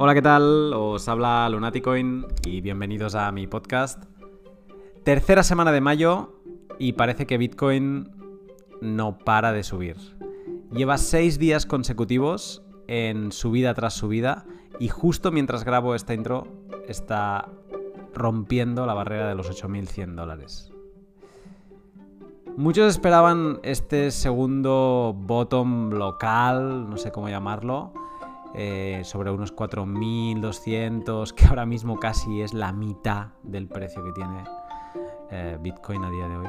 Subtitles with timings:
[0.00, 0.72] Hola, ¿qué tal?
[0.74, 4.04] Os habla Lunaticoin y bienvenidos a mi podcast.
[5.02, 6.40] Tercera semana de mayo
[6.78, 8.08] y parece que Bitcoin
[8.80, 9.96] no para de subir.
[10.70, 14.46] Lleva seis días consecutivos en subida tras subida
[14.78, 16.46] y justo mientras grabo esta intro
[16.86, 17.48] está
[18.14, 20.72] rompiendo la barrera de los 8.100 dólares.
[22.56, 27.92] Muchos esperaban este segundo bottom local, no sé cómo llamarlo,
[28.54, 34.44] eh, sobre unos 4.200, que ahora mismo casi es la mitad del precio que tiene
[35.30, 36.48] eh, Bitcoin a día de hoy.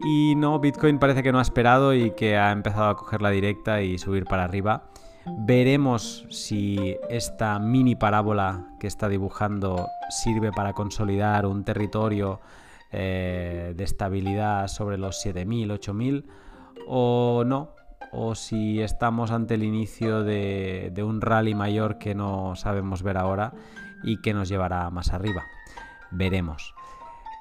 [0.00, 3.30] Y no, Bitcoin parece que no ha esperado y que ha empezado a coger la
[3.30, 4.90] directa y subir para arriba.
[5.26, 12.40] Veremos si esta mini parábola que está dibujando sirve para consolidar un territorio
[12.92, 16.26] eh, de estabilidad sobre los 7000, 8000
[16.86, 17.73] o no,
[18.14, 23.52] o si estamos ante el inicio de, un rally mayor que no sabemos ver ahora
[24.02, 25.44] y que nos llevará más arriba.
[26.10, 26.74] Veremos.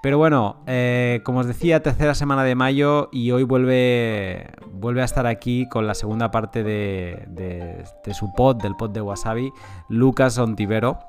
[0.01, 5.05] Pero bueno, eh, como os decía, tercera semana de mayo y hoy vuelve, vuelve a
[5.05, 9.51] estar aquí con la segunda parte de, su pod, del pod de Wasabi,
[9.87, 10.99] Lucas Ontivero.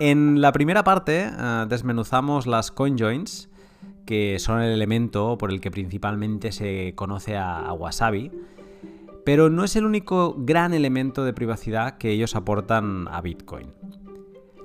[0.00, 3.49] En la primera parte eh, desmenuzamos las CoinJoins,
[4.10, 8.32] que son el elemento por el que principalmente se conoce a, Wasabi,
[9.24, 13.72] pero no es el único gran elemento de privacidad que ellos aportan a Bitcoin.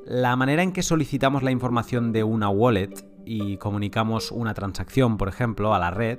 [0.04, 5.28] La manera en que solicitamos la información de una wallet y comunicamos una transacción, por
[5.28, 6.18] ejemplo, a la red,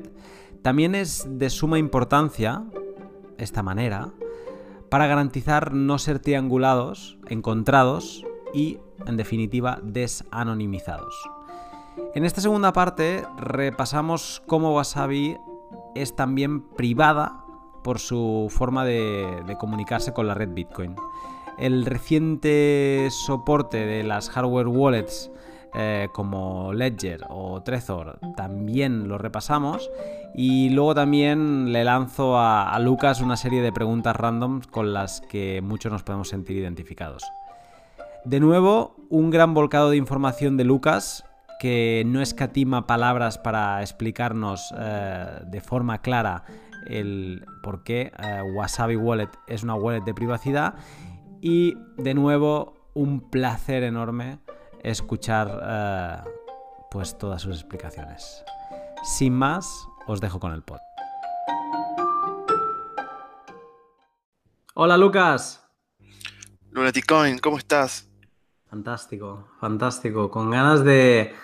[0.62, 2.62] también es de suma importancia,
[3.38, 4.12] esta manera,
[4.88, 11.35] para garantizar no ser triangulados, encontrados y, en definitiva, desanonimizados.
[12.14, 15.36] En esta segunda parte repasamos cómo Wasabi
[15.94, 17.44] es también privada
[17.82, 20.96] por su forma de, comunicarse con la red Bitcoin.
[21.58, 25.30] El reciente soporte de las hardware wallets
[25.74, 29.90] eh, como Ledger o Trezor también lo repasamos
[30.34, 35.20] y luego también le lanzo a, a Lucas una serie de preguntas random con las
[35.20, 37.22] que muchos nos podemos sentir identificados.
[38.24, 41.25] De nuevo, un gran volcado de información de Lucas
[41.58, 46.44] que no escatima palabras para explicarnos eh, de forma clara
[46.86, 50.74] el por qué eh, Wasabi Wallet es una wallet de privacidad.
[51.40, 54.38] Y de nuevo, un placer enorme
[54.82, 56.30] escuchar eh,
[56.90, 58.44] pues todas sus explicaciones.
[59.02, 60.78] Sin más, os dejo con el pod.
[64.74, 65.62] Hola Lucas.
[66.70, 68.10] Lunaticoin, ¿cómo estás?
[68.68, 70.30] Fantástico, fantástico.
[70.30, 71.34] Con ganas de.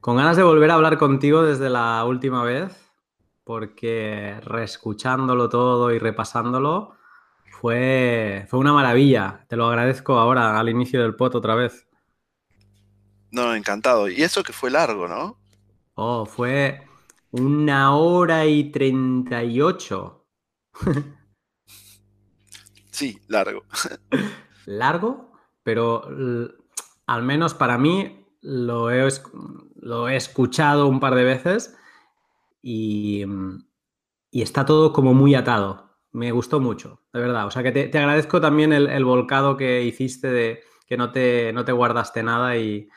[0.00, 2.90] Con ganas de volver a hablar contigo desde la última vez.
[3.44, 6.94] Porque reescuchándolo todo y repasándolo.
[7.50, 9.44] Fue, fue una maravilla.
[9.48, 11.86] Te lo agradezco ahora, al inicio del pot otra vez.
[13.30, 14.08] No, encantado.
[14.08, 15.38] Y eso que fue largo, ¿no?
[15.94, 16.80] Oh, fue
[17.30, 20.26] una hora y treinta y ocho.
[22.90, 23.64] sí, largo.
[24.64, 25.32] ¿Largo?
[25.62, 26.04] Pero
[27.06, 29.06] al menos para mí, lo he,
[29.80, 31.76] lo he escuchado un par de veces
[32.62, 33.24] y,
[34.32, 35.90] está todo como muy atado.
[36.12, 37.46] Me gustó mucho, de verdad.
[37.46, 41.64] O sea que te, agradezco también el, volcado que hiciste de que no te, no
[41.64, 42.88] te guardaste nada y,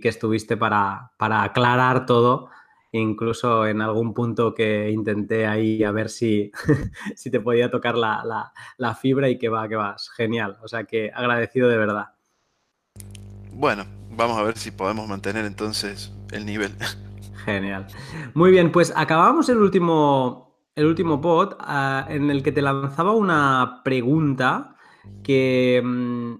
[0.00, 2.48] que estuviste para, aclarar todo
[2.92, 6.50] incluso en algún punto que intenté ahí a ver si,
[7.16, 10.10] si te podía tocar la, la, fibra y que va, que vas.
[10.10, 10.58] Genial.
[10.62, 12.08] O sea que agradecido de verdad.
[13.52, 13.84] Bueno,
[14.16, 16.72] vamos a ver si podemos mantener entonces el nivel.
[17.44, 17.86] Genial.
[18.34, 23.12] Muy bien, pues acabamos el último, el último pod ah, en el que te lanzaba
[23.12, 24.76] una pregunta
[25.24, 26.34] que, mm,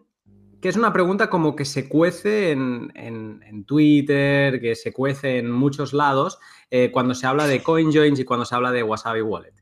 [0.60, 5.92] que, es una pregunta como que se cuece en, Twitter, que se cuece en muchos
[5.92, 6.38] lados
[6.70, 9.54] eh, cuando se habla de CoinJoins y cuando se habla de Wasabi Wallet.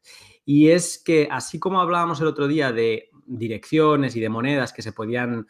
[0.45, 4.83] Y es que así como hablábamos el otro día de direcciones y de monedas que
[4.83, 5.47] se podían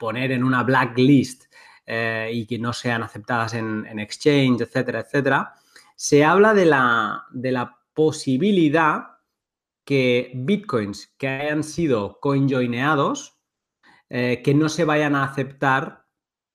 [0.00, 1.44] poner en una blacklist
[1.86, 5.54] eh, y que no sean aceptadas en, exchange, etcétera, etcétera,
[5.94, 9.18] se habla de la, de la posibilidad
[9.84, 13.38] que bitcoins que hayan sido coinjoineados,
[14.08, 16.06] eh, que no se vayan a aceptar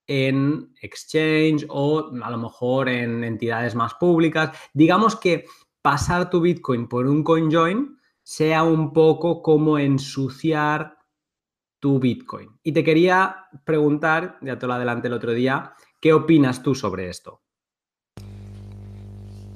[0.08, 4.58] en exchange o a lo mejor en entidades más públicas.
[4.74, 5.46] Digamos que
[5.82, 10.95] pasar tu bitcoin por un coinjoin sea un poco como ensuciar
[11.80, 12.50] tu Bitcoin.
[12.64, 17.10] Y te quería preguntar, ya te lo adelanté el otro día, ¿qué opinas tú sobre
[17.10, 17.42] esto?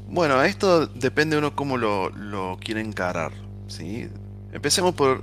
[0.08, 3.32] Bueno, esto depende de uno cómo lo, lo quiere encarar.
[3.68, 4.10] ¿sí?
[4.52, 5.22] Empecemos por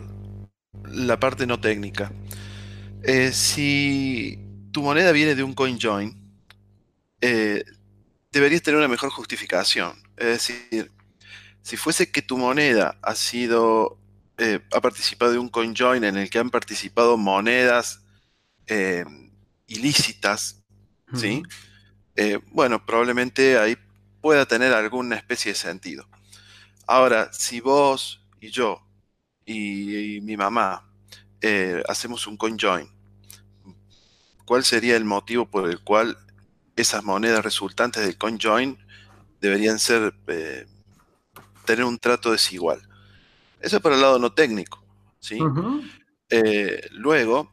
[0.84, 2.12] la parte no técnica.
[3.02, 4.38] Eh, si
[4.72, 6.16] tu moneda viene de un CoinJoin,
[7.20, 7.64] eh,
[8.32, 9.96] deberías tener una mejor justificación.
[10.16, 10.92] Es decir,
[11.62, 13.98] si fuese que tu moneda ha sido,
[14.38, 18.02] eh, ha participado de un CoinJoin en el que han participado monedas
[19.68, 20.64] ilícitas,
[21.14, 21.42] ¿sí?
[22.50, 23.76] bueno, probablemente ahí
[24.20, 26.08] pueda tener alguna especie de sentido.
[26.86, 28.80] Ahora, si vos y yo
[29.44, 30.88] y, mi mamá
[31.40, 32.88] eh, hacemos un conjoin,
[34.44, 36.16] ¿cuál sería el motivo por el cual
[36.76, 38.78] esas monedas resultantes del conjoin
[39.40, 40.66] deberían ser eh,
[41.64, 42.85] tener un trato desigual?
[43.66, 44.80] Eso es por el lado no técnico.
[45.18, 45.40] ¿sí?
[46.30, 47.50] Eh, luego,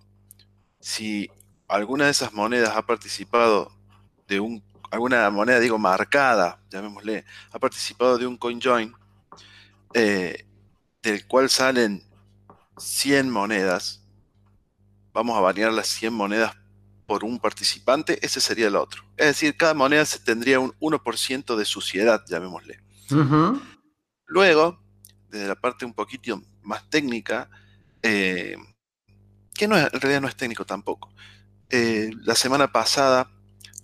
[0.80, 1.28] si
[1.68, 3.72] alguna de esas monedas ha participado
[4.28, 8.94] de un, alguna moneda, digo, marcada, llamémosle, ha participado de un conjoin,
[9.96, 10.46] eh,
[11.02, 12.04] del cual salen
[12.78, 14.06] 100 monedas,
[15.14, 16.56] vamos a variar las 100 monedas
[17.08, 19.04] por un participante, ese sería el otro.
[19.18, 22.84] Es decir, cada moneda se tendría un 1% de suciedad, llamémosle.
[24.28, 24.83] Luego,
[25.34, 27.50] desde la parte un poquito más técnica,
[28.02, 28.56] eh,
[29.54, 31.10] que no en realidad no es técnico tampoco.
[31.70, 33.32] Eh, la semana pasada,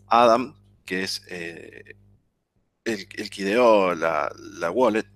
[0.07, 0.56] Adam,
[0.86, 1.96] que es el,
[2.84, 5.07] el, que ideó la, la wallet,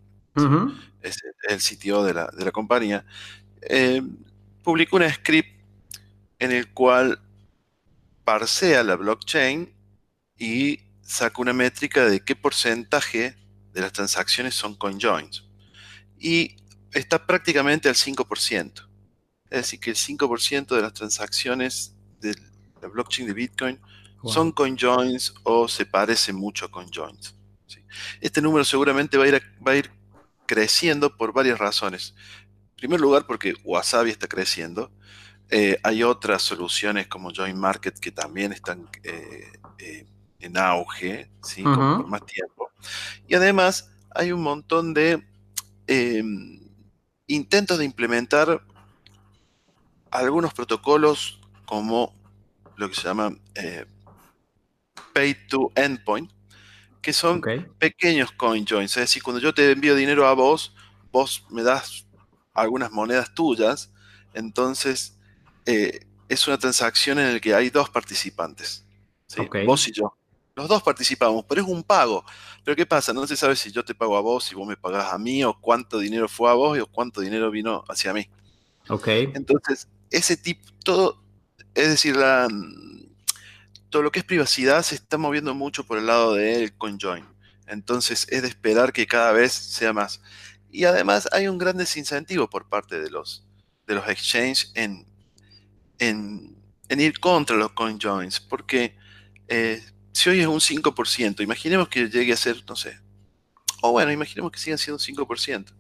[1.02, 3.06] es el sitio de la, compañía,
[3.62, 4.02] eh,
[4.64, 5.50] publicó un script
[6.40, 7.20] en el cual
[8.24, 9.72] parsea la blockchain
[10.38, 13.36] y saca una métrica de qué porcentaje
[13.74, 15.44] de las transacciones son conjoins.
[16.24, 16.56] Y
[16.94, 18.88] está prácticamente al 5%.
[19.50, 22.34] Es decir, que el 5% de las transacciones de
[22.82, 23.82] la blockchain de Bitcoin
[24.26, 27.36] son conjoins o se parecen mucho a conjoins.
[28.22, 29.92] Este número seguramente va a ir, va a ir
[30.46, 32.16] creciendo por varias razones.
[32.70, 34.92] En primer lugar, porque Wasabi está creciendo.
[35.50, 40.08] Eh, hay otras soluciones como Join Market que también están eh, eh,
[40.40, 41.64] en auge, ¿sí?
[41.64, 42.72] por más tiempo.
[43.28, 45.33] Y además hay un montón de
[45.88, 46.60] em,
[47.28, 48.62] intentos de implementar
[50.12, 52.14] algunos protocolos como
[52.76, 53.36] lo que se llama
[55.14, 56.32] Pay to Endpoint,
[57.02, 57.42] que son
[57.80, 58.92] pequeños coin joins.
[58.98, 60.76] Es decir, cuando yo te envío dinero a vos,
[61.12, 62.06] vos me das
[62.54, 63.92] algunas monedas tuyas,
[64.34, 65.18] entonces
[65.66, 68.86] eh, es una transacción en la que hay dos participantes.
[69.66, 70.16] Vos y yo.
[70.56, 72.24] Los dos participamos, pero es un pago.
[72.64, 73.12] Pero ¿qué pasa?
[73.12, 75.44] No se sabe si yo te pago a vos, si vos me pagás a mí,
[75.44, 78.30] o cuánto dinero fue a vos, o cuánto dinero vino hacia mí.
[78.88, 79.08] Ok.
[79.08, 81.24] Entonces, ese tipo, todo,
[81.74, 82.48] es decir, la,
[83.90, 87.26] todo lo que es privacidad se está moviendo mucho por el lado del conjoin.
[87.68, 90.22] Entonces es de esperar que cada vez sea más.
[90.72, 93.46] Y además hay un gran desincentivo por parte de los,
[93.86, 95.06] de los exchanges en,
[96.00, 96.56] en,
[96.90, 98.40] ir contra los conjoins.
[98.40, 98.96] Porque
[99.48, 99.84] eh,
[100.14, 102.98] si hoy es un 5%, imaginemos que llegue a ser, no sé,
[103.82, 105.74] o bueno, imaginemos que sigan siendo un 5%.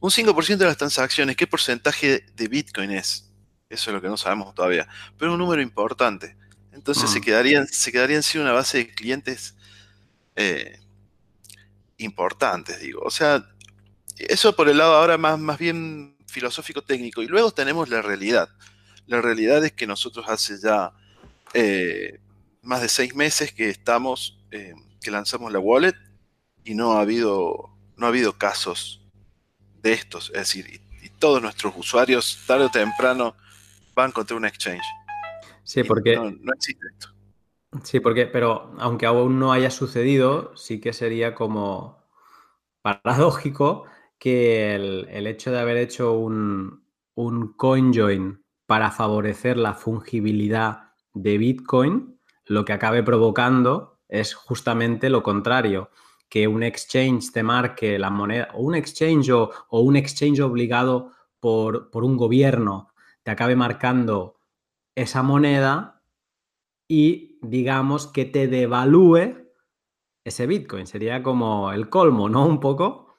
[0.00, 3.30] Un 5% de las transacciones, ¿qué porcentaje de Bitcoin es?
[3.70, 4.86] Eso es lo que no sabemos todavía.
[5.16, 6.36] Pero es un número importante.
[6.72, 7.22] Entonces se, mm.
[7.22, 9.54] quedarían, se quedarían sin una base de clientes
[10.36, 10.80] eh,
[11.98, 13.00] importantes, digo.
[13.02, 13.46] O sea,
[14.18, 17.22] eso por el lado ahora más, más bien filosófico técnico.
[17.22, 18.48] Y luego tenemos la realidad.
[19.06, 20.92] La realidad es que nosotros hace ya
[21.54, 22.20] eh,
[22.62, 25.94] más de seis meses que estamos, eh, que lanzamos la wallet
[26.64, 29.08] y no ha habido, no ha habido casos
[29.82, 30.30] de estos.
[30.30, 33.34] Es decir, y todos nuestros usuarios tarde o temprano
[33.94, 34.84] van contra un exchange.
[35.64, 36.16] Sí, porque...
[36.16, 37.08] No, existe esto.
[37.84, 42.04] Sí, porque, pero aunque aún no haya sucedido, sí que sería como
[42.82, 43.84] paradójico
[44.18, 52.19] que el, hecho de haber hecho un, un CoinJoin para favorecer la fungibilidad de Bitcoin,
[52.50, 55.90] lo que acabe provocando es justamente lo contrario,
[56.28, 61.92] que un exchange te marque la moneda, o un exchange o, un exchange obligado por,
[61.92, 62.88] por, un gobierno
[63.22, 64.40] te acabe marcando
[64.96, 66.02] esa moneda
[66.88, 69.52] y digamos que te devalúe
[70.24, 70.88] ese Bitcoin.
[70.88, 72.46] Sería como el colmo, ¿no?
[72.46, 73.14] Un poco.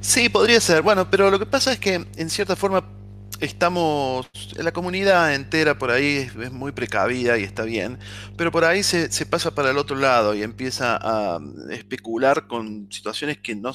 [0.00, 0.80] Sí, podría ser.
[0.80, 3.01] Bueno, pero lo que pasa es que en cierta forma
[3.42, 7.98] estamos, la comunidad entera por ahí es, muy precavida y está bien,
[8.36, 13.38] pero por ahí se, pasa para el otro lado y empieza a especular con situaciones
[13.38, 13.72] que no,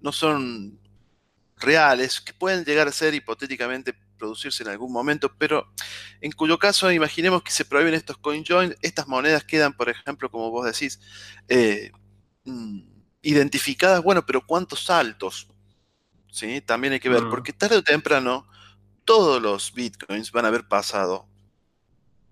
[0.00, 0.78] no son
[1.56, 5.66] reales, que pueden llegar a ser hipotéticamente producirse en algún momento, pero
[6.20, 10.50] en cuyo caso imaginemos que se prohíben estos CoinJoin, estas monedas quedan, por ejemplo, como
[10.52, 11.00] vos decís,
[11.48, 11.90] eh,
[12.44, 12.82] mm,
[13.22, 15.48] identificadas, bueno, pero ¿cuántos saltos?
[16.30, 16.60] ¿sí?
[16.60, 17.30] También hay que ver, mm.
[17.30, 18.46] porque tarde o temprano
[19.04, 21.26] todos los bitcoins van a haber pasado.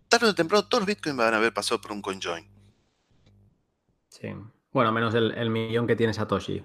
[0.08, 2.48] Tarde o temprano todos los bitcoins van a haber pasado por un CoinJoin.
[4.08, 4.28] Sí.
[4.72, 6.62] Bueno, menos el, millón que tiene Satoshi.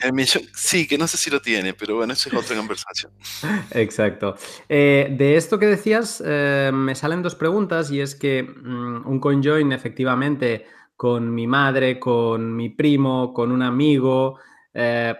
[0.00, 3.12] El millón, sí, que no sé si lo tiene, pero bueno, esa es otra conversación.
[3.70, 4.36] Exacto.
[4.68, 9.20] Eh, de esto que decías, eh, me salen dos preguntas y es que mm, un
[9.20, 14.38] CoinJoin efectivamente con mi madre, con mi primo, con un amigo,
[14.72, 15.14] eh,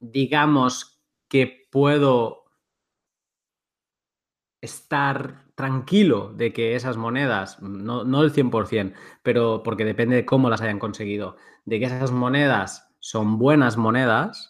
[0.00, 2.41] digamos que puedo
[4.62, 10.48] estar tranquilo de que esas monedas, no, no el 100%, pero porque depende de cómo
[10.48, 14.48] las hayan conseguido, de que esas monedas son buenas monedas,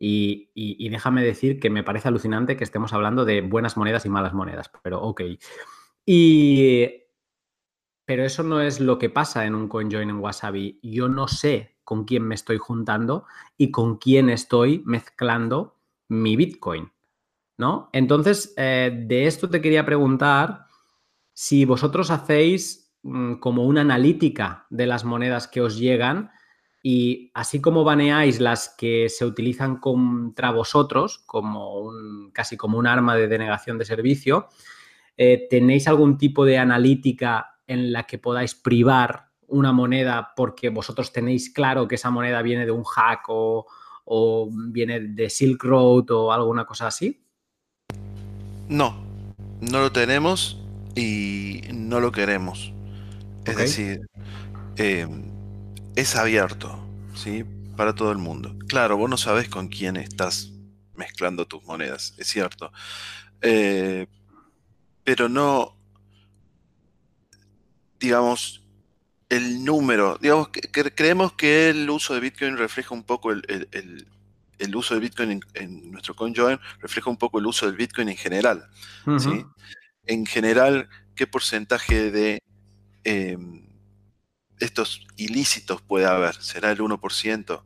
[0.00, 4.08] y, y, déjame decir que me parece alucinante que estemos hablando de buenas monedas y
[4.08, 5.22] malas monedas, pero ok.
[6.06, 7.08] Y
[8.08, 10.80] pero eso no es lo que pasa en un CoinJoin en Wasabi.
[10.82, 13.26] Yo no sé con quién me estoy juntando
[13.58, 15.76] y con quién estoy mezclando
[16.08, 16.90] mi Bitcoin,
[17.92, 20.66] Entonces, eh, de esto te quería preguntar
[21.32, 26.30] si vosotros hacéis mm, como una analítica de las monedas que os llegan
[26.82, 32.86] y así como baneáis las que se utilizan contra vosotros, como un, casi como un
[32.86, 34.48] arma de denegación de servicio,
[35.16, 41.12] eh, ¿tenéis algún tipo de analítica en la que podáis privar una moneda porque vosotros
[41.12, 43.66] tenéis claro que esa moneda viene de un hack o,
[44.70, 47.27] viene de Silk Road o alguna cosa así?
[48.68, 49.02] No,
[49.60, 50.58] no lo tenemos
[50.94, 52.72] y no lo queremos.
[53.44, 54.06] Es decir,
[54.76, 55.24] em,
[55.96, 56.78] es abierto,
[57.14, 57.44] ¿sí?
[57.76, 58.54] Para todo el mundo.
[58.68, 60.52] Claro, vos no sabes con quién estás
[60.94, 62.72] mezclando tus monedas, es cierto.
[63.40, 64.06] Eh,
[65.04, 65.76] pero no,
[67.98, 68.62] digamos,
[69.28, 70.18] el número.
[70.20, 70.60] Digamos, que,
[70.94, 74.08] creemos que el uso de Bitcoin refleja un poco el,
[74.74, 78.68] uso de Bitcoin en, nuestro CoinJoin, refleja un poco el uso del Bitcoin en general.
[79.18, 79.44] ¿sí?
[80.04, 82.38] En general, ¿qué porcentaje de
[83.04, 83.68] em,
[84.58, 86.34] estos ilícitos puede haber?
[86.36, 87.62] ¿Será el 1%?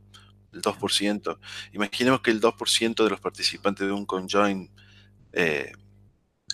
[0.53, 1.39] ¿El 2%?
[1.73, 4.71] Imaginemos que el 2% de los participantes de un CoinJoin
[5.33, 5.73] eh,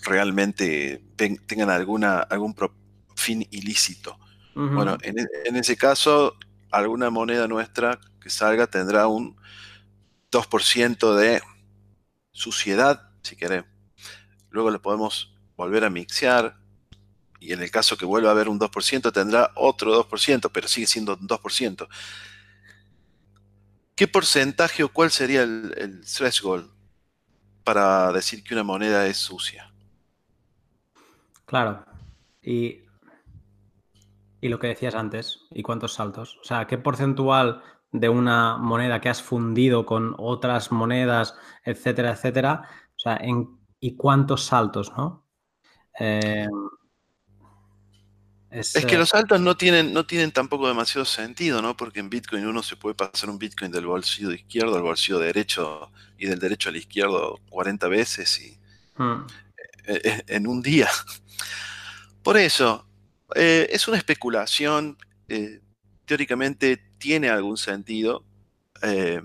[0.03, 2.79] realmente tengan alguna, algún propósito
[3.19, 4.17] fin ilícito.
[4.55, 6.35] Bueno, en, ese caso,
[6.69, 9.37] alguna moneda nuestra que salga tendrá un
[10.31, 11.41] 2% de
[12.31, 13.69] suciedad, si queremos.
[14.49, 16.57] Luego le podemos volver a mixear
[17.39, 20.87] y en el caso que vuelva a haber un 2% tendrá otro 2%, pero sigue
[20.87, 21.87] siendo un 2%.
[23.95, 26.69] ¿Qué porcentaje o cuál sería el, el threshold
[27.63, 29.71] para decir que una moneda es sucia?
[31.45, 31.85] Claro.
[32.41, 32.81] Y
[34.41, 36.37] y lo que decías antes, ¿y cuántos saltos?
[36.41, 42.61] O sea, ¿qué porcentual de una moneda que has fundido con otras monedas, etcétera, etcétera?
[42.95, 43.21] O sea,
[43.79, 45.25] ¿y cuántos saltos, no?
[45.99, 46.47] Eh,
[48.51, 51.77] es, que los saltos no tienen, no tienen tampoco demasiado sentido, ¿no?
[51.77, 55.91] Porque en Bitcoin uno se puede pasar un Bitcoin del bolsillo izquierdo al bolsillo derecho
[56.17, 58.59] y del derecho al izquierdo 40 veces y
[58.97, 59.27] hmm.
[59.85, 60.89] e, e, en un día.
[62.23, 62.87] Por eso,
[63.35, 65.61] eh, es una especulación, eh,
[66.05, 68.23] teóricamente tiene algún sentido,
[68.83, 69.21] eh,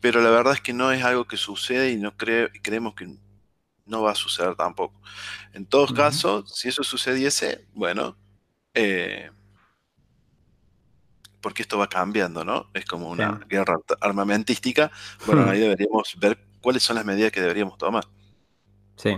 [0.00, 3.16] pero la verdad es que no es algo que sucede y no creemos que
[3.86, 5.00] no va a suceder tampoco.
[5.52, 8.16] En todo caso, si eso sucediese, bueno,
[11.40, 12.70] porque esto va cambiando, ¿no?
[12.74, 14.90] Es como una guerra armamentística.
[15.26, 15.48] Bueno, hmm.
[15.50, 18.04] ahí deberíamos ver cuáles son las medidas que deberíamos tomar.
[18.96, 19.16] Sí.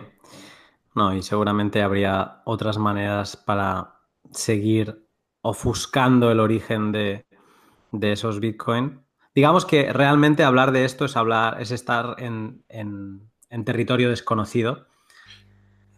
[0.95, 3.95] No, y seguramente habría otras maneras para
[4.31, 5.09] seguir
[5.41, 7.28] ofuscando el origen de,
[8.03, 9.01] esos Bitcoin.
[9.35, 12.65] Digamos que realmente hablar de esto es hablar, es estar en,
[13.65, 14.87] territorio desconocido,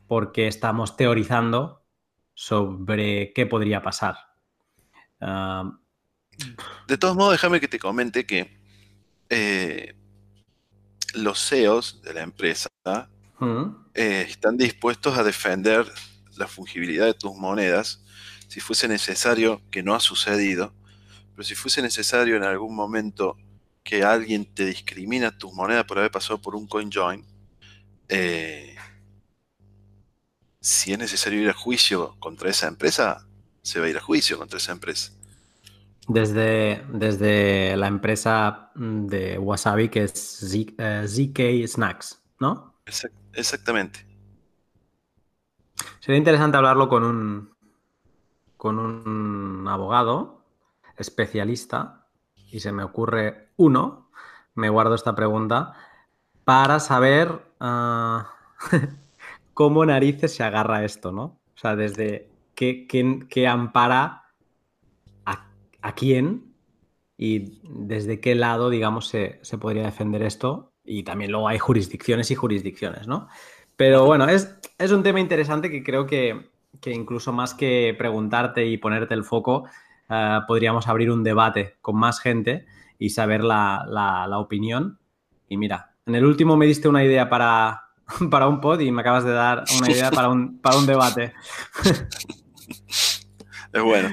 [0.07, 1.83] porque estamos teorizando
[2.35, 4.17] sobre qué podría pasar.
[5.21, 5.79] Ah,
[6.89, 8.59] de todos modos, déjame que te comente que
[9.29, 9.95] eh,
[11.15, 12.69] los CEOs de la empresa
[13.95, 15.87] eh, están dispuestos a defender
[16.37, 18.05] la fungibilidad de tus monedas
[18.51, 20.75] si fuese necesario, que no ha sucedido,
[21.41, 23.39] pero si fuese necesario en algún momento
[23.83, 27.25] que alguien te discrimina tus monedas por haber pasado por un CoinJoin,
[28.11, 28.77] eh,
[30.61, 33.27] si es necesario ir a juicio contra esa empresa,
[33.63, 35.13] se va a ir a juicio contra esa empresa.
[36.07, 42.75] Desde, desde la empresa de Wasabi, que es ZK eh, Snacks, ¿no?
[43.33, 44.05] exactamente.
[46.01, 47.55] Sería interesante hablarlo con un,
[48.59, 50.40] con un abogado
[51.01, 52.07] especialista
[52.51, 54.11] y se me ocurre uno.
[54.55, 55.75] me guardo esta pregunta,
[56.45, 58.35] para saber ah,
[59.55, 61.23] cómo narices se agarra esto, ¿no?
[61.23, 64.25] O sea, desde qué, ampara
[65.25, 66.55] a, quién
[67.17, 70.73] y desde qué lado, digamos, se, podría defender esto.
[70.85, 73.29] Y también luego hay jurisdicciones y jurisdicciones, ¿no?
[73.77, 76.51] Pero bueno, es, es un tema interesante que creo que,
[76.87, 79.65] incluso más que preguntarte y ponerte el foco,
[80.11, 82.67] ah, podríamos abrir un debate con más gente
[82.99, 84.99] y saber la, la opinión.
[85.49, 87.85] Y mira, en el último me diste una idea para,
[88.31, 91.33] para un pod y me acabas de dar una idea para un, para un debate.
[93.73, 94.11] Es bueno.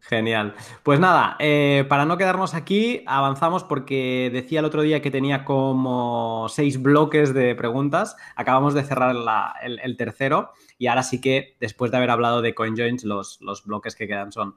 [0.00, 0.54] Genial.
[0.82, 5.44] Pues nada, eh, para no quedarnos aquí, avanzamos porque decía el otro día que tenía
[5.44, 8.16] como seis bloques de preguntas.
[8.36, 9.14] Acabamos de cerrar
[9.62, 13.96] el, tercero y ahora sí que, después de haber hablado de CoinJoins, los, los bloques
[13.96, 14.54] que quedan son,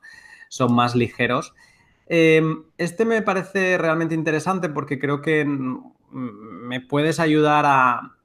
[0.49, 1.53] son más ligeros.
[2.07, 2.41] Eh,
[2.77, 5.45] este me parece realmente interesante porque creo que
[6.11, 8.15] me puedes ayudar a,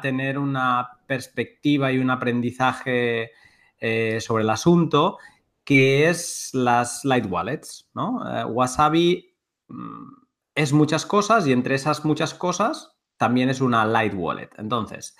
[0.00, 3.32] tener una perspectiva y un aprendizaje
[3.78, 5.18] eh, sobre el asunto,
[5.62, 7.90] que es las light wallets.
[7.94, 8.22] ¿no?
[8.26, 9.34] Eh, Wasabi
[9.68, 10.12] mm,
[10.54, 14.50] es muchas cosas y entre esas muchas cosas también es una light wallet.
[14.56, 15.16] Entonces,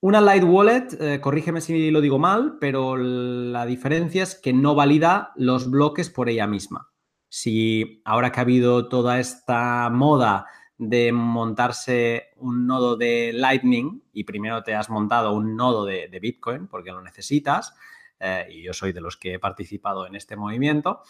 [0.00, 4.74] una light wallet, eh, corrígeme si lo digo mal, pero la diferencia es que no
[4.74, 6.90] valida los bloques por ella misma.
[7.28, 10.46] Si ahora que ha habido toda esta moda
[10.78, 16.66] de montarse un nodo de Lightning y primero te has montado un nodo de, Bitcoin
[16.66, 17.74] porque lo necesitas,
[18.18, 21.02] eh, y yo soy de los que he participado en este movimiento,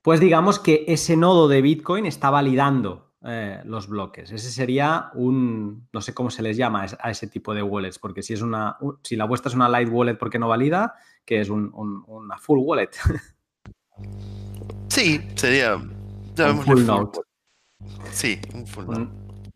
[0.00, 4.32] pues digamos que ese nodo de Bitcoin está validando eh, los bloques.
[4.32, 8.22] Ese sería un, no sé cómo se les llama a ese tipo de wallets, porque
[8.22, 11.48] si es una, si la vuestra es una light wallet porque no valida, que es
[11.48, 12.90] una full wallet.
[14.88, 17.20] Sí, sería un full node.
[18.10, 19.08] Sí, un full node.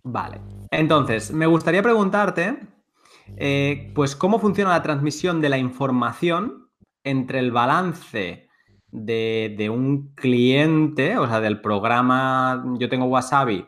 [0.03, 0.41] Vale.
[0.71, 2.61] Entonces, me gustaría preguntarte,
[3.37, 6.71] eh, pues, cómo funciona la transmisión de la información
[7.03, 8.46] entre el balance
[8.91, 13.67] de, un cliente, o sea, del programa, yo tengo Wasabi,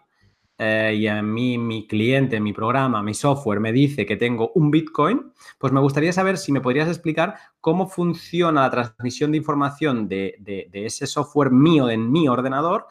[0.61, 4.72] eh, y a mí mi cliente, mi programa, mi software me dice que tengo un
[4.72, 10.09] Bitcoin, pues me gustaría saber si me podrías explicar cómo funciona la transmisión de información
[10.09, 12.87] de, ese software mío en mi ordenador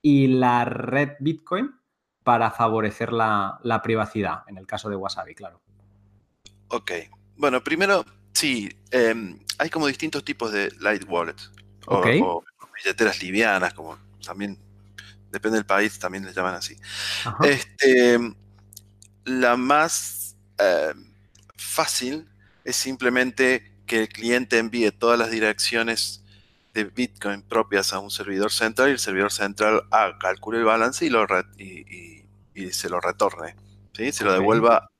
[0.00, 1.70] y la red Bitcoin
[2.24, 5.60] para favorecer la, privacidad, en el caso de Wasabi, claro.
[6.68, 6.90] Ok.
[7.36, 11.52] Bueno, primero, sí, em, hay como distintos tipos de light wallets.
[11.86, 14.58] O, billeteras livianas, como también,
[15.30, 16.76] depende del país, también les llaman así.
[17.42, 18.18] Este,
[19.24, 21.12] la más em,
[21.56, 22.28] fácil
[22.64, 26.22] es simplemente que el cliente envíe todas las direcciones
[26.74, 31.04] de Bitcoin propias a un servidor central y el servidor central ah, calcule el balance
[31.04, 31.26] y, lo
[31.58, 33.56] y, se lo retorne,
[33.92, 34.12] ¿sí?
[34.12, 34.90] se lo devuelva.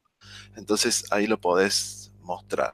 [0.56, 2.72] Entonces ahí lo podés mostrar.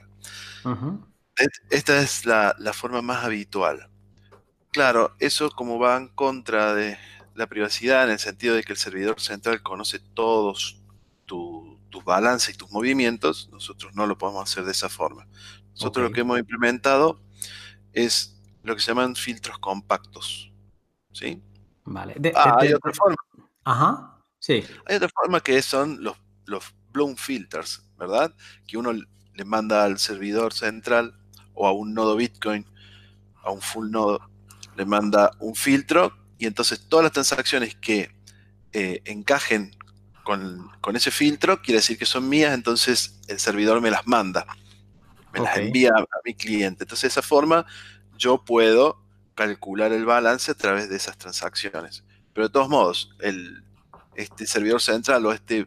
[1.71, 3.88] Esta es la, forma más habitual.
[4.79, 6.97] Claro, eso como va en contra de
[7.35, 10.81] la privacidad en el sentido de que el servidor central conoce todos
[11.27, 15.27] tus balances y tus movimientos, nosotros no lo podemos hacer de esa forma.
[15.73, 17.21] Nosotros lo que hemos implementado
[17.93, 20.53] es lo que se llaman filtros compactos.
[21.11, 21.43] ¿Sí?
[21.83, 22.14] Vale.
[22.37, 23.17] ah, hay otra forma.
[23.64, 24.23] Ajá.
[24.38, 24.64] Sí.
[24.87, 28.33] Hay otra forma que son los, los bloom filters, ¿verdad?
[28.64, 31.19] Que uno le manda al servidor central
[31.53, 32.64] o a un nodo Bitcoin,
[33.43, 34.28] a un full nodo,
[34.79, 38.11] le manda un filtro y entonces todas las transacciones que
[38.73, 39.77] eh, encajen
[40.23, 44.47] con, ese filtro, quiere decir que son mías, entonces el servidor me las manda,
[45.33, 46.85] me las envía a, a mi cliente.
[46.85, 47.67] Entonces de esa forma
[48.17, 49.03] yo puedo
[49.35, 52.05] calcular el balance a través de esas transacciones.
[52.33, 53.64] Pero de todos modos, el,
[54.14, 55.67] este servidor central o este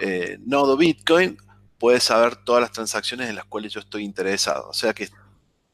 [0.00, 1.38] eh, nodo Bitcoin
[1.78, 4.68] puede saber todas las transacciones en las cuales yo estoy interesado.
[4.68, 5.08] O sea que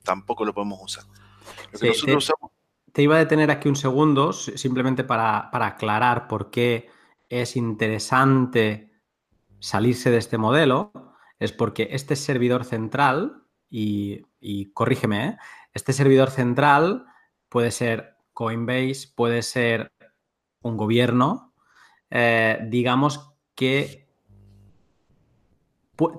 [0.02, 1.04] tampoco lo podemos usar.
[1.78, 1.92] te,
[3.00, 6.90] iba a detener aquí un segundo, simplemente para, aclarar por qué
[7.30, 8.92] es interesante
[9.60, 10.92] salirse de este modelo.
[11.38, 15.36] Es porque este servidor central, y, y corrígeme, ¿eh?
[15.72, 17.06] Este servidor central
[17.48, 19.92] puede ser Coinbase, puede ser
[20.60, 21.54] un gobierno,
[22.10, 24.08] eh, digamos que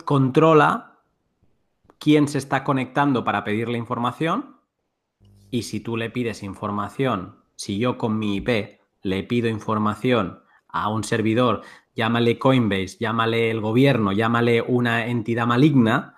[0.05, 1.01] controla
[1.99, 4.52] quién se está conectando para pedirle información
[5.53, 10.89] y si tú le pides información, si yo con mi IP le pido información a
[10.89, 11.61] un servidor,
[11.93, 16.15] llámale Coinbase, llámale el gobierno, llámale una entidad maligna,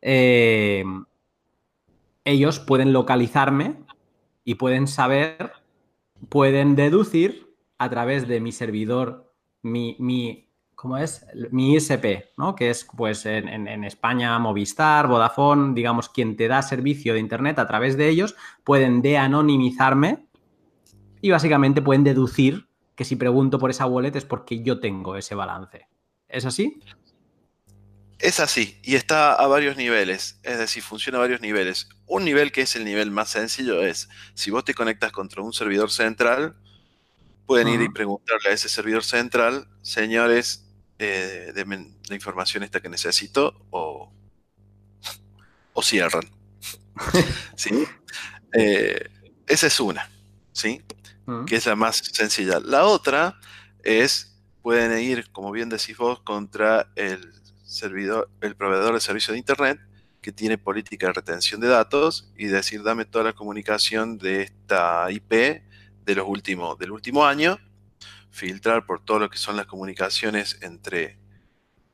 [0.00, 0.84] eh,
[2.24, 3.76] ellos pueden localizarme
[4.42, 5.52] y pueden saber,
[6.30, 10.47] pueden deducir a través de mi servidor, mi, mi
[10.78, 11.26] ¿cómo es?
[11.50, 12.54] Mi ISP, ¿no?
[12.54, 17.66] Que es, pues, en, España, Movistar, Vodafone, digamos, quien te da servicio de Internet a
[17.66, 20.28] través de ellos, pueden de-anonimizarme
[21.20, 25.34] y básicamente pueden deducir que si pregunto por esa wallet es porque yo tengo ese
[25.34, 25.88] balance.
[26.28, 26.80] ¿Es así?
[28.20, 31.88] Es así, y está a varios niveles, es decir, funciona a varios niveles.
[32.06, 35.52] Un nivel que es el nivel más sencillo es, si vos te conectas contra un
[35.52, 36.56] servidor central,
[37.46, 40.67] pueden ir y preguntarle a ese servidor central, señores,
[40.98, 41.52] eh,
[42.08, 44.12] la información esta que necesito o,
[45.72, 46.24] o cierran.
[47.56, 47.84] ¿Sí?
[48.52, 49.08] Eh,
[49.46, 50.10] esa es una,
[50.52, 50.82] ¿sí?
[51.46, 52.58] Que es la más sencilla.
[52.58, 53.38] La otra
[53.82, 57.32] es, pueden ir, como bien decís vos, contra el
[57.64, 59.78] servidor, el proveedor de servicio de Internet
[60.22, 65.10] que tiene política de retención de datos y decir, dame toda la comunicación de esta
[65.10, 67.58] IP de los últimos, del último año,
[68.38, 71.18] filtrar por todo lo que son las comunicaciones entre,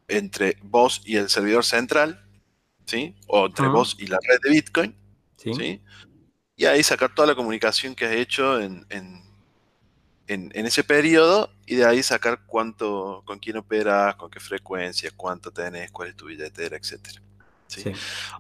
[0.09, 2.25] entre vos y el servidor central,
[2.87, 3.17] ¿sí?
[3.27, 4.97] O entre vos y la red de Bitcoin,
[5.37, 5.83] ¿sí?
[6.57, 8.87] Y ahí sacar toda la comunicación que has hecho en
[10.27, 15.51] en, ese periodo y de ahí sacar cuánto, con quién operas, con qué frecuencia, cuánto
[15.51, 17.21] tenés, cuál es tu billetera, etc.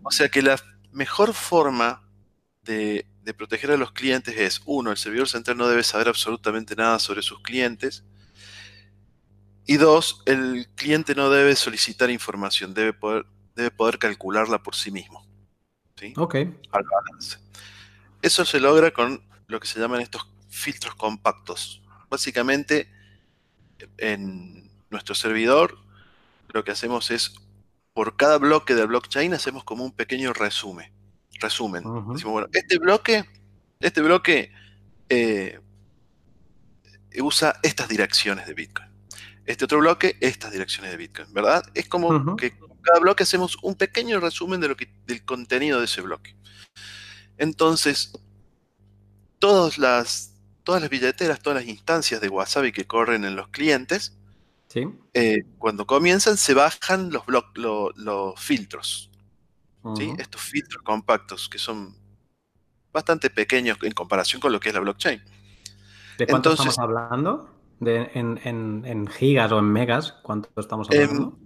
[0.02, 0.58] O sea que la
[0.92, 2.02] mejor forma
[2.62, 6.98] de, proteger a los clientes es, uno, el servidor central no debe saber absolutamente nada
[6.98, 8.04] sobre sus clientes.
[9.66, 13.24] Y dos, el cliente no debe solicitar información, debe poder,
[13.56, 15.26] debe poder calcularla por sí mismo.
[15.96, 16.12] ¿sí?
[16.16, 16.34] Ok.
[16.34, 17.38] Al balance.
[18.20, 21.82] Eso se logra con lo que se llaman estos filtros compactos.
[22.10, 22.90] Básicamente,
[23.98, 25.78] en nuestro servidor,
[26.48, 27.34] lo que hacemos es,
[27.92, 30.93] por cada bloque del blockchain, hacemos como un pequeño resumen.
[31.44, 31.83] Resumen.
[32.12, 33.24] Decimos, bueno, este bloque,
[33.80, 34.52] este bloque
[35.09, 35.61] eh,
[37.20, 38.88] usa estas direcciones de Bitcoin.
[39.46, 41.62] Este otro bloque, estas direcciones de Bitcoin, ¿verdad?
[41.74, 42.52] Es como que
[42.83, 46.35] cada bloque hacemos un pequeño resumen de lo que, del contenido de ese bloque.
[47.37, 48.12] Entonces,
[49.38, 54.16] todas las todas las billeteras, todas las instancias de Wasabi que corren en los clientes,
[55.12, 57.22] eh, cuando comienzan se bajan los,
[57.54, 59.11] los filtros.
[60.18, 61.94] Estos filtros compactos que son
[62.92, 65.22] bastante pequeños en comparación con lo que es la blockchain.
[66.18, 67.50] ¿De cuánto estamos hablando?
[67.80, 70.12] en, gigas o en megas?
[70.22, 71.38] ¿Cuánto estamos hablando?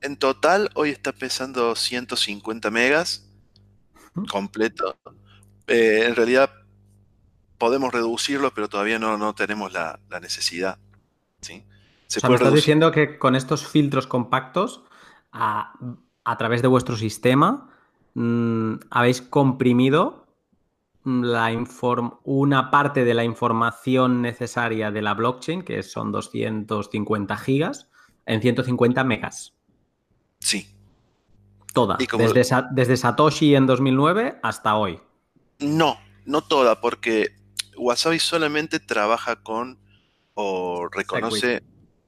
[0.00, 3.28] En, total, hoy está pesando 150 megas
[4.30, 4.98] completo.
[5.66, 6.50] Eh, en realidad,
[7.58, 10.78] podemos reducirlo, pero todavía no, no tenemos la, necesidad.
[11.40, 11.64] ¿sí?
[12.06, 14.84] Se me estás diciendo que con estos filtros compactos,
[15.32, 15.74] a,
[16.38, 17.70] través de vuestro sistema,
[18.18, 20.26] mm, habéis comprimido
[21.04, 21.50] la
[22.24, 27.88] una parte de la información necesaria de la blockchain, que son 250 gigas,
[28.26, 29.54] en 150 megas.
[30.40, 30.68] Sí.
[31.72, 31.96] Toda.
[31.96, 35.00] Desde, desde Satoshi en 2009 hasta hoy.
[35.60, 37.36] No, no toda, porque
[37.76, 39.78] Wasabi solamente trabaja con
[40.34, 41.62] o reconoce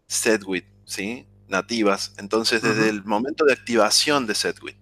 [0.07, 1.27] SetWit, ¿sí?
[1.49, 2.15] Nativas.
[2.19, 4.77] Entonces, desde el momento de activación de SetWit.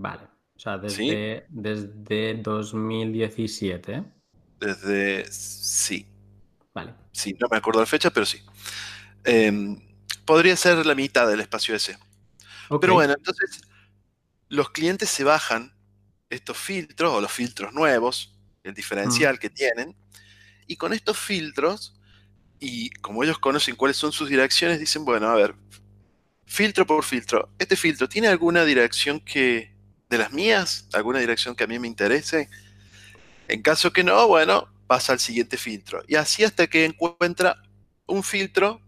[0.00, 0.22] Vale.
[0.56, 4.04] O sea, desde, desde 2017.
[4.58, 5.30] Desde.
[5.30, 6.06] Sí.
[6.74, 6.94] Vale.
[7.12, 8.40] Sí, no me acuerdo la fecha, pero sí.
[9.24, 9.78] Em,
[10.24, 11.98] podría ser la mitad del espacio ese.
[12.80, 13.62] Pero bueno, entonces
[14.48, 15.74] los clientes se bajan
[16.28, 19.96] estos filtros o los filtros nuevos el diferencial que tienen.
[20.66, 22.00] Y con estos filtros,
[22.58, 25.54] y como ellos conocen cuáles son sus direcciones, dicen, bueno, a ver,
[26.46, 27.50] filtro por filtro.
[27.58, 29.69] ¿Este filtro tiene alguna dirección que,
[30.10, 32.50] de las mías, alguna dirección que a mí me interese?
[33.48, 36.02] En caso que no, bueno, pasa al siguiente filtro.
[36.06, 37.62] Y así hasta que encuentra
[38.06, 38.80] un filtro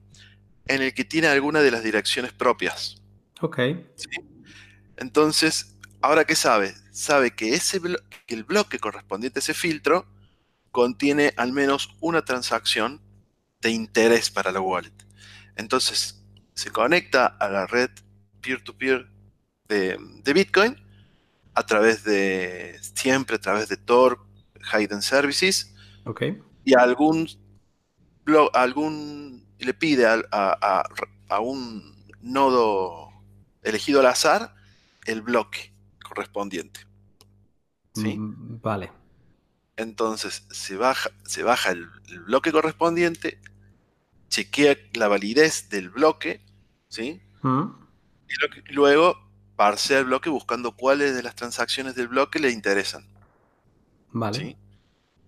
[0.66, 3.00] en el que tiene alguna de las direcciones propias.
[3.40, 3.58] Ok.
[4.96, 6.74] Entonces, ahora qué sabe?
[6.92, 7.80] Sabe que ese,
[8.26, 10.06] que el bloque correspondiente a ese filtro
[10.70, 13.00] contiene al menos una transacción
[13.60, 14.92] de interés para la wallet.
[15.56, 16.22] Entonces,
[16.54, 17.90] se conecta a la red
[18.40, 19.08] peer-to-peer
[19.68, 20.76] de, Bitcoin
[21.54, 24.24] a través de, siempre a través de Tor,
[24.72, 25.74] Hidden Services.
[26.64, 27.28] Y algún,
[28.52, 30.88] algún le pide a,
[31.28, 33.08] a un nodo
[33.62, 34.54] elegido al azar
[35.04, 36.80] el bloque correspondiente.
[37.94, 38.18] ¿sí?
[38.18, 38.92] Mm, vale.
[39.76, 41.88] Entonces se baja, se baja el,
[42.26, 43.40] bloque correspondiente,
[44.28, 46.44] chequea la validez del bloque,
[46.88, 47.22] ¿sí?
[47.42, 47.64] Mm.
[48.68, 49.16] Y luego
[49.56, 53.06] parsea el bloque buscando cuáles de las transacciones del bloque le interesan.
[54.10, 54.56] Vale.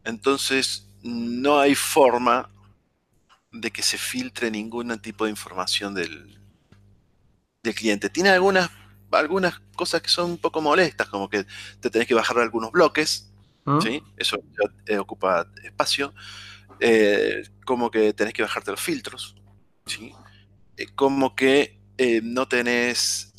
[0.05, 2.51] Entonces no hay forma
[3.53, 6.39] de que se filtre ningún tipo de información del,
[7.63, 8.11] del cliente.
[8.11, 8.71] Tiene algunas,
[9.13, 11.47] algunas cosas que son un poco molestas, como que
[11.81, 13.31] te tenés que bajar algunos bloques,
[13.67, 13.79] ¿Ah?
[13.83, 14.03] ¿sí?
[14.17, 14.39] Eso
[14.87, 16.15] ya, ocupa espacio.
[16.81, 19.37] Eh, como que tenés que bajarte los filtros,
[19.87, 20.13] ¿sí?
[20.77, 23.34] Eh, como que eh, no tenés...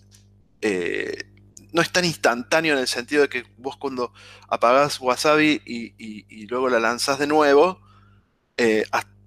[1.71, 4.13] no es tan instantáneo en el sentido de que vos cuando
[4.47, 7.81] apagás Wasabi y, luego la lanzás de nuevo,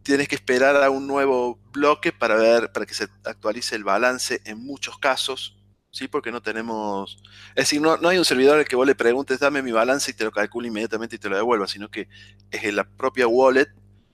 [0.09, 4.41] tienes que esperar a un nuevo bloque para ver, para que se actualice el balance
[4.47, 5.59] en muchos casos,
[5.91, 6.09] ¿sí?
[6.09, 7.23] Porque no tenemos.
[7.51, 10.15] Es decir, no, hay un servidor al que vos le preguntes, dame mi balance y
[10.15, 12.09] te lo calcula inmediatamente y te lo devuelva, sino que
[12.51, 13.69] es la propia wallet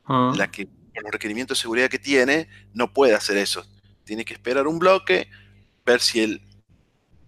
[0.07, 0.33] ah.
[0.37, 3.65] la que, con los requerimientos de seguridad que tiene, no puede hacer eso.
[4.03, 5.31] Tiene que esperar un bloque,
[5.87, 6.44] ver si el.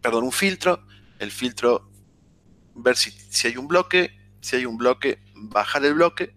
[0.07, 0.85] Perdón, un filtro,
[1.19, 1.91] el filtro,
[2.77, 6.37] ver si, si hay un bloque, si hay un bloque, bajar el bloque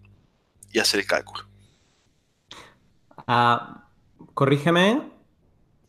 [0.72, 1.44] y hacer el cálculo.
[3.28, 3.88] Ah,
[4.34, 5.12] corrígeme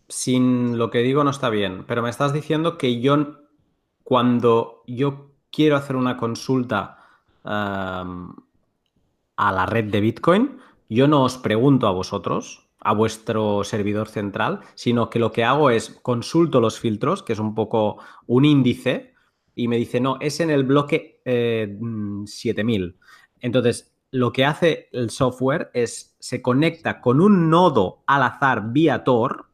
[0.08, 3.40] sin lo que digo no está bien, pero me estás diciendo que yo,
[4.04, 7.00] cuando yo quiero hacer una consulta
[7.44, 8.06] a
[9.38, 15.10] la red de Bitcoin, yo no os pregunto a vosotros, a vuestro servidor central, sino
[15.10, 19.14] que lo que hago es consulto los filtros, que es un poco un índice,
[19.56, 22.84] y me dice, no, es en el bloque 7000.
[22.84, 22.94] Eh,
[23.42, 29.04] Entonces, lo que hace el software es se conecta con un nodo al azar vía
[29.04, 29.48] Tor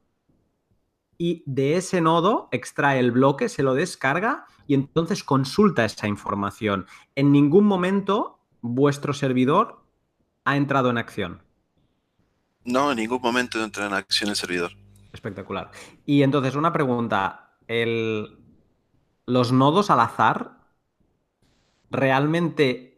[1.18, 6.86] y de ese nodo extrae el bloque, se lo descarga y entonces consulta esa información.
[7.16, 9.84] En ningún momento vuestro servidor
[10.44, 11.47] ha entrado en acción.
[12.68, 14.72] No, en ningún momento entra en acción el servidor.
[15.12, 15.72] Espectacular.
[16.06, 17.56] Y entonces una pregunta,
[19.26, 20.58] ¿los nodos al azar
[21.90, 22.98] realmente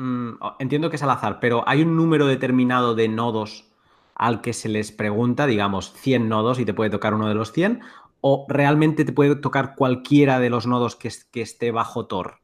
[0.00, 3.66] Mm, entiendo que es al azar, pero hay un número determinado de nodos
[4.14, 7.52] al que se les pregunta, digamos, 100 nodos y te puede tocar uno de los
[7.52, 7.82] 100,
[8.22, 12.40] o realmente te puede tocar cualquiera de los nodos que, esté bajo Tor?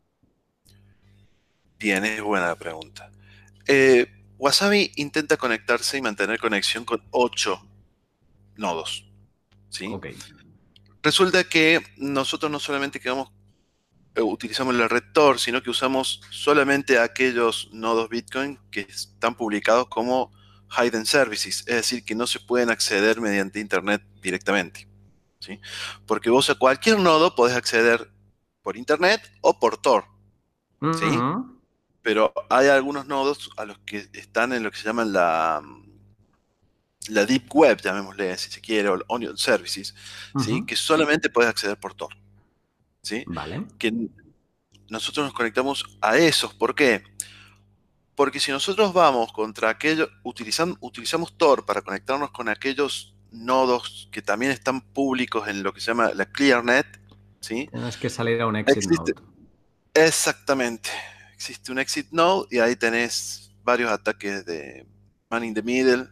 [1.79, 3.11] Bien, es buena pregunta.
[3.67, 4.07] Eh,
[4.39, 7.61] Wasabi intenta conectarse y mantener conexión con 8
[8.57, 9.09] nodos.
[9.69, 9.89] ¿sí?
[11.03, 13.31] Resulta que nosotros no solamente quedamos
[14.17, 19.89] eh, utilizamos la red Tor, sino que usamos solamente aquellos nodos Bitcoin que están publicados
[19.89, 20.33] como
[20.71, 24.89] hidden services, es decir, que no se pueden acceder mediante Internet directamente.
[25.39, 25.61] ¿sí?
[26.07, 28.11] Porque vos a cualquier nodo podés acceder
[28.63, 30.05] por Internet o por Tor.
[30.81, 31.19] ¿sí?
[32.07, 35.61] Pero hay algunos nodos a los que están en lo que se llaman la,
[37.09, 39.93] la Deep Web, llamémosle si se quiere, o Onion Services,
[40.39, 40.65] ¿sí?
[40.65, 42.17] que solamente puedes acceder por Tor.
[43.03, 43.25] ¿sí?
[43.27, 43.67] Vale.
[43.77, 43.93] Que
[44.89, 46.55] nosotros nos conectamos a esos.
[46.55, 47.03] ¿Por qué?
[48.15, 54.23] Porque si nosotros vamos contra aquellos, utilizamos, utilizamos Tor para conectarnos con aquellos nodos que
[54.23, 56.87] también están públicos en lo que se llama la ClearNet,
[57.41, 57.69] ¿sí?
[57.73, 59.15] Tienes que salir a un exit node.
[59.93, 60.91] Exactamente.
[61.37, 64.87] Existe un exit node y ahí tenés varios ataques de
[65.29, 66.09] man in the middle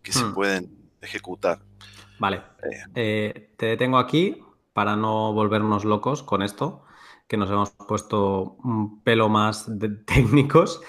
[0.00, 0.34] que se hmm.
[0.34, 1.58] pueden ejecutar.
[2.20, 2.42] Vale.
[2.62, 2.84] Eh.
[2.94, 4.40] Eh, te detengo aquí
[4.72, 6.84] para no volvernos locos con esto,
[7.26, 9.68] que nos hemos puesto un pelo más
[10.06, 10.80] técnicos.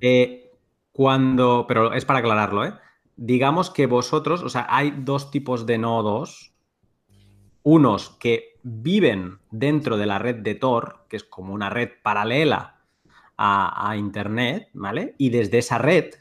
[0.00, 0.52] Eh,
[0.92, 2.74] cuando, pero es para aclararlo, ¿eh?
[3.16, 6.54] Digamos que vosotros, o sea, hay dos tipos de nodos.
[7.64, 12.71] Unos que viven dentro de la red de Tor, que es como una red paralela
[13.44, 15.16] a, Internet, ¿vale?
[15.18, 16.14] Y desde esa red,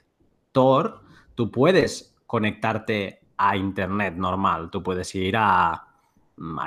[0.52, 1.02] Tor,
[1.36, 4.72] tú puedes conectarte a Internet normal.
[4.72, 5.88] Tú puedes ir a,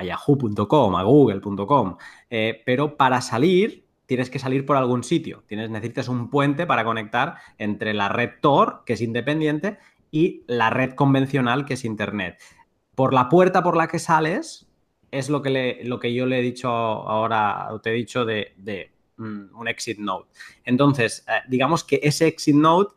[0.04, 1.96] yahoo.com, a google.com,
[2.30, 5.42] eh, pero para salir tienes que salir por algún sitio.
[5.48, 9.78] Tienes, necesitas un puente para conectar entre la red Tor, que es independiente,
[10.12, 12.38] y la red convencional, que es Internet.
[12.94, 14.68] Por la puerta por la que sales
[15.10, 19.68] es lo que, lo que yo le he dicho ahora, te he dicho de, un
[19.68, 20.26] exit node.
[20.64, 22.88] Entonces, eh, digamos que ese exit node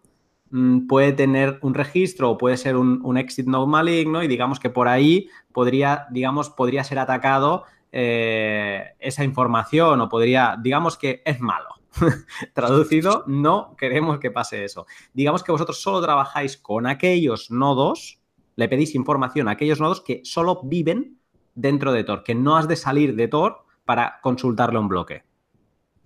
[0.50, 4.70] Mm, puede tener un registro o puede ser un, exit node maligno y digamos que
[4.70, 11.42] por ahí podría, digamos, podría ser atacado eh, esa información o podría, digamos que es
[11.42, 11.68] malo.
[12.54, 14.86] Traducido, no queremos que pase eso.
[15.14, 18.20] Digamos que vosotros solo trabajáis con aquellos nodos,
[18.56, 21.20] le pedís información a aquellos nodos que solo viven
[21.56, 25.27] dentro de Tor, que no has de salir de Tor para consultarle un bloque.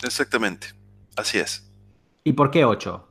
[0.03, 0.67] Exactamente,
[1.15, 1.69] así es.
[2.23, 3.07] ¿Y por qué 8?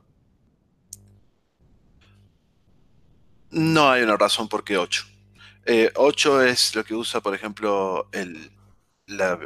[3.51, 5.05] No hay una razón por qué 8.
[5.95, 8.51] 8 eh, es lo que usa, por ejemplo, el,
[9.07, 9.37] la,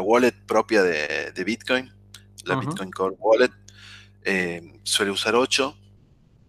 [0.00, 1.92] wallet propia de, Bitcoin,
[2.44, 3.52] la Bitcoin Core Wallet.
[4.24, 5.76] Eh, suele usar 8.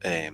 [0.01, 0.31] Eh,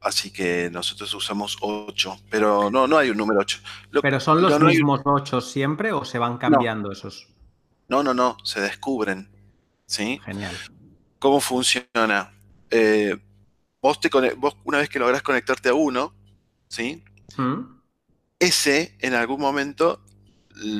[0.00, 3.58] Así que nosotros usamos 8, pero no, no hay un número 8.
[4.00, 7.28] ¿Pero son los mismos 8 siempre o se van cambiando esos?
[7.90, 9.28] No, no, no, se descubren.
[9.84, 10.20] ¿Sí?
[10.24, 10.56] Genial.
[11.18, 12.32] ¿Cómo funciona?
[12.70, 13.18] Eh,
[13.82, 16.14] vos, te vos una vez que lográs conectarte a uno,
[16.68, 17.02] ¿sí?
[17.36, 17.80] ¿Mm?
[18.38, 20.04] Ese, en algún momento,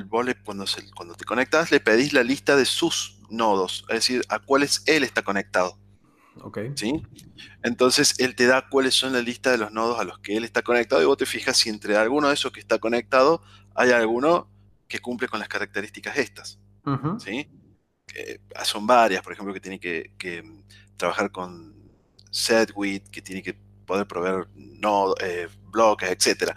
[0.07, 4.39] vos cuando, cuando te conectas, le pedís la lista de sus nodos, es decir, a
[4.39, 5.77] cuáles él está conectado.
[6.43, 6.61] Ok.
[6.77, 7.03] ¿Sí?
[7.65, 10.45] Entonces él te da cuáles son la lista de los nodos a los que él
[10.45, 13.43] está conectado y vos te fijas si entre alguno de esos que está conectado
[13.75, 14.49] hay alguno
[14.87, 16.60] que cumple con las características estas.
[17.19, 17.49] ¿Sí?
[18.65, 20.43] son varias, por ejemplo, que tiene que,
[20.97, 21.75] trabajar con
[22.31, 23.55] SetWit, que tiene que
[23.87, 26.53] poder proveer nodos, eh, bloques, etc.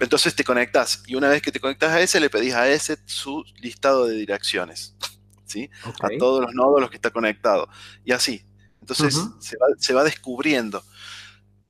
[0.00, 2.96] Entonces te conectas y una vez que te conectas a ese, le pedís a ese
[3.04, 4.96] su listado de direcciones.
[5.52, 5.70] ¿sí?
[6.00, 7.68] A todos los nodos a los que está conectado.
[8.04, 8.44] Y así,
[8.80, 9.16] entonces
[9.78, 10.82] se, va, descubriendo.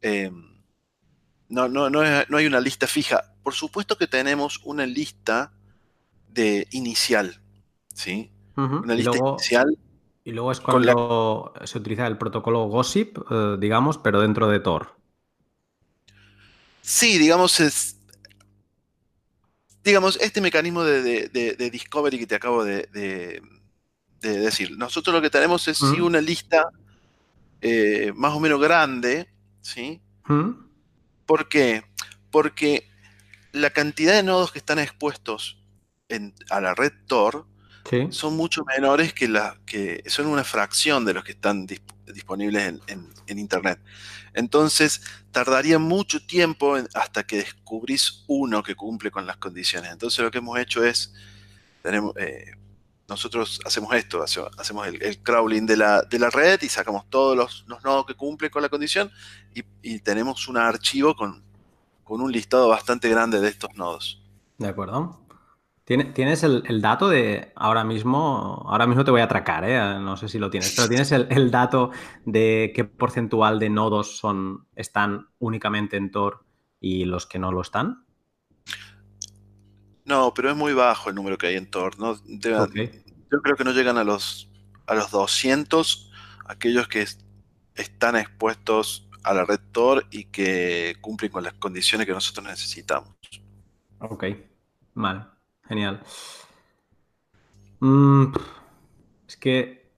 [0.01, 0.63] Em,
[1.49, 3.35] no, no, no, hay una lista fija.
[3.43, 5.53] Por supuesto que tenemos una lista
[6.29, 7.42] de inicial,
[7.95, 8.31] ¿sí?
[8.57, 9.79] Una lista inicial.
[10.25, 14.95] Y luego es cuando se utiliza el protocolo Gossip, eh, digamos, pero dentro de Tor.
[16.81, 17.97] Sí, digamos, es.
[19.83, 23.43] Digamos, este mecanismo de, discovery que te acabo de,
[24.21, 24.77] decir.
[24.79, 26.69] Nosotros lo que tenemos es sí una lista
[27.61, 29.29] eh, más o menos grande,
[29.61, 30.01] ¿sí?
[30.27, 30.51] ¿Mm?
[31.27, 31.85] ¿Por qué?
[32.31, 32.87] Porque
[33.51, 35.59] la cantidad de nodos que están expuestos
[36.51, 37.47] a la red Tor
[38.11, 43.39] son mucho menores que la que son una fracción de los que están disponibles en,
[43.39, 43.81] Internet.
[44.35, 49.91] Entonces, tardaría mucho tiempo hasta que descubrís uno que cumple con las condiciones.
[49.91, 51.15] Entonces, lo que hemos hecho es,
[51.83, 52.53] tenemos, eh,
[53.09, 57.67] nosotros hacemos esto, hacemos el, crawling de la, de la, red y sacamos todos los,
[57.85, 59.11] nodos que cumplen con la condición
[59.55, 61.43] y, tenemos un archivo con,
[62.05, 64.23] un listado bastante grande de estos nodos.
[64.59, 65.22] De acuerdo.
[65.85, 68.65] ¿Tienes el, dato de ahora mismo?
[68.69, 69.99] Ahora mismo te voy a atracar, ¿eh?
[70.01, 71.91] no sé si lo tienes, pero ¿tienes el, dato
[72.25, 76.45] de qué porcentual de nodos son, están únicamente en Tor
[76.79, 78.05] y los que no lo están?
[80.05, 81.99] No, pero es muy bajo el número que hay en Tor.
[81.99, 82.15] ¿no?
[82.27, 84.51] Yo creo que no llegan a los,
[84.87, 86.13] a los 200
[86.47, 87.05] aquellos que
[87.75, 93.15] están expuestos a la red Tor y que cumplen con las condiciones que nosotros necesitamos.
[93.99, 94.25] Ok,
[94.95, 95.25] vale,
[95.73, 96.01] genial.
[97.81, 98.33] Mm,
[99.27, 99.91] es que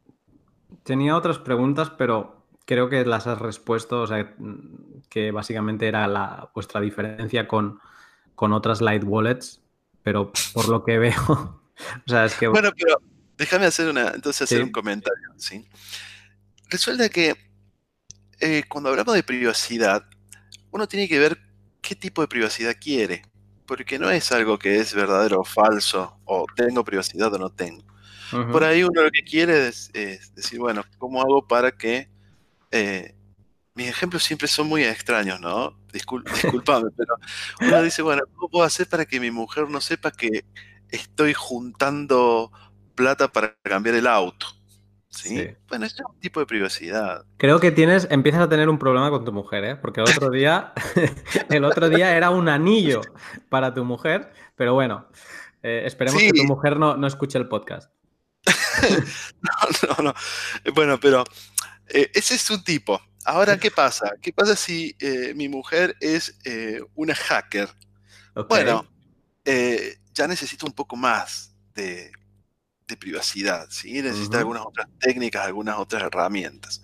[0.84, 4.34] tenía otras preguntas, pero creo que las has respuesto, o sea,
[5.10, 7.80] que básicamente era la, vuestra diferencia con,
[8.34, 9.64] con otras Light Wallets
[10.04, 12.46] pero por lo que veo, o sea, es que...
[12.46, 13.00] Bueno, pero
[13.36, 15.66] déjame hacer una, entonces hacer un comentario, ¿sí?
[16.68, 17.34] Resulta que
[18.38, 20.04] eh, cuando hablamos de privacidad,
[20.70, 21.38] uno tiene que ver
[21.80, 23.22] qué tipo de privacidad quiere,
[23.66, 27.84] porque no es algo que es verdadero o falso, o tengo privacidad o no tengo.
[28.50, 29.92] Por ahí uno lo que quiere es,
[30.34, 32.08] decir, bueno, ¿cómo hago para que
[32.72, 33.14] eh,
[33.74, 35.78] mis ejemplos siempre son muy extraños, ¿no?
[35.92, 37.14] Discul disculpame, pero
[37.60, 40.44] uno dice, bueno, ¿cómo puedo hacer para que mi mujer no sepa que
[40.88, 42.50] estoy juntando
[42.94, 44.46] plata para cambiar el auto?
[45.14, 45.48] ¿Sí?
[45.68, 47.24] Bueno, es un tipo de privacidad.
[47.36, 49.76] Creo que tienes, empiezas a tener un problema con tu mujer, ¿eh?
[49.76, 50.72] Porque el otro día,
[51.50, 53.00] el otro día era un anillo
[53.48, 55.08] para tu mujer, pero bueno,
[55.62, 57.92] eh, esperemos que tu mujer no, no escuche el podcast.
[59.40, 60.14] no, no, no.
[60.74, 61.24] Bueno, pero
[61.88, 63.00] eh, ese es un tipo.
[63.24, 64.14] Ahora, ¿qué pasa?
[64.20, 66.38] ¿Qué pasa si eh, mi mujer es
[66.94, 67.68] una hacker?
[68.48, 68.86] Bueno,
[69.44, 72.10] ya necesita un poco más de,
[72.98, 74.02] privacidad, ¿sí?
[74.02, 76.82] Necesita algunas otras técnicas, algunas otras herramientas.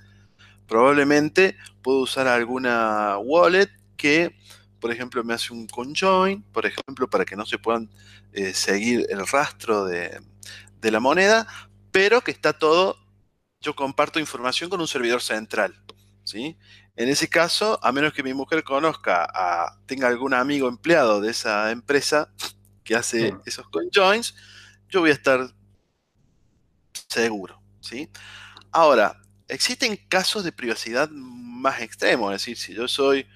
[0.67, 4.37] Probablemente puedo usar alguna wallet que,
[4.81, 7.91] por ejemplo, me hace un conjoin, por ejemplo, para que no se puedan
[8.55, 10.21] seguir el rastro de,
[10.81, 11.47] de la moneda,
[11.91, 12.97] pero que está todo,
[13.61, 15.75] yo comparto información con un servidor central.
[16.25, 16.57] ¿sí?
[16.97, 21.31] En ese caso, a menos que mi mujer conozca, a, tenga algún amigo empleado de
[21.31, 22.33] esa empresa
[22.85, 24.35] que hace esos conjoins,
[24.89, 25.55] yo voy a estar
[27.11, 28.09] seguro, ¿sí?
[28.71, 33.27] Ahora, existen casos de privacidad más extremos, es decir, si yo soy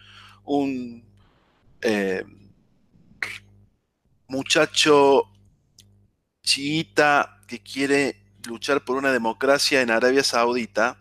[0.45, 1.05] un
[1.83, 2.25] eh,
[4.29, 5.25] muchacho
[6.43, 10.99] chiita que quiere luchar por una democracia en Arabia Saudita,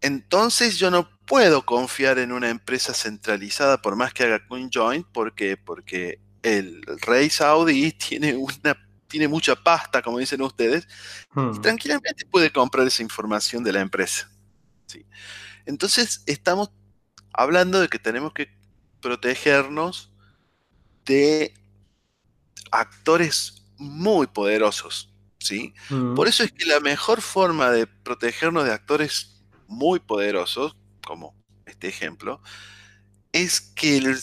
[0.00, 5.34] entonces yo no puedo confiar en una empresa centralizada por más que haga CoinJoin, ¿por
[5.34, 5.56] qué?
[5.56, 8.76] Porque el rey saudí tiene, una,
[9.08, 10.86] tiene mucha pasta, como dicen ustedes,
[11.34, 11.60] y hmm.
[11.60, 14.30] tranquilamente puede comprar esa información de la empresa.
[14.86, 15.06] ¿sí?
[15.64, 16.70] Entonces estamos
[17.32, 18.48] hablando de que tenemos que
[19.00, 20.12] protegernos
[21.04, 21.54] de
[22.70, 25.74] actores muy poderosos, ¿sí?
[25.90, 26.14] Mm.
[26.14, 31.36] Por eso es que la mejor forma de protegernos de actores muy poderosos, como
[31.66, 32.40] este ejemplo,
[33.32, 34.16] es que el,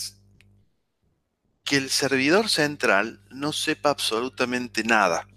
[1.63, 5.27] que el servidor central no sepa absolutamente nada,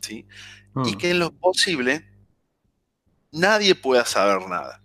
[0.00, 0.26] ¿sí?
[0.84, 0.98] Y Mm.
[0.98, 2.06] que en lo posible
[3.32, 4.82] nadie pueda saber nada,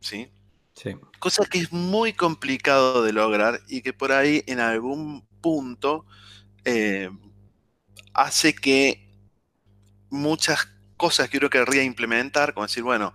[0.00, 0.30] ¿sí?
[0.74, 0.96] Sí.
[1.18, 6.06] Cosa que es muy complicado de lograr y que por ahí en algún punto
[6.64, 7.10] eh,
[8.14, 9.06] hace que
[10.10, 13.12] muchas cosas que uno querría implementar, como decir, bueno,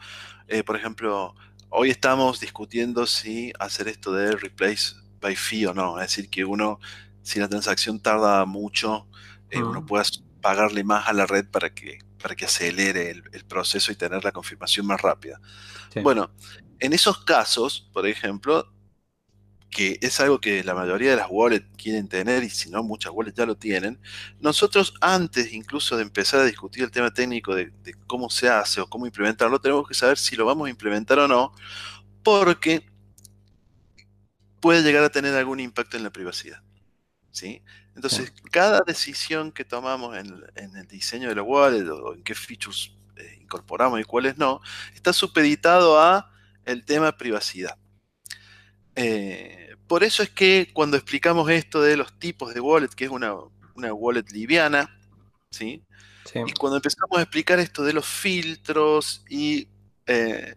[0.47, 1.35] eh, por ejemplo,
[1.69, 6.45] hoy estamos discutiendo si hacer esto de replace by fee o no, es decir, que
[6.45, 6.79] uno,
[7.21, 9.09] si la transacción tarda mucho,
[9.49, 9.85] eh, uno Mm.
[9.85, 10.03] pueda
[10.41, 14.23] pagarle más a la red para que, para que acelere el, el proceso y tener
[14.23, 15.39] la confirmación más rápida.
[15.89, 16.01] Sí.
[16.01, 16.33] Bueno,
[16.79, 18.71] en esos casos, por ejemplo,
[19.69, 23.11] que es algo que la mayoría de las wallets quieren tener y si no muchas
[23.13, 23.99] wallets ya lo tienen,
[24.39, 28.79] nosotros antes incluso de empezar a discutir el tema técnico de, de cómo se hace
[28.81, 31.53] o cómo implementarlo, tenemos que saber si lo vamos a implementar o no,
[32.23, 32.85] porque
[34.65, 36.59] puede llegar a tener algún impacto en la privacidad.
[37.29, 37.61] ¿sí?
[37.95, 42.33] Entonces, cada decisión que tomamos en, en el diseño de la wallet o en qué
[42.33, 44.61] features eh, incorporamos y cuáles no,
[44.95, 46.31] está supeditado a
[46.65, 47.77] el tema privacidad.
[48.95, 53.11] Eh, por eso es que cuando explicamos esto de los tipos de wallet, que es
[53.11, 53.35] una,
[53.75, 54.89] una wallet liviana,
[55.51, 55.83] ¿sí?
[56.25, 56.39] Sí.
[56.43, 59.67] Y cuando empezamos a explicar esto de los filtros y
[60.07, 60.55] eh,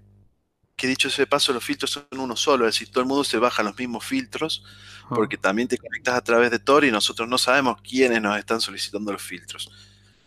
[0.79, 3.37] que dicho ese paso, los filtros son uno solo, es decir, todo el mundo se
[3.37, 4.63] baja los mismos filtros,
[5.11, 5.15] Mm.
[5.15, 8.61] porque también te conectas a través de Tor y nosotros no sabemos quiénes nos están
[8.61, 9.71] solicitando los filtros.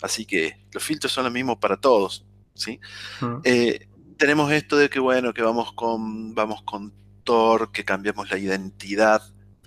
[0.02, 2.26] Así que los filtros son los mismos para todos,
[2.56, 2.80] ¿sí?
[3.22, 3.36] Mm.
[3.44, 3.88] Eh,
[4.18, 6.94] tenemos esto de que, bueno, que vamos con, vamos con
[7.24, 9.22] Tor, que cambiamos la identidad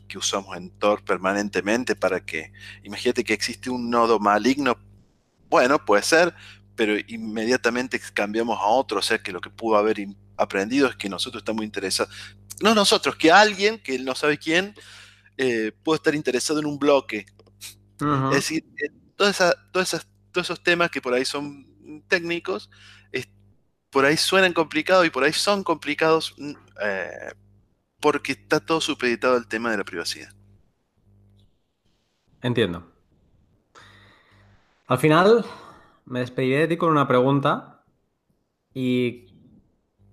[0.08, 4.76] que usamos en Tor permanentemente para que, imagínate que existe un nodo maligno,
[5.48, 6.34] bueno, puede ser,
[6.74, 10.00] pero inmediatamente cambiamos a otro, o sea que lo que pudo haber
[10.36, 12.14] aprendido es que nosotros estamos interesados,
[12.62, 14.74] no nosotros, que alguien, que él no sabe quién,
[15.36, 17.26] eh, puede estar interesado en un bloque.
[18.30, 21.66] Es decir, eh, todas esa- todas esas- todos esos temas que por ahí son
[22.08, 22.70] técnicos,
[23.94, 26.50] por ahí suenan complicados y por ahí son complicados mm,
[26.82, 27.32] eh,
[28.00, 30.30] porque está todo supeditado al tema de la privacidad.
[32.42, 32.90] Entiendo.
[34.88, 35.44] Al final,
[36.06, 37.84] me despediré de ti con una pregunta
[38.74, 39.26] y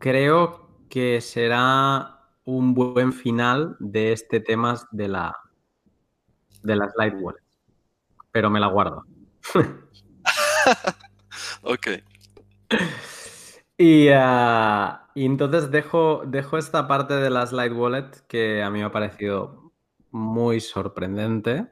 [0.01, 5.37] creo que será un buen final de este tema de la
[6.63, 7.45] de las light wallets.
[8.31, 9.05] Pero me la guardo.
[11.63, 11.87] Ok,
[13.77, 18.85] Y, y entonces dejo, dejo esta parte de las light wallet que a mí me
[18.85, 19.71] ha parecido
[20.11, 21.67] muy sorprendente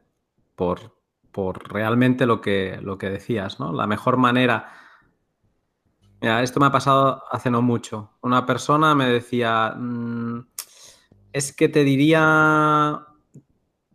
[0.55, 0.95] por,
[1.31, 3.73] por realmente lo que, lo que decías, ¿no?
[3.73, 4.73] La mejor manera.
[6.21, 8.11] Esto me ha pasado hace no mucho.
[8.21, 10.47] Una persona me decía, "Mm,
[11.33, 13.05] es que te diría,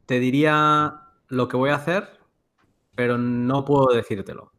[0.06, 2.18] te diría lo que voy a hacer,
[2.96, 4.52] pero no puedo decírtelo.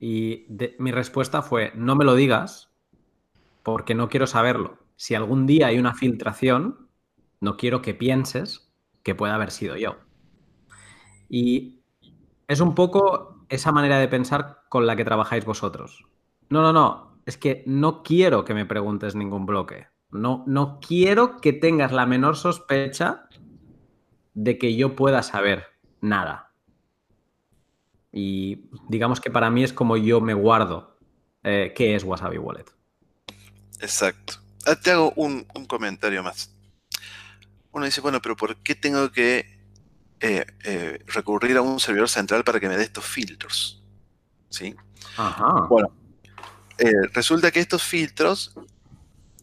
[0.00, 0.46] Y
[0.78, 2.72] mi respuesta fue, no me lo digas
[3.62, 4.78] porque no quiero saberlo.
[4.96, 6.88] Si algún día hay una filtración,
[7.40, 8.72] no quiero que pienses
[9.02, 9.96] que puede haber sido yo.
[11.28, 11.82] Y
[12.48, 16.04] es un poco esa manera de pensar con la que trabajáis vosotros.
[16.52, 17.22] No, no, no.
[17.24, 19.86] Es que no quiero que me preguntes ningún bloque.
[20.10, 23.26] No, no quiero que tengas la menor sospecha
[24.34, 25.64] de que yo pueda saber
[26.02, 26.52] nada.
[28.12, 30.98] Y digamos que para mí es como yo me guardo
[31.42, 32.66] eh, qué es Wasabi Wallet.
[33.80, 34.34] exacto.
[34.66, 36.54] Ah, te hago un, un comentario más.
[37.70, 39.58] Uno dice, bueno, pero ¿por qué tengo que
[40.20, 43.82] eh, eh, recurrir a un servidor central para que me dé estos filtros?
[44.50, 44.76] ¿Sí?
[45.16, 45.66] Ajá.
[45.70, 46.01] Bueno,
[46.78, 48.54] eh, resulta que estos filtros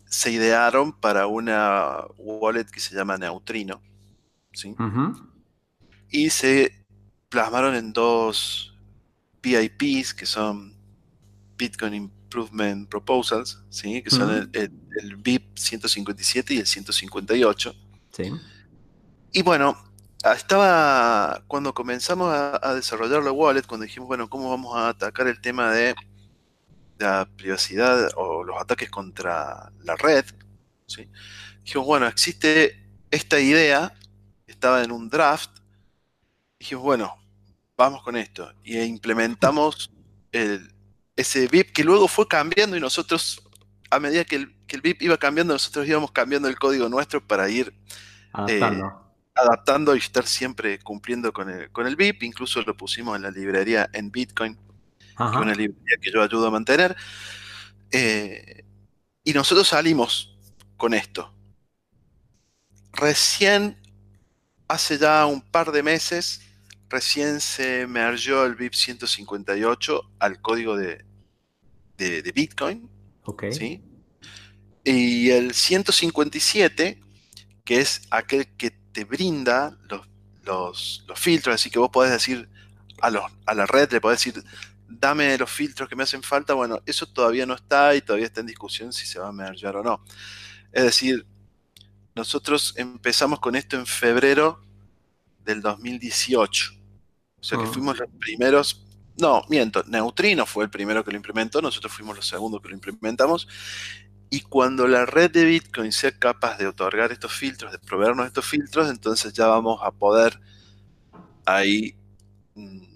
[0.05, 3.82] se idearon para una wallet que se llama Neutrino,
[4.53, 4.73] ¿sí?
[6.09, 6.86] Y se
[7.30, 8.75] plasmaron en dos
[9.41, 10.73] PIPs, que son
[11.57, 14.01] Bitcoin Improvement Proposals, ¿sí?
[14.01, 14.71] Que son el-
[15.01, 17.75] el BIP 157 y el 158.
[18.11, 18.32] Sí.
[19.32, 19.77] Y bueno,
[20.23, 24.89] ah, estaba cuando comenzamos a, a desarrollar la wallet, cuando dijimos, bueno, ¿cómo vamos a
[24.89, 25.93] atacar el tema de
[27.00, 30.26] la privacidad o los ataques contra la red?
[30.88, 31.10] ¿sí?
[31.64, 33.93] Dijimos, bueno, existe esta idea,
[34.47, 35.52] estaba en un draft,
[36.60, 37.16] dijimos, bueno,
[37.78, 38.52] vamos con esto.
[38.64, 39.91] Y implementamos
[40.32, 40.74] el-
[41.16, 43.41] ese VIP que luego fue cambiando y nosotros,
[43.91, 47.26] a medida que el, que el VIP iba cambiando, nosotros íbamos cambiando el código nuestro
[47.26, 47.74] para ir
[48.34, 48.91] adaptando, eh,
[49.36, 52.26] adaptando y estar siempre cumpliendo con el, con el VIP.
[52.26, 54.58] Incluso lo pusimos en la librería en Bitcoin,
[55.20, 56.95] que es una librería que yo ayudo a mantener.
[57.91, 58.63] Eh,
[59.24, 60.38] y nosotros salimos
[60.78, 61.34] con esto.
[62.93, 63.78] Recién,
[64.67, 66.41] hace ya un par de meses,
[66.89, 71.05] recién se mergió el BIP 158 al código de,
[71.97, 72.89] de, Bitcoin.
[73.26, 73.45] Ok.
[73.51, 73.84] ¿sí?
[74.84, 77.01] Y el 157,
[77.63, 79.78] que es aquel que te brinda
[80.45, 82.49] los, filtros, así que vos podés decir
[83.01, 84.43] a, los, a la red, le podés decir,
[84.89, 86.53] dame los filtros que me hacen falta.
[86.53, 89.77] Bueno, eso todavía no está y todavía está en discusión si se va a mergear
[89.77, 90.03] o no.
[90.71, 91.25] Es decir,
[92.15, 94.61] nosotros empezamos con esto en febrero
[95.45, 96.71] del 2018.
[97.39, 97.67] O sea que ah.
[97.67, 98.85] fuimos los primeros.
[99.17, 102.75] No, miento, Neutrino fue el primero que lo implementó, nosotros fuimos los segundos que lo
[102.75, 103.47] implementamos.
[104.29, 108.45] Y cuando la red de Bitcoin sea capaz de otorgar estos filtros, de proveernos estos
[108.45, 110.39] filtros, entonces ya vamos a poder
[111.45, 111.95] ahí
[112.53, 112.88] mm,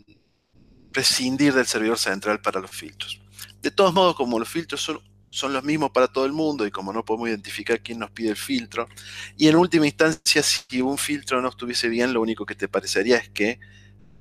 [0.93, 3.19] prescindir del servidor central para los filtros.
[3.61, 6.71] De todos modos, como los filtros son, son los mismos para todo el mundo y
[6.71, 8.87] como no podemos identificar quién nos pide el filtro,
[9.35, 13.17] y en última instancia, si un filtro no estuviese bien, lo único que te parecería
[13.17, 13.59] es que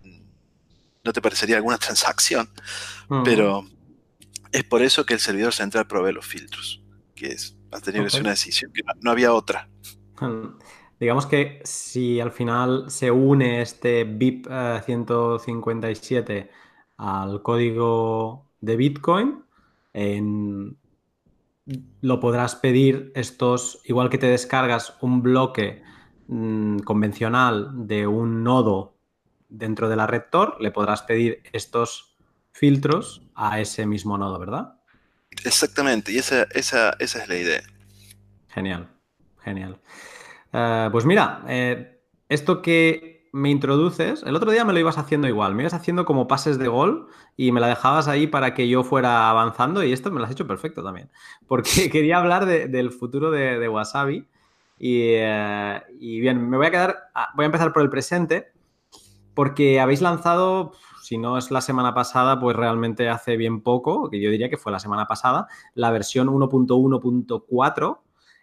[0.03, 0.23] mm,
[1.05, 2.51] no te parecería alguna transacción,
[3.25, 3.65] pero
[4.53, 6.83] es por eso que el servidor central provee los filtros,
[7.15, 9.69] que es, ha tenido que ser una decisión, que no, había otra.
[11.03, 14.47] Digamos que si al final se une este BIP
[14.85, 16.51] 157 eh,
[16.97, 19.45] al código de Bitcoin,
[22.03, 25.83] lo podrás pedir estos, igual que te descargas un bloque
[26.29, 28.97] mm, convencional de un nodo
[29.49, 32.17] dentro de la red Tor, le podrás pedir estos
[32.53, 34.77] filtros a ese mismo nodo, ¿verdad?
[35.45, 37.63] Exactamente, y esa, esa es la idea.
[38.51, 38.89] Genial,
[39.43, 39.81] genial.
[40.53, 45.27] Eh, pues mira, eh, esto que me introduces, el otro día me lo ibas haciendo
[45.27, 48.69] igual, me ibas haciendo como pases de gol y me la dejabas ahí para que
[48.69, 51.11] yo fuera avanzando y esto me lo has hecho perfecto también,
[51.47, 54.29] porque quería hablar del futuro de, Wasabi
[54.79, 58.53] eh, y, bien, me voy a quedar, ah, voy a empezar por el presente
[59.33, 60.73] porque habéis lanzado,
[61.03, 64.59] si no es la semana pasada, pues realmente hace bien poco, que yo diría que
[64.59, 68.01] fue la semana pasada, la versión 1.1.4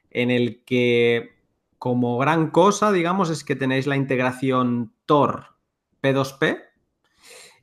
[0.09, 1.38] en el que
[1.79, 5.45] como gran cosa, digamos, es que tenéis la integración Tor
[6.03, 6.61] P2P,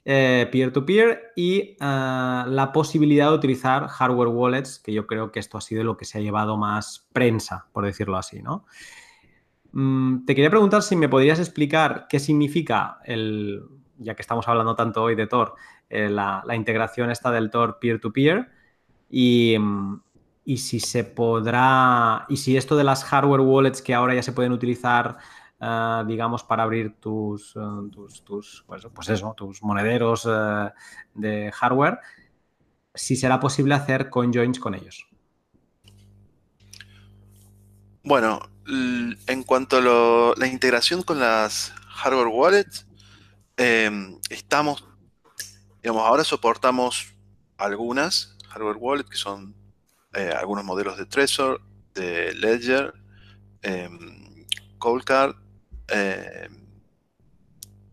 [0.07, 5.59] eh, peer-to-peer, y eh, la posibilidad de utilizar hardware wallets, que yo creo que esto
[5.59, 8.65] ha sido lo que se ha llevado más prensa, por decirlo así, ¿no?
[9.73, 13.63] Mm, te quería preguntar si me podrías explicar qué significa el,
[13.99, 15.55] ya que estamos hablando tanto hoy de Tor,
[15.91, 18.49] eh, la, integración esta del Tor peer-to-peer
[19.11, 20.01] y, mm,
[20.49, 24.31] y si se podrá, y si esto de las hardware wallets que ahora ya se
[24.31, 25.19] pueden utilizar,
[25.61, 28.23] eh, digamos, para abrir tus, eh, tus,
[28.65, 30.71] pues, pues, eso, tus monederos eh,
[31.15, 31.99] de hardware,
[32.95, 35.09] si será posible hacer conjoins con ellos.
[38.05, 38.39] Bueno,
[38.69, 42.87] en cuanto a la integración con las hardware wallets,
[44.31, 44.85] estamos,
[45.83, 47.17] digamos, ahora soportamos
[47.59, 49.66] algunas hardware wallets que son
[50.17, 51.61] eh, algunos modelos de Trezor,
[51.95, 52.95] de Ledger,
[53.63, 53.89] eh,
[54.79, 55.35] Coldcard,
[55.89, 56.49] eh,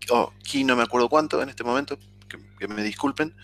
[0.10, 1.98] oh, aquí no me acuerdo cuánto en este momento,
[2.28, 3.36] que, me disculpen,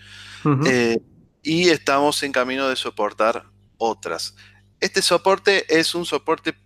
[0.64, 0.98] eh,
[1.42, 3.44] y estamos en camino de soportar
[3.76, 4.34] otras.
[4.80, 6.56] Este soporte es un soporte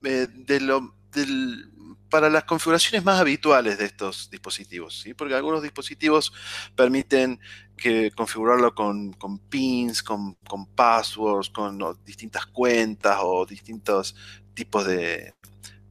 [0.00, 1.70] de lo, del,
[2.10, 5.14] para las configuraciones más habituales de estos dispositivos, ¿sí?
[5.14, 6.32] porque algunos dispositivos
[6.74, 7.40] permiten
[7.76, 9.14] que configurarlo con,
[9.48, 10.36] pins, con,
[10.74, 14.14] passwords, con distintas cuentas o distintos
[14.52, 15.32] tipos de,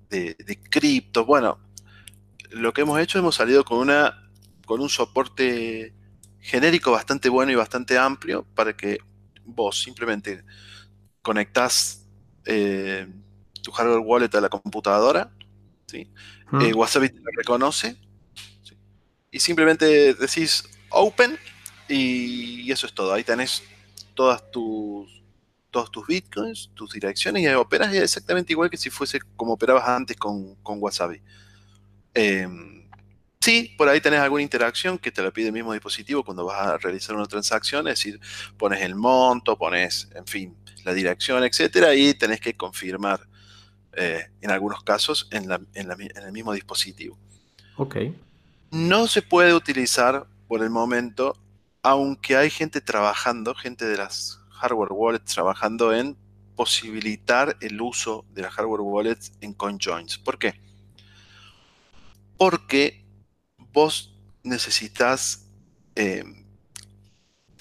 [0.09, 1.26] de, criptos.
[1.26, 1.59] Bueno,
[2.51, 4.30] lo que hemos hecho, hemos salido con, una,
[4.65, 5.93] con un soporte
[6.39, 8.99] genérico bastante bueno y bastante amplio para que
[9.45, 10.43] vos simplemente
[11.22, 12.07] conectás
[12.45, 13.07] eh,
[13.63, 15.32] tu hardware wallet a la computadora
[15.90, 16.08] ¿sí?
[16.62, 17.98] Eh, Wasabi te lo reconoce
[19.32, 21.38] y simplemente decís open
[21.88, 23.14] y, eso es todo.
[23.14, 23.64] Ahí tenés
[24.14, 25.24] todas tus,
[25.72, 30.18] todos tus bitcoins, tus direcciones y operas exactamente igual que si fuese como operabas antes
[30.18, 31.22] con, Wasabi.
[32.14, 32.88] Em,
[33.40, 36.60] sí, por ahí tenés alguna interacción que te la pide el mismo dispositivo cuando vas
[36.60, 38.20] a realizar una transacción, es decir,
[38.58, 43.22] pones el monto, pones, en fin, la dirección, etcétera, y tenés que confirmar
[43.94, 47.18] eh, en algunos casos, en, el mismo dispositivo.
[47.78, 47.98] Ok.
[48.72, 51.38] No se puede utilizar por el momento,
[51.82, 56.18] aunque hay gente trabajando, gente de las hardware wallets trabajando en
[56.56, 60.18] posibilitar el uso de las hardware wallets en CoinJoins.
[60.18, 60.60] ¿Por qué?
[62.38, 63.06] Porque
[63.72, 64.14] vos
[64.44, 65.46] necesitas...
[65.96, 66.24] Eh,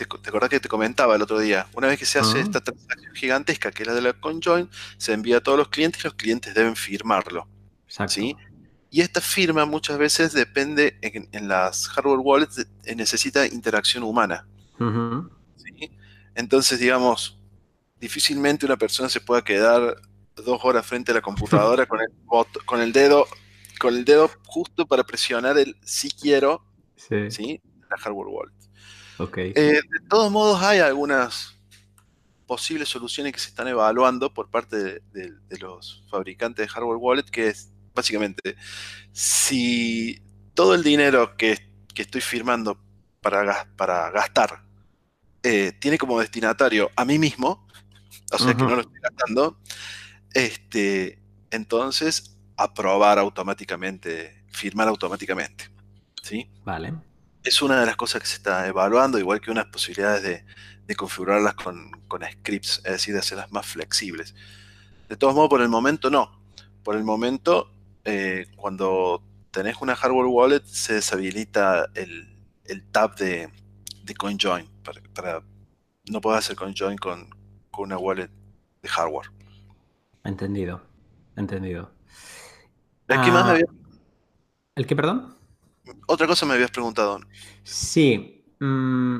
[0.07, 1.67] te, acordás que te comentaba el otro día?
[1.75, 5.13] Una vez que se hace esta transacción gigantesca, que es la de la CoinJoin, se
[5.13, 7.47] envía a todos los clientes y los clientes deben firmarlo.
[8.07, 8.37] ¿sí?
[8.91, 14.47] Y esta firma muchas veces depende, en, las hardware wallets, eh, necesita interacción humana.
[16.35, 17.39] Entonces, digamos,
[18.01, 19.97] difícilmente una persona se pueda quedar
[20.37, 22.09] dos horas frente a la computadora con el,
[22.65, 23.27] con el dedo
[23.79, 26.65] con el dedo justo para presionar el si quiero,
[26.97, 27.61] sí.
[27.89, 28.58] La hardware wallet.
[29.19, 29.53] Okay.
[29.57, 31.59] Eh, de todos modos, hay algunas
[32.47, 37.49] posibles soluciones que se están evaluando por parte de, los fabricantes de hardware wallet, que
[37.49, 38.57] es básicamente,
[39.13, 40.23] si
[40.55, 42.79] todo el dinero que, estoy firmando
[43.21, 44.63] para, para gastar
[45.43, 47.67] eh, tiene como destinatario a mí mismo,
[48.31, 49.59] o sea que no lo estoy gastando,
[50.33, 55.71] este, entonces aprobar automáticamente, firmar automáticamente.
[56.23, 56.49] ¿sí?
[56.65, 56.95] Vale.
[57.49, 60.45] Es una de las cosas que se está evaluando, igual que unas posibilidades
[60.87, 61.93] de, configurarlas con,
[62.31, 64.35] scripts, es decir, de hacerlas más flexibles.
[65.09, 66.43] De todos modos, por el momento no.
[66.83, 67.71] Por el momento,
[68.05, 72.29] eh, cuando tenés una hardware wallet, se deshabilita el,
[72.93, 73.49] tab de,
[74.03, 74.69] de CoinJoin
[75.15, 75.43] para,
[76.11, 77.31] no poder hacer CoinJoin con,
[77.71, 78.29] con una wallet
[78.83, 79.31] de hardware.
[80.23, 80.83] Entendido,
[81.35, 81.91] entendido.
[83.09, 83.65] ¿El qué más ah, había...
[84.75, 85.38] ¿El qué, perdón?
[86.07, 87.21] Otra cosa me habías preguntado.
[87.63, 88.45] Sí.
[88.61, 89.19] Mm,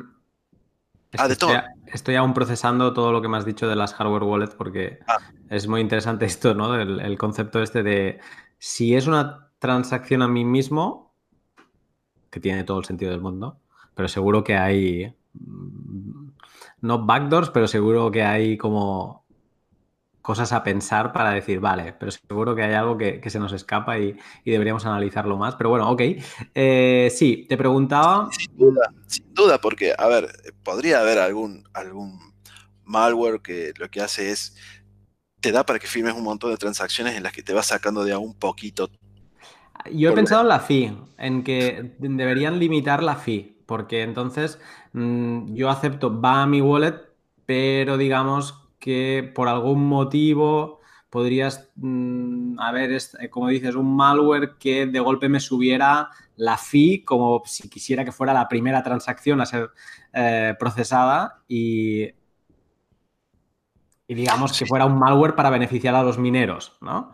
[1.17, 1.53] ah, de todo.
[1.87, 5.19] Estoy, aún procesando todo lo que me has dicho de las hardware wallets porque ah.
[5.49, 6.75] es muy interesante esto, ¿no?
[6.75, 8.21] El, concepto este de
[8.59, 11.15] si es una transacción a mí mismo,
[12.31, 13.61] que tiene todo el sentido del mundo,
[13.95, 16.29] pero seguro que hay, mm,
[16.83, 19.25] no backdoors, pero seguro que hay como
[20.29, 23.99] cosas a pensar para decir, vale, pero seguro que hay algo que, se nos escapa
[23.99, 24.15] y,
[24.45, 25.55] deberíamos analizarlo más.
[25.55, 26.03] Pero bueno, ok.
[26.55, 28.29] Eh, sí, te preguntaba.
[28.31, 30.29] Sin duda, sin duda, porque, a ver,
[30.63, 32.35] podría haber algún, algún
[32.85, 34.55] malware que lo que hace es.
[35.41, 38.05] Te da para que firmes un montón de transacciones en las que te vas sacando
[38.05, 38.91] de a un poquito.
[39.91, 44.61] Yo he pensado en la fee, en que deberían limitar la fee, porque entonces
[44.93, 47.01] mm, yo acepto, va a mi wallet,
[47.47, 50.79] pero digamos que por algún motivo
[51.11, 57.05] podrías mm, haber, eh, como dices, un malware que de golpe me subiera la fee
[57.05, 59.71] como si quisiera que fuera la primera transacción a ser
[60.13, 62.05] eh, procesada y,
[64.07, 67.13] y digamos que fuera un malware para beneficiar a los mineros, ¿no?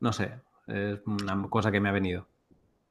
[0.00, 0.34] No sé,
[0.66, 2.28] es una cosa que me ha venido.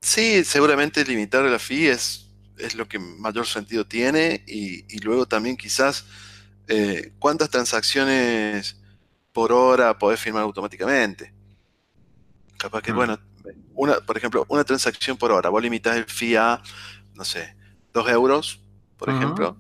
[0.02, 5.56] Sí, seguramente limitar la fee es, es lo que mayor sentido tiene y luego también
[5.56, 6.06] quizás
[6.68, 8.80] eh, cuántas transacciones
[9.32, 11.34] por hora podés firmar automáticamente.
[12.58, 12.96] Capaz que, mm.
[12.96, 13.20] bueno,
[13.74, 16.62] una, por ejemplo, una transacción por hora, vos limitas el fee a,
[17.16, 17.56] no sé,
[17.94, 18.62] 2 euros,
[18.98, 19.58] por ejemplo,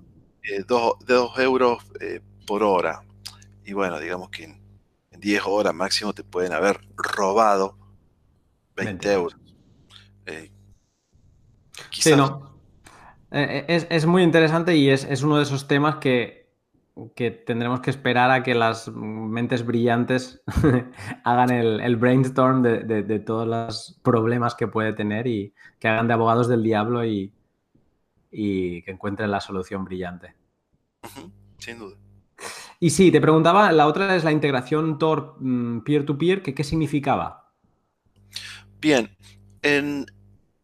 [0.68, 3.04] 2 eh, euros eh, por hora.
[3.66, 4.64] Y bueno, digamos que en,
[5.20, 7.78] 10 horas máximo te pueden haber robado
[8.76, 9.39] 20, euros.
[11.91, 12.60] Sí, no.
[13.32, 16.43] Es, es, muy interesante y es, es uno de esos temas que
[17.16, 20.41] que tendremos que esperar a que las mentes brillantes
[21.24, 26.48] hagan el, brainstorm de, todos los problemas que puede tener y que hagan de abogados
[26.48, 27.34] del diablo y,
[28.32, 30.36] que encuentren la solución brillante.
[31.58, 31.98] sin duda.
[32.80, 37.54] Y sí, te preguntaba, la otra es la integración Tor mm, peer-to-peer, que ¿qué significaba?
[38.80, 39.16] Bien,
[39.62, 40.06] en,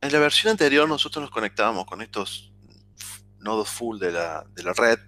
[0.01, 2.51] la versión anterior nosotros nos conectábamos con estos
[3.39, 4.99] nodos full de la, de la red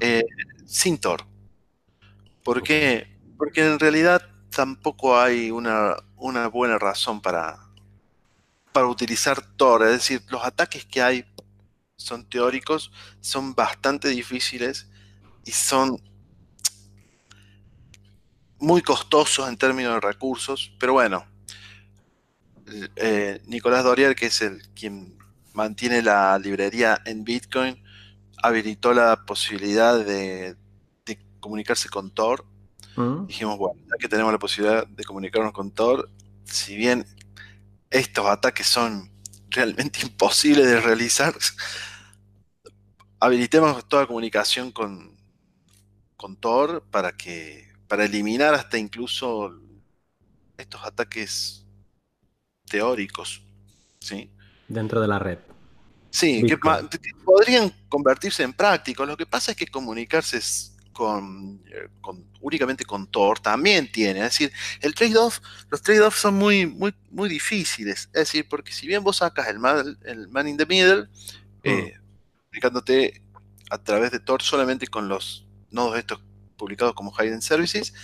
[0.00, 0.24] eh,
[0.66, 1.24] sin Tor.
[2.42, 3.18] ¿Por qué?
[3.36, 5.96] Porque en realidad tampoco hay una,
[6.52, 7.58] buena razón para,
[8.72, 9.82] para utilizar Tor.
[9.84, 11.24] Es decir, los ataques que hay
[11.96, 12.90] son teóricos,
[13.20, 14.88] son bastante difíciles
[15.44, 16.00] y son
[18.58, 21.26] muy costosos en términos de recursos, pero bueno,
[22.96, 25.16] eh, Nicolás Dorier, que es el quien
[25.54, 27.82] mantiene la librería en Bitcoin,
[28.42, 30.56] habilitó la posibilidad de,
[31.40, 32.44] comunicarse con Tor.
[32.96, 33.26] Mm.
[33.26, 36.10] Dijimos, bueno, ya que tenemos la posibilidad de comunicarnos con Tor,
[36.44, 37.06] si bien
[37.88, 39.10] estos ataques son
[39.48, 41.34] realmente imposibles de realizar,
[43.18, 45.16] habilitemos toda comunicación con,
[46.16, 49.52] con Tor para que para eliminar hasta incluso
[50.56, 51.66] estos ataques
[52.68, 53.42] teóricos,
[53.98, 54.30] ¿sí?
[54.68, 55.38] Dentro de la red.
[56.10, 56.58] Sí, que,
[57.24, 59.06] podrían convertirse en prácticos.
[59.06, 60.40] Lo que pasa es que comunicarse
[60.92, 61.88] con, eh,
[62.40, 64.20] únicamente con Tor también tiene.
[64.20, 65.40] Es decir, el trade-off,
[65.70, 68.10] los trade-offs son muy, muy, muy difíciles.
[68.12, 71.08] Es decir, porque si bien vos sacas el man, el man in the middle,
[71.62, 71.94] eh,
[72.48, 73.22] aplicándote
[73.70, 76.20] a través de Tor solamente con los nodos estos
[76.56, 77.94] publicados como Hidden Services,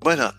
[0.00, 0.34] bueno,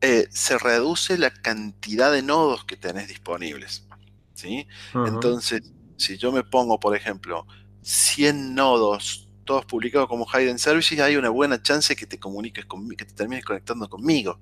[0.00, 3.86] eh, se reduce la cantidad de nodos que tenés disponibles.
[4.34, 4.68] ¿sí?
[4.94, 7.46] Entonces, si yo me pongo, por ejemplo,
[7.82, 12.96] 100 nodos, todos publicados como Hidden Services, hay una buena chance que te comuniques conmigo,
[12.96, 14.38] que te termines conectando conmigo.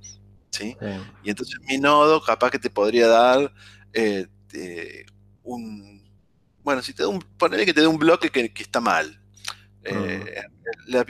[0.50, 0.76] ¿sí?
[1.22, 3.52] Y entonces mi nodo capaz que te podría dar
[3.92, 4.26] eh,
[5.42, 6.02] un...
[6.62, 9.20] Bueno, si te da un, ponele que te dé un bloque que, está mal.
[9.82, 10.42] Eh,
[10.86, 11.04] la,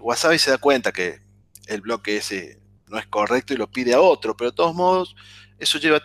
[0.00, 1.20] Wasabi se da cuenta que
[1.66, 2.58] el bloque ese
[2.88, 5.14] no es correcto y lo pide a otro, pero de todos modos
[5.58, 6.00] eso lleva,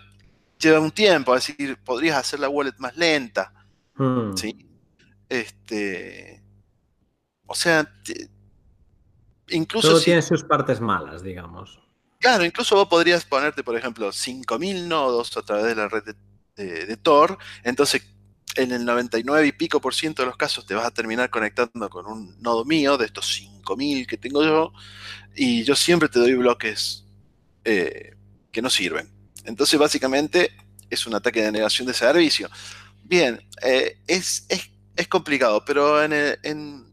[0.59, 3.53] lleva un tiempo, es decir, podrías hacer la wallet más lenta.
[3.95, 4.35] Hmm.
[4.35, 4.67] ¿sí?
[5.29, 6.43] Este,
[7.45, 7.89] o sea,
[9.49, 9.89] incluso...
[9.89, 11.79] Todo tiene sus partes malas, digamos.
[12.19, 16.03] Claro, incluso vos podrías ponerte, por ejemplo, 5.000 nodos a través de la red
[16.55, 18.01] de, Tor, entonces
[18.55, 21.87] en el 99 y pico por ciento de los casos te vas a terminar conectando
[21.87, 24.73] con un nodo mío de estos 5.000 que tengo yo,
[25.35, 27.05] y yo siempre te doy bloques
[27.63, 28.15] eh,
[28.51, 29.16] que no sirven.
[29.47, 30.51] Entonces, básicamente,
[30.89, 32.49] es un ataque de negación de servicio.
[33.03, 36.85] Bien, eh, es, es, complicado, pero en,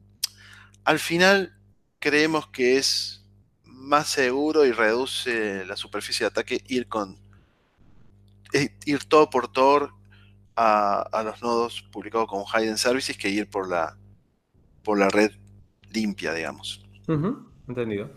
[0.85, 1.53] al final
[1.99, 3.25] creemos que es
[3.65, 7.19] más seguro y reduce la superficie de ataque ir con
[8.53, 9.93] eh, ir todo por Tor
[10.55, 13.97] a, los nodos publicados con Hidden Services que ir por la
[14.85, 15.33] por la red
[15.91, 16.85] limpia, digamos.
[17.67, 18.11] Entendido.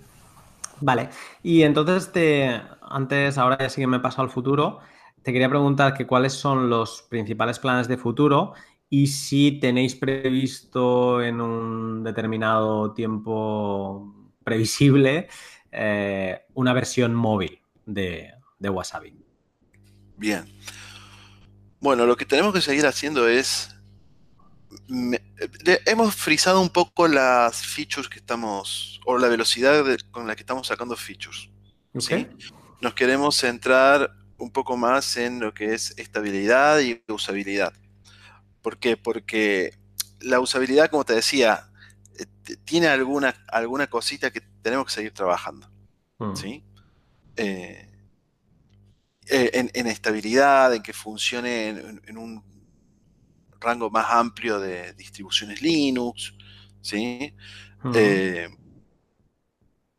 [0.79, 1.09] Vale,
[1.41, 4.79] y entonces te, antes, ahora ya sí que me he pasado al futuro,
[5.23, 8.53] te quería preguntar que cuáles son los principales planes de futuro
[8.89, 14.13] y si tenéis previsto en un determinado tiempo
[14.43, 15.27] previsible
[15.71, 19.13] eh, una versión móvil de, de Wasabi.
[20.15, 20.45] Bien.
[21.79, 23.77] Bueno, lo que tenemos que seguir haciendo es
[25.85, 30.67] hemos frisado un poco las features que estamos, o la velocidad con la que estamos
[30.67, 31.49] sacando features.
[32.81, 37.73] Nos queremos centrar un poco más en lo que es estabilidad y usabilidad.
[38.61, 38.97] ¿Por qué?
[38.97, 39.73] Porque
[40.19, 41.69] la usabilidad, como te decía,
[42.19, 42.25] eh,
[42.65, 45.69] tiene alguna, alguna cosita que tenemos que seguir trabajando.
[46.19, 46.35] Hmm.
[46.35, 46.63] ¿sí?
[47.35, 47.89] Eh,
[49.29, 52.43] eh, en, estabilidad, en que funcione en un
[53.59, 56.33] rango más amplio de distribuciones Linux,
[56.81, 57.33] ¿sí?
[57.93, 58.49] Eh,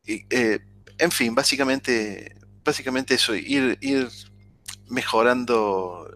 [0.06, 0.58] eh,
[0.98, 2.37] en fin, básicamente,
[2.68, 4.08] básicamente eso, ir, ir
[4.88, 6.06] mejorando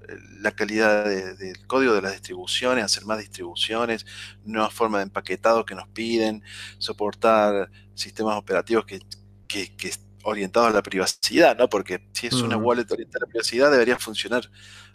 [0.40, 4.04] la calidad del código de las distribuciones, hacer más distribuciones,
[4.44, 6.42] nuevas formas de empaquetado que nos piden,
[6.78, 9.00] soportar sistemas operativos que,
[9.48, 9.92] que,
[10.24, 11.68] orientados a la privacidad, ¿no?
[11.68, 14.48] Porque si es una wallet orientada a la privacidad, debería funcionar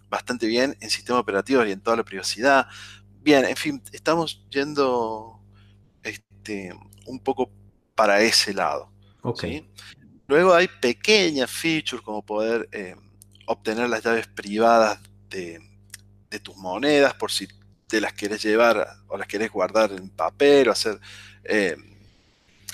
[0.10, 2.68] bastante bien en sistema operativo orientado a la privacidad.
[3.22, 5.42] Bien, en fin, estamos yendo
[6.04, 6.74] este,
[7.08, 7.52] un poco
[7.96, 8.92] para ese lado.
[10.28, 12.96] Luego hay pequeñas features como poder eh,
[13.46, 15.00] obtener las llaves privadas
[15.30, 15.62] de,
[16.44, 17.48] tus monedas por si
[17.88, 21.00] te las quieres llevar o las quieres guardar en papel o hacer
[21.46, 21.76] eh,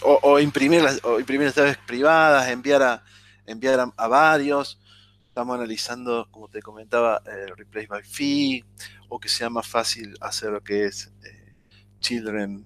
[0.01, 3.03] o, imprimir las, o llaves privadas, enviar a
[3.45, 4.79] enviar a varios.
[5.27, 8.63] Estamos analizando, como te comentaba, el replace by fee,
[9.09, 11.53] o que sea más fácil hacer lo que es eh,
[11.99, 12.65] children.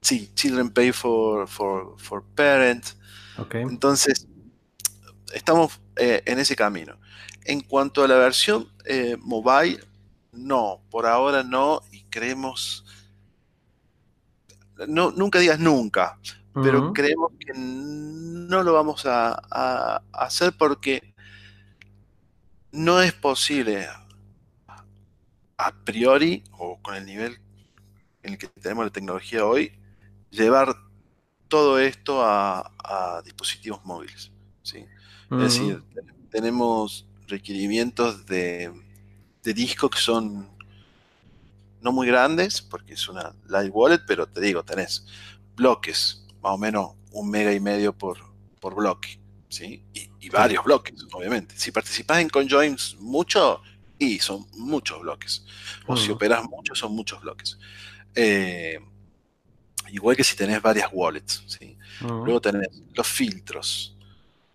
[0.00, 2.96] Eh, sí, children pay for, for, for parents.
[3.52, 4.26] Entonces,
[5.32, 6.98] estamos eh, en ese camino.
[7.44, 8.68] En cuanto a la versión
[9.20, 9.80] mobile,
[10.32, 12.84] no, por ahora no, y creemos.
[14.88, 16.18] No, nunca digas nunca,
[16.54, 21.14] pero creemos que no lo vamos a, hacer porque
[22.72, 23.86] no es posible
[25.58, 27.38] a priori o con el nivel
[28.22, 29.79] en el que tenemos la tecnología hoy
[30.30, 30.74] llevar
[31.48, 32.72] todo esto a,
[33.24, 34.30] dispositivos móviles.
[34.62, 34.84] ¿sí?
[35.30, 35.82] Es decir,
[36.30, 38.72] tenemos requerimientos de,
[39.42, 40.48] de disco que son
[41.80, 45.06] no muy grandes, porque es una live wallet, pero te digo, tenés
[45.56, 48.18] bloques más o menos un mega y medio por,
[48.60, 49.84] por bloque, ¿sí?
[49.92, 51.54] Y, varios bloques, obviamente.
[51.58, 53.60] Si participas en conjoins mucho,
[53.98, 55.44] y son muchos bloques.
[55.86, 57.58] O si operas mucho, son muchos bloques.
[58.14, 58.78] Eh,
[59.92, 61.76] igual que si tenés varias wallets, ¿sí?
[62.00, 63.96] Luego tenés los filtros,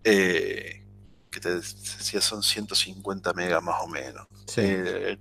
[0.02, 0.82] eh,
[1.30, 4.26] que te decía son 150 megas más o menos.
[4.56, 5.16] Eh,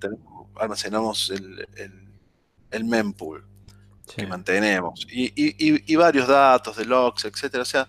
[0.55, 2.05] almacenamos el, el,
[2.72, 3.45] el mempool.
[4.16, 7.63] que mantenemos y, varios datos de logs, etcétera.
[7.63, 7.88] O sea,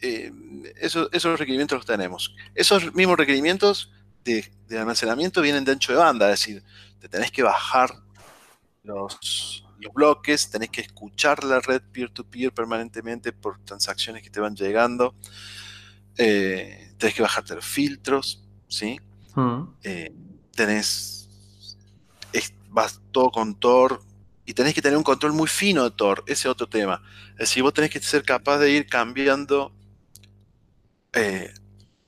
[0.00, 0.32] eh,
[0.80, 2.34] esos requerimientos los tenemos.
[2.54, 3.92] Esos mismos requerimientos
[4.24, 6.62] de, almacenamiento vienen de ancho de banda, es decir,
[6.98, 7.90] te tenés que bajar
[8.82, 15.14] los, bloques, tenés que escuchar la red peer-to-peer permanentemente por transacciones que te van llegando,
[16.16, 19.00] eh, tenés que bajarte los filtros, ¿sí?
[19.34, 19.62] Mm.
[19.82, 20.12] Eh,
[20.54, 21.20] tenés
[22.70, 24.02] vas todo con Tor
[24.46, 27.02] y tenés que tener un control muy fino de Tor, ese otro tema.
[27.32, 29.72] Es decir, vos tenés que ser capaz de ir cambiando
[31.12, 31.52] eh,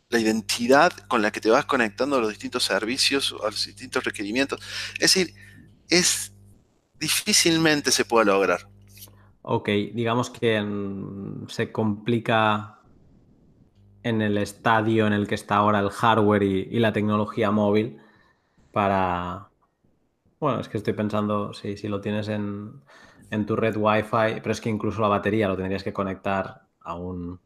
[0.08, 4.04] la identidad con la que te vas conectando a los distintos servicios, a los distintos
[4.04, 4.60] requerimientos.
[4.94, 5.34] Es decir,
[5.88, 6.31] es
[7.02, 8.68] difícilmente se puede lograr.
[9.42, 10.64] Ok, digamos que
[11.48, 12.78] se complica
[14.04, 17.98] en el estadio en el que está ahora el hardware y la tecnología móvil
[18.72, 19.48] para,
[20.40, 22.82] bueno, es que estoy pensando, si lo tienes en,
[23.46, 27.38] tu red Wi-Fi, pero es que incluso la batería lo tendrías que conectar a un...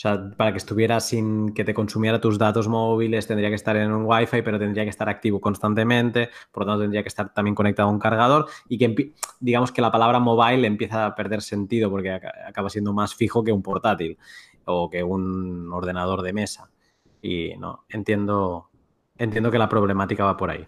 [0.00, 3.76] O sea, para que estuviera sin que te consumiera tus datos móviles, tendría que estar
[3.76, 7.34] en un Wi-Fi, pero tendría que estar activo constantemente, por lo tanto tendría que estar
[7.34, 11.42] también conectado a un cargador y que digamos que la palabra mobile empieza a perder
[11.42, 14.16] sentido porque acaba siendo más fijo que un portátil
[14.64, 16.70] o que un ordenador de mesa.
[17.20, 18.70] Y no, entiendo,
[19.18, 20.66] entiendo que la problemática va por ahí.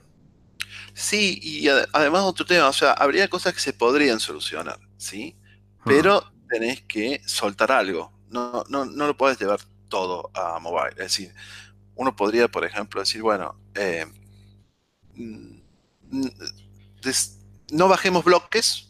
[0.93, 5.39] Sí, y además otro tema, o sea, habría cosas que se podrían solucionar, ¿sí?
[5.87, 8.13] Pero tenés que soltar algo.
[8.33, 10.91] No, no, no lo puedes llevar todo a mobile.
[10.93, 11.35] Es decir,
[11.95, 14.07] uno podría, por ejemplo, decir, bueno, eh,
[15.15, 15.59] mm,
[17.73, 18.89] no bajemos bloques,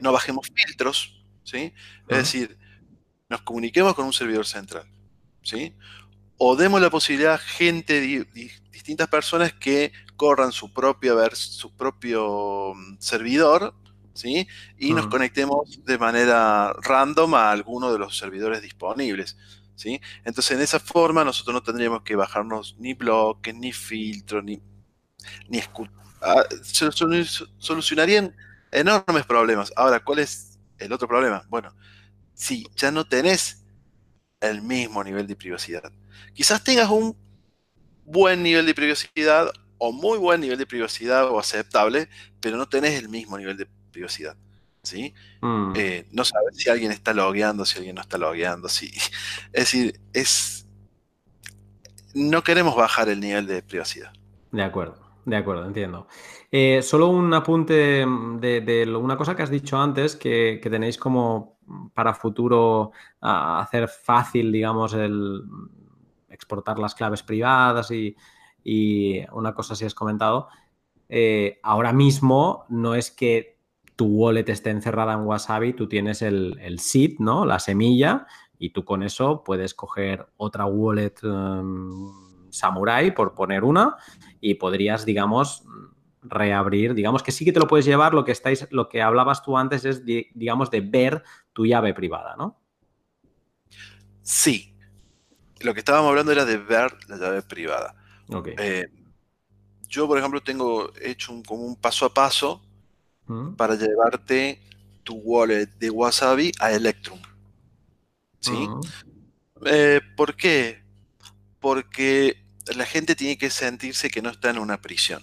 [0.00, 1.72] no bajemos filtros, ¿sí?
[2.08, 2.58] Es decir,
[3.28, 4.88] nos comuniquemos con un servidor central,
[5.42, 5.74] ¿sí?
[6.38, 8.00] O demos la posibilidad a gente,
[8.70, 13.74] distintas personas que corran su, propia su propio mm, servidor,
[14.16, 14.48] ¿sí?
[14.78, 19.36] Y nos conectemos de manera random a alguno de los servidores disponibles,
[19.74, 20.00] ¿sí?
[20.24, 24.60] Entonces, en esa forma, nosotros no tendríamos que bajarnos ni bloques, ni filtros, ni,
[25.48, 25.60] ni
[26.22, 26.44] ah,
[27.58, 28.34] solucionarían
[28.72, 29.72] enormes problemas.
[29.76, 31.44] Ahora, ¿cuál es el otro problema?
[31.48, 31.74] Bueno,
[32.34, 33.64] si ya no tenés
[34.40, 35.92] el mismo nivel de privacidad.
[36.34, 37.16] Quizás tengas un
[38.04, 42.08] buen nivel de privacidad o muy buen nivel de privacidad o aceptable,
[42.40, 44.36] pero no tenés el mismo nivel de privacidad.
[44.82, 45.14] ¿sí?
[45.40, 45.72] Mm.
[45.74, 48.68] Eh, no sabes si alguien está logueando, si alguien no está logueando.
[48.68, 48.90] Si...
[49.52, 50.68] Es decir, es...
[52.14, 54.12] no queremos bajar el nivel de privacidad.
[54.52, 56.06] De acuerdo, de acuerdo, entiendo.
[56.50, 57.74] Eh, solo un apunte
[58.04, 61.58] de, una cosa que has dicho antes, que, tenéis como
[61.94, 65.42] para futuro hacer fácil, digamos, el
[66.28, 68.14] exportar las claves privadas y,
[68.62, 70.48] y una cosa si has comentado,
[71.08, 73.55] eh, ahora mismo no es que
[73.96, 77.46] tu wallet esté encerrada en Wasabi, tú tienes el, el seed, ¿no?
[77.46, 78.26] La semilla,
[78.58, 81.90] y tú con eso puedes coger otra wallet em,
[82.50, 83.96] Samurai, por poner una,
[84.40, 85.64] y podrías, digamos,
[86.22, 89.42] reabrir, digamos que sí que te lo puedes llevar, lo que estáis, lo que hablabas
[89.42, 91.22] tú antes es, digamos, de ver
[91.52, 92.60] tu llave privada, ¿no?
[94.22, 94.74] Sí.
[95.60, 97.94] Lo que estábamos hablando era de ver la llave privada.
[98.58, 98.88] Eh,
[99.88, 102.65] yo, por ejemplo, tengo hecho un, como un paso a paso
[103.26, 103.54] mm.
[103.54, 104.60] para llevarte
[105.02, 107.20] tu wallet de Wasabi a Electrum.
[108.40, 108.68] ¿Sí?
[109.64, 110.82] Eh, ¿Por qué?
[111.60, 115.22] Porque la gente tiene que sentirse que no está en una prisión.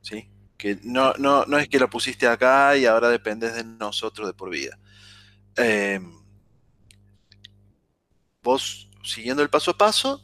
[0.00, 0.28] ¿Sí?
[0.56, 4.34] Que no, no, no es que la pusiste acá y ahora dependes de nosotros de
[4.34, 4.78] por vida.
[5.56, 6.00] Eh,
[8.42, 10.22] vos, siguiendo el paso a paso,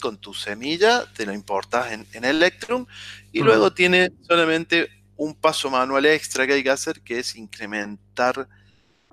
[0.00, 2.86] con tu semilla, te lo importas en, Electrum
[3.32, 8.48] y luego tiene solamente un paso manual extra que hay que hacer, que es incrementar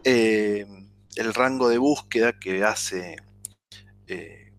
[0.03, 0.65] eh,
[1.15, 3.17] el rango de búsqueda que hace
[4.07, 4.53] eh,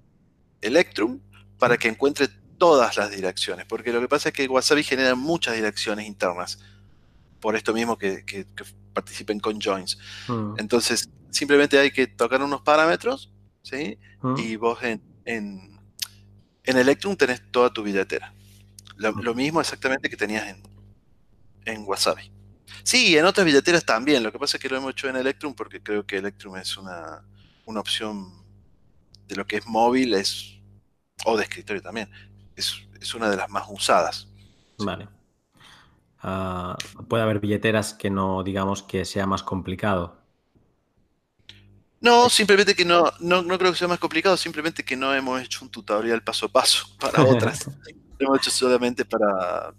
[0.60, 1.20] Electrum
[1.58, 2.28] para que encuentre
[2.58, 6.58] todas las direcciones, porque lo que pasa es que Wasabi genera muchas direcciones internas,
[7.40, 8.46] por esto mismo que,
[8.92, 9.96] participen con joins.
[10.56, 13.32] Entonces, simplemente hay que tocar unos parámetros,
[13.62, 13.96] ¿sí?
[14.36, 15.78] Y vos en
[16.68, 18.34] en Electrum tenés toda tu billetera.
[18.96, 20.62] Lo, mismo exactamente que tenías en,
[21.64, 22.32] en Wasabi.
[22.82, 24.22] Sí, en otras billeteras también.
[24.22, 26.76] Lo que pasa es que lo hemos hecho en Electrum porque creo que Electrum es
[26.76, 27.22] una,
[27.66, 28.32] opción
[29.26, 30.58] de lo que es móvil es,
[31.24, 32.10] o de escritorio también.
[32.56, 32.84] Es,
[33.14, 34.26] una de las más usadas.
[34.78, 35.08] Vale.
[36.20, 36.76] Ah,
[37.08, 40.18] puede haber billeteras que no, digamos, que sea más complicado.
[42.00, 45.64] No, simplemente que no, no, creo que sea más complicado, simplemente que no hemos hecho
[45.64, 47.66] un tutorial paso a paso para otras.
[48.18, 49.74] Lo hemos hecho solamente para.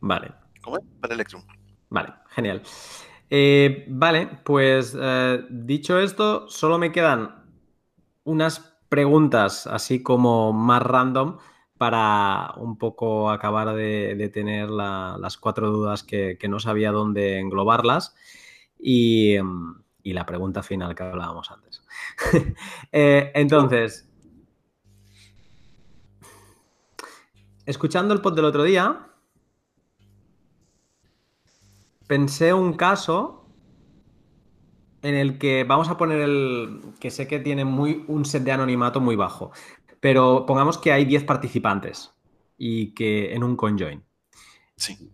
[0.00, 0.41] Vale.
[0.62, 0.84] ¿Cómo es?
[1.00, 1.42] Para Electrum.
[1.90, 2.62] Vale, genial.
[3.28, 7.44] Eh, vale, pues eh, dicho esto, solo me quedan
[8.24, 11.38] unas preguntas así como más random
[11.78, 18.14] para un poco acabar de, tener las cuatro dudas que, no sabía dónde englobarlas
[18.78, 19.36] y,
[20.04, 21.82] la pregunta final que hablábamos antes.
[22.92, 24.06] Eh, entonces,
[27.64, 29.11] escuchando el pod del otro día,
[32.06, 33.46] pensé un caso
[35.02, 38.52] en el que vamos a poner el que sé que tiene muy un set de
[38.52, 39.50] anonimato muy bajo,
[40.00, 42.12] pero pongamos que hay 10 participantes
[42.56, 44.02] y que en un conjoin.
[44.76, 45.10] Sí.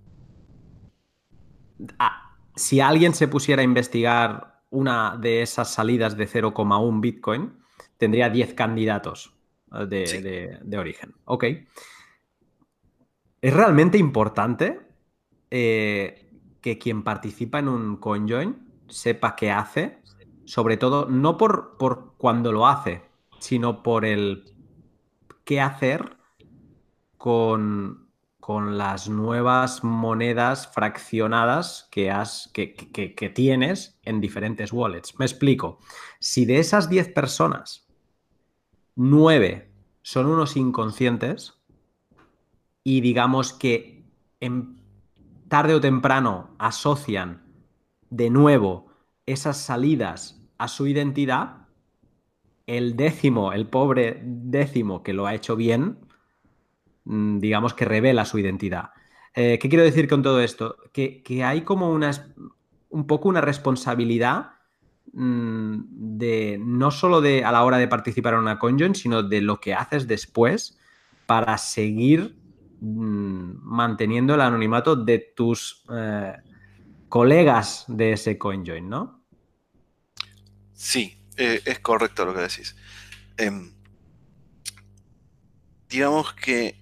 [1.99, 7.59] Ah, si alguien se pusiera a investigar una de esas salidas de 0,1 Bitcoin,
[7.97, 9.34] tendría 10 candidatos
[9.72, 11.14] eh, de, de, origen.
[11.24, 11.45] Ok.
[13.41, 14.80] Es realmente importante
[15.51, 16.28] eh,
[16.61, 19.99] que quien participa en un conjoin sepa qué hace,
[20.45, 23.03] sobre todo no por, por cuando lo hace,
[23.39, 24.45] sino por el
[25.45, 26.17] qué hacer
[27.17, 28.09] con,
[28.41, 35.19] con las nuevas monedas fraccionadas que, has, que, que, tienes en diferentes wallets.
[35.19, 35.79] Me explico.
[36.19, 37.87] Si de esas 10 personas,
[38.97, 39.71] 9
[40.03, 41.61] son unos inconscientes
[42.83, 44.05] y digamos que
[44.41, 44.78] en
[45.49, 47.42] tarde o temprano asocian
[48.11, 48.88] de nuevo
[49.26, 51.68] esas salidas a su identidad,
[52.66, 55.99] el décimo, el pobre décimo que lo ha hecho bien,
[57.05, 58.90] mm, digamos que revela su identidad.
[59.34, 60.76] Eh, ¿Qué quiero decir con todo esto?
[60.92, 62.11] Que, hay como una,
[62.90, 64.53] un poco una responsabilidad
[65.12, 65.76] mm,
[66.18, 69.61] de no solo de a la hora de participar en una conjoin, sino de lo
[69.61, 70.78] que haces después
[71.26, 72.38] para seguir
[72.81, 76.37] manteniendo el anonimato de tus eh,
[77.09, 79.24] colegas de ese conjoin, ¿no?
[80.74, 82.76] Sí, eh, es correcto lo que decís.
[83.37, 83.72] Em,
[85.89, 86.81] digamos que,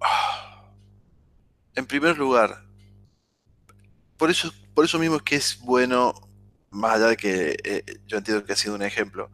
[0.00, 0.70] ah,
[1.74, 2.64] en primer lugar,
[4.16, 6.14] por eso, por eso mismo es que es bueno,
[6.70, 9.30] más allá de que eh, yo entiendo que ha sido un ejemplo,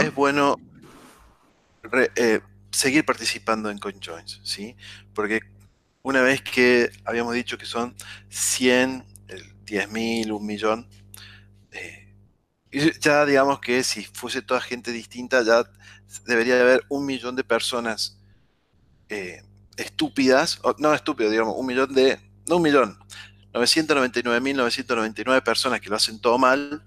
[0.00, 0.56] es bueno
[2.80, 4.74] seguir participando en CoinJoins, ¿sí?
[5.14, 5.40] Porque
[6.02, 7.94] una vez que habíamos dicho que son
[8.30, 9.04] 100,
[9.66, 10.88] 10.000, un millón,
[13.00, 15.70] ya digamos que si fuese toda gente distinta, ya
[16.26, 18.18] debería haber un millón de personas
[19.08, 19.42] eh,
[19.76, 22.18] estúpidas, no estúpido, digamos, un millón de,
[22.48, 22.98] no un millón,
[23.52, 26.82] 999.999 personas que lo hacen todo mal,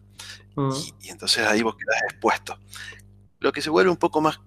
[0.56, 0.72] mm.
[1.02, 2.58] y, entonces ahí vos quedás expuesto.
[3.40, 4.40] Lo que se vuelve un poco más,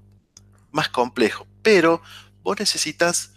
[0.70, 2.02] más complejo, pero
[2.42, 3.32] vos necesitas,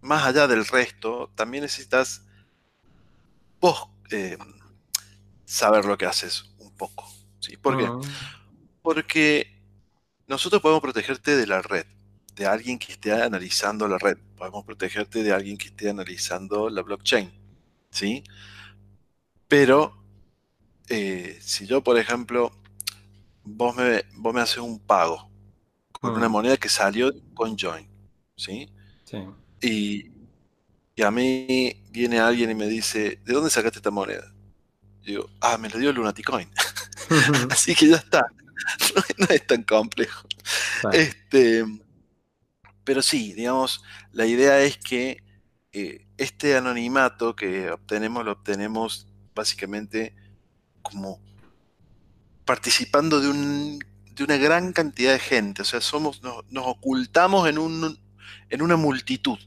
[0.00, 2.22] más allá del resto, también necesitas
[3.60, 4.38] vos eh,
[5.44, 7.06] saber lo que haces poco.
[7.40, 7.58] ¿sí?
[7.58, 7.84] ¿Por qué?
[7.84, 8.00] Ah.
[8.80, 9.60] Porque
[10.26, 11.84] nosotros podemos protegerte de la red,
[12.34, 14.16] de alguien que esté analizando la red.
[14.38, 17.30] Podemos protegerte de alguien que esté analizando la blockchain.
[17.90, 18.24] ¿sí?
[19.48, 20.02] Pero
[20.88, 22.52] eh, si yo, por ejemplo,
[23.44, 25.27] vos me, vos me haces un pago
[26.00, 27.88] con una moneda que salió con Join,
[28.36, 28.70] ¿sí?
[29.04, 29.18] Sí.
[29.60, 30.10] Y,
[30.94, 34.32] y, a mí viene alguien y me dice, ¿de dónde sacaste esta moneda?
[35.08, 36.48] digo, ah, me lo dio Lunaticoin.
[37.50, 38.26] Así que ya está.
[39.18, 40.26] No, es tan complejo.
[40.92, 41.64] Este,
[42.84, 43.82] pero sí, digamos,
[44.12, 45.22] la idea es que
[45.72, 50.14] eh, este anonimato que obtenemos lo obtenemos básicamente
[50.82, 51.20] como
[52.44, 53.78] participando de, un,
[54.18, 55.62] de una gran cantidad de gente.
[55.62, 57.98] O sea, somos, nos, ocultamos en, un,
[58.50, 59.38] en una multitud.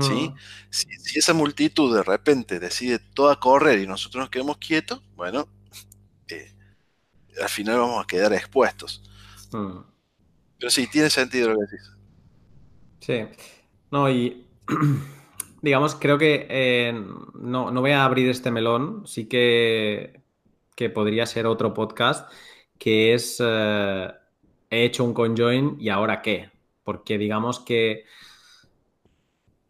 [0.00, 0.32] ¿sí?
[0.70, 5.48] Si, si, esa multitud de repente decide toda correr y nosotros nos quedamos quietos, bueno,
[7.40, 9.02] al final vamos a quedar expuestos.
[9.52, 9.78] Hmm.
[10.58, 11.92] Pero sí, tiene sentido lo que decís.
[13.00, 13.44] Sí.
[13.90, 14.46] No, y
[15.62, 16.92] digamos, creo que eh,
[17.34, 20.22] no, voy a abrir este melón, sí que,
[20.76, 22.30] que podría ser otro podcast,
[22.78, 24.08] que es, eh,
[24.70, 26.50] he hecho un conjoin y ahora qué.
[26.82, 28.04] Porque digamos que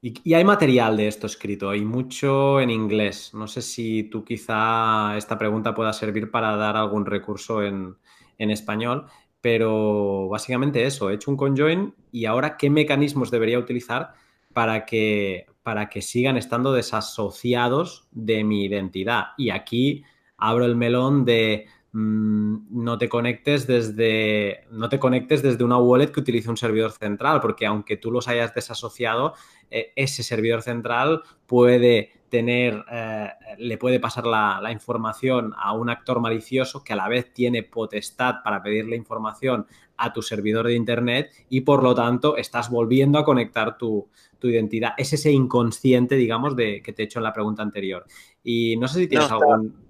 [0.05, 3.31] y, hay material de esto escrito, hay mucho en inglés.
[3.33, 7.97] No sé si tú quizá esta pregunta pueda servir para dar algún recurso en,
[8.37, 9.07] español,
[9.41, 14.13] pero básicamente eso, he hecho un conjoin y ahora qué mecanismos debería utilizar
[14.53, 19.29] para que, para que sigan estando desasociados de mi identidad.
[19.39, 20.05] Y aquí
[20.37, 26.18] abro el melón de no te conectes desde no te conectes desde una wallet que
[26.18, 29.34] utilice un servidor central, porque aunque tú los hayas desasociado,
[29.70, 33.28] eh, ese servidor central puede tener, eh,
[33.59, 38.42] le puede pasar la, información a un actor malicioso que a la vez tiene potestad
[38.42, 43.24] para pedirle información a tu servidor de Internet y por lo tanto estás volviendo a
[43.24, 44.09] conectar tu,
[44.42, 44.92] identidad.
[44.99, 48.05] Es ese inconsciente, digamos, de que te he hecho en la pregunta anterior.
[48.42, 49.84] Y no sé si tienes algún...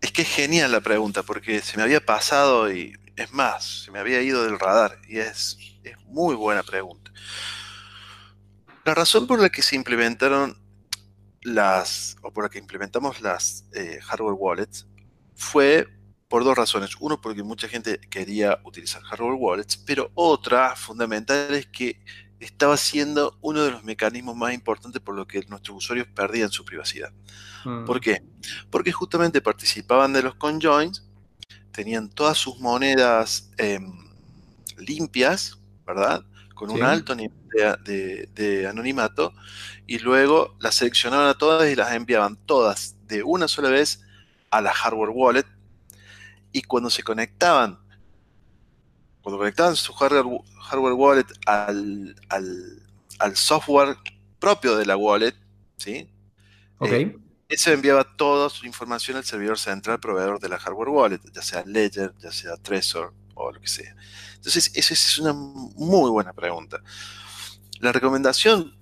[0.00, 3.90] Es que es genial la pregunta porque se me había pasado y es más, se
[3.90, 7.12] me había ido del radar y es, es muy buena pregunta.
[8.84, 10.56] La razón por la que se implementaron
[11.42, 14.86] las, o por la que implementamos las eh, hardware wallets,
[15.34, 15.86] fue
[16.28, 16.96] por dos razones.
[17.00, 22.02] Uno, porque mucha gente quería utilizar hardware wallets, pero otra fundamental es que
[22.40, 26.64] estaba siendo uno de los mecanismos más importantes por lo que nuestros usuarios perdían su
[26.64, 27.12] privacidad.
[27.64, 27.84] Mm.
[27.84, 28.22] ¿Por qué?
[28.70, 31.06] Porque justamente participaban de los conjoins,
[31.70, 33.92] tenían todas sus monedas em,
[34.78, 36.24] limpias, ¿verdad?
[36.54, 37.40] Con un alto nivel
[37.84, 39.32] de, anonimato
[39.86, 44.02] y luego las seleccionaban a todas y las enviaban todas de una sola vez
[44.50, 45.46] a la hardware wallet
[46.52, 47.79] y cuando se conectaban,
[49.30, 53.96] cuando conectaban su hardware, hardware wallet al, al, software
[54.40, 55.34] propio de la wallet,
[55.76, 56.10] ¿sí?
[56.78, 57.14] Okay.
[57.48, 61.62] eso enviaba toda su información al servidor central proveedor de la hardware wallet, ya sea
[61.64, 63.94] Ledger, ya sea Trezor o lo que sea.
[64.34, 66.82] Entonces, esa es una muy buena pregunta.
[67.78, 68.76] La recomendación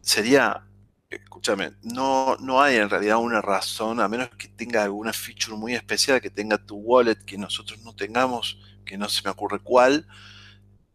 [0.00, 0.66] sería,
[1.10, 5.74] escúchame, no, no hay en realidad una razón, a menos que tenga alguna feature muy
[5.74, 10.06] especial, que tenga tu wallet que nosotros no tengamos, que no se me ocurre cuál,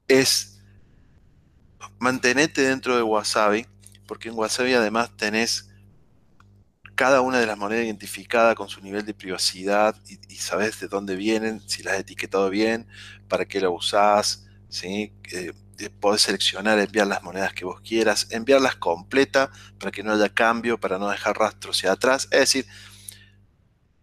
[0.08, 0.60] es
[2.00, 3.68] mantenerte dentro de Wasabi,
[4.08, 5.70] porque en Wasabi además tenés
[6.96, 11.16] cada una de las monedas identificada con su nivel de privacidad y, sabes de dónde
[11.16, 12.88] vienen, si las has etiquetado bien,
[13.28, 15.14] para qué la usás, ¿sí?
[15.32, 15.54] Eh,
[16.00, 20.80] podés seleccionar, enviar las monedas que vos quieras, enviarlas completa para que no haya cambio,
[20.80, 22.28] para no dejar rastros hacia atrás.
[22.32, 22.66] Es decir,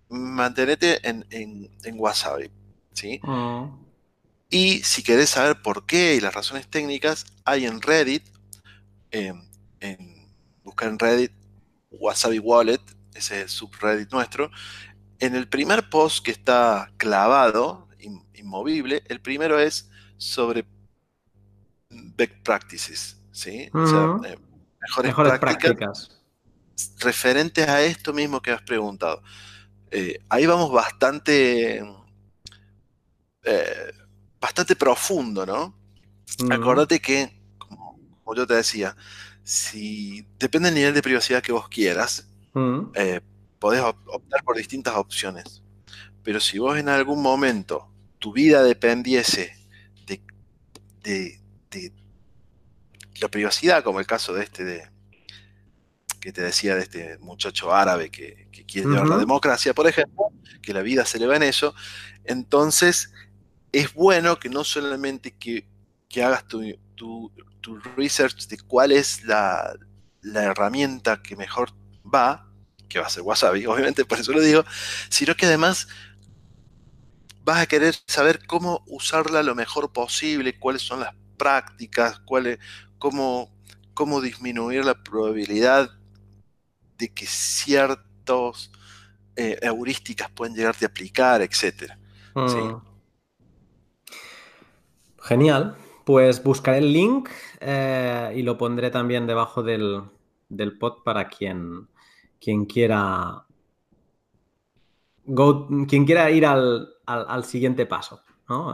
[0.08, 2.50] mantenete en, en, Wasabi.
[2.98, 3.20] ¿Sí?
[3.24, 3.70] Ah.
[4.50, 8.24] Y si querés saber por qué y las razones técnicas, hay en Reddit,
[9.10, 9.42] em,
[9.80, 10.26] en,
[10.64, 11.32] buscar en Reddit
[11.90, 12.80] Wasabi Wallet,
[13.14, 14.50] ese subreddit nuestro.
[15.18, 17.88] En el primer post que está clavado,
[18.34, 20.64] inmovible, el primero es sobre
[21.90, 23.68] best practices, ¿sí?
[23.72, 24.38] o sea, eh,
[24.80, 26.20] mejores, prácticas,
[27.00, 29.22] referentes a esto mismo que has preguntado.
[29.90, 31.82] Eh, ahí vamos bastante,
[33.48, 33.92] eh,
[34.40, 35.76] bastante profundo, ¿no?
[36.50, 37.98] Acordate que, como,
[38.34, 38.96] yo te decía,
[39.42, 42.28] si depende del nivel de privacidad que vos quieras,
[43.58, 45.62] podés optar por distintas opciones.
[46.22, 49.56] Pero si vos en algún momento tu vida dependiese
[50.06, 50.20] de,
[51.02, 51.92] de
[53.20, 54.88] la privacidad, como el caso de este de,
[56.20, 60.24] que te decía de este muchacho árabe que, quiere llevar la democracia, por ejemplo,
[60.60, 61.74] que la vida se le va en eso,
[62.24, 63.12] entonces
[63.72, 65.66] es bueno que no solamente que,
[66.22, 66.62] hagas tu,
[66.94, 67.30] tu,
[67.96, 69.74] research de cuál es la,
[70.22, 71.70] herramienta que mejor
[72.04, 72.50] va,
[72.88, 74.64] que va a ser Wasabi, obviamente por eso lo digo,
[75.10, 75.88] sino que además
[77.44, 82.58] vas a querer saber cómo usarla lo mejor posible, cuáles son las prácticas, cuál
[82.98, 83.50] cómo,
[83.94, 85.90] cómo disminuir la probabilidad
[86.98, 88.70] de que ciertas
[89.36, 91.92] eh, heurísticas pueden llegarte a aplicar, etc.
[92.34, 92.87] Mm.
[95.28, 95.76] Genial.
[96.06, 97.28] Pues buscaré el link
[97.60, 100.02] eh, y lo pondré también debajo del,
[100.48, 101.86] del pod para quien,
[102.40, 103.44] quien quiera
[105.86, 108.72] quien quiera ir al, siguiente paso, ¿no?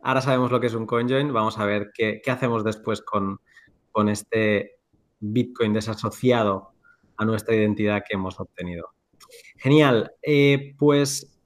[0.00, 3.38] Ahora sabemos lo que es un CoinJoin, vamos a ver qué, hacemos después con,
[4.08, 4.78] este
[5.18, 6.72] Bitcoin desasociado
[7.18, 8.94] a nuestra identidad que hemos obtenido.
[9.58, 11.38] Genial, eh, pues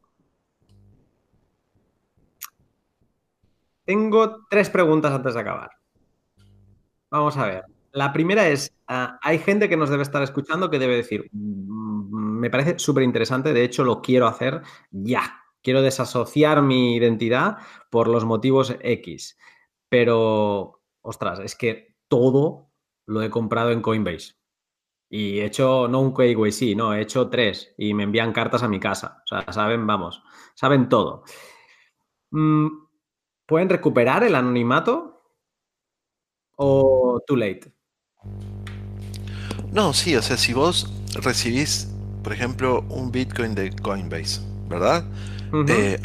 [3.85, 5.71] tengo tres preguntas antes de acabar.
[7.11, 7.65] Vamos a ver.
[7.93, 12.41] La primera es, ah, hay gente que nos debe estar escuchando que debe decir, mm,
[12.41, 17.59] me parece súper interesante, de hecho lo quiero hacer ya, quiero desasociar mi identidad
[17.91, 19.39] por los motivos X.
[19.89, 22.71] Pero, ostras, es que todo
[23.07, 24.35] lo he comprado en Coinbase.
[25.09, 28.69] Y he hecho, no un KYC, no, he hecho tres y me envían cartas a
[28.69, 29.23] mi casa.
[29.25, 30.23] O sea, saben, vamos,
[30.55, 31.23] saben todo.
[32.33, 32.84] Mm,
[33.47, 35.23] ¿Pueden recuperar el anonimato?
[36.57, 37.73] ¿O too late?
[39.73, 41.89] No, sí, o sea, si vos recibís,
[42.23, 45.05] por ejemplo, un Bitcoin de Coinbase, ¿verdad?
[45.69, 46.01] Eh,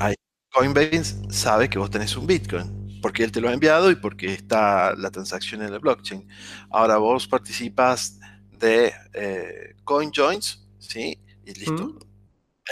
[0.52, 4.34] Coinbase sabe que vos tenés un Bitcoin, porque él te lo ha enviado y porque
[4.34, 6.28] está la transacción en el blockchain.
[6.72, 8.20] Ahora vos participas
[8.52, 11.18] de eh, CoinJoins, ¿sí?
[11.46, 12.00] Y listo.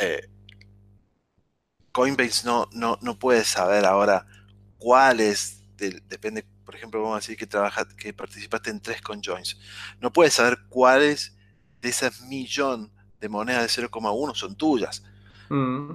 [0.02, 0.30] Eh,
[1.91, 4.26] Coinbase no, no, no puede saber ahora
[4.78, 9.60] cuáles, depende, por ejemplo, vamos a decir que trabaja, que participaste en tres CoinJoins.
[9.99, 11.36] No puedes saber cuáles
[11.82, 15.04] de esas millón de monedas de 0,1 son tuyas.
[15.49, 15.91] Mm.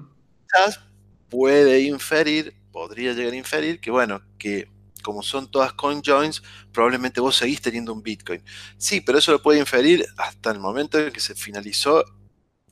[1.29, 4.71] puede inferir, podría llegar a inferir que, bueno, que
[5.03, 6.43] como son todas CoinJoins,
[6.73, 8.43] probablemente vos seguís teniendo un Bitcoin.
[8.79, 12.05] Sí, pero eso lo puede inferir hasta el momento en que se finalizó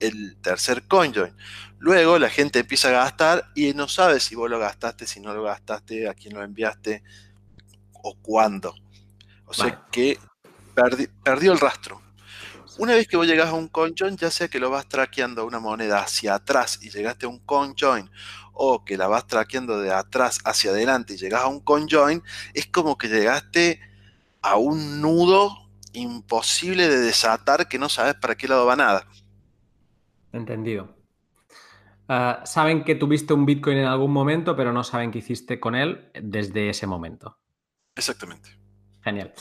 [0.00, 1.34] el tercer CoinJoin.
[1.78, 5.32] Luego la gente empieza a gastar y no sabe si vos lo gastaste, si no
[5.34, 7.02] lo gastaste, a quién lo enviaste
[7.92, 8.74] o cuándo.
[9.46, 10.18] O sea que
[11.22, 12.02] perdió el rastro.
[12.78, 15.58] Una vez que vos llegas a un CoinJoin, ya sea que lo vas traqueando una
[15.58, 18.10] moneda hacia atrás y llegaste a un CoinJoin,
[18.52, 22.22] o que la vas traqueando de atrás hacia adelante y llegas a un CoinJoin,
[22.54, 23.80] es como que llegaste
[24.40, 29.06] a un nudo imposible de desatar que no sabes para qué lado va nada.
[30.32, 30.96] Entendido.
[32.08, 35.74] Ah, saben que tuviste un Bitcoin en algún momento, pero no saben qué hiciste con
[35.74, 37.38] él desde ese momento.
[37.94, 38.50] Exactamente.
[39.02, 39.32] Genial.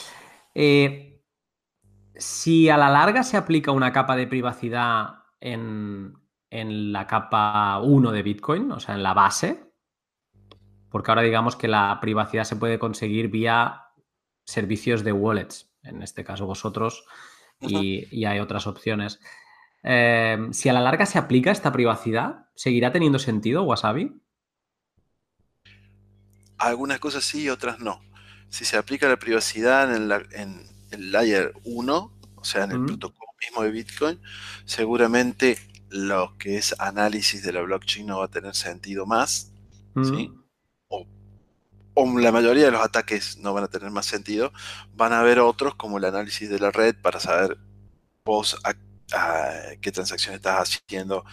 [0.53, 1.21] Eh,
[2.15, 6.13] si a la larga se aplica una capa de privacidad en,
[6.51, 9.71] la capa 1 de Bitcoin, o sea, en la base,
[10.89, 13.83] porque ahora digamos que la privacidad se puede conseguir vía
[14.45, 17.05] servicios de wallets, en este caso vosotros,
[17.61, 19.19] y, hay otras opciones.
[19.83, 24.21] Eh, si a la larga se aplica esta privacidad, ¿seguirá teniendo sentido Wasabi?
[26.57, 28.01] Algunas cosas sí otras no.
[28.49, 32.85] Si se aplica la privacidad en, la, en el layer 1, o sea, en el
[32.85, 34.19] protocolo mismo de Bitcoin,
[34.65, 35.57] seguramente
[35.89, 39.51] lo que es análisis de la blockchain no va a tener sentido más,
[40.03, 40.33] ¿sí?
[40.87, 41.05] O,
[42.19, 44.53] la mayoría de los ataques no van a tener más sentido.
[44.95, 47.57] Van a haber otros como el análisis de la red para saber
[48.23, 48.73] vos a,
[49.81, 51.25] qué transacción estás haciendo.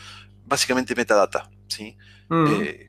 [0.44, 1.96] Básicamente metadata, ¿sí?
[2.30, 2.88] Eh,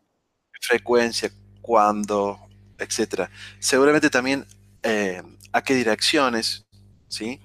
[0.61, 1.31] frecuencia,
[1.61, 2.39] cuándo,
[2.77, 3.29] etcétera.
[3.59, 4.45] Seguramente también
[4.83, 6.65] eh, a qué direcciones,
[7.07, 7.41] ¿sí?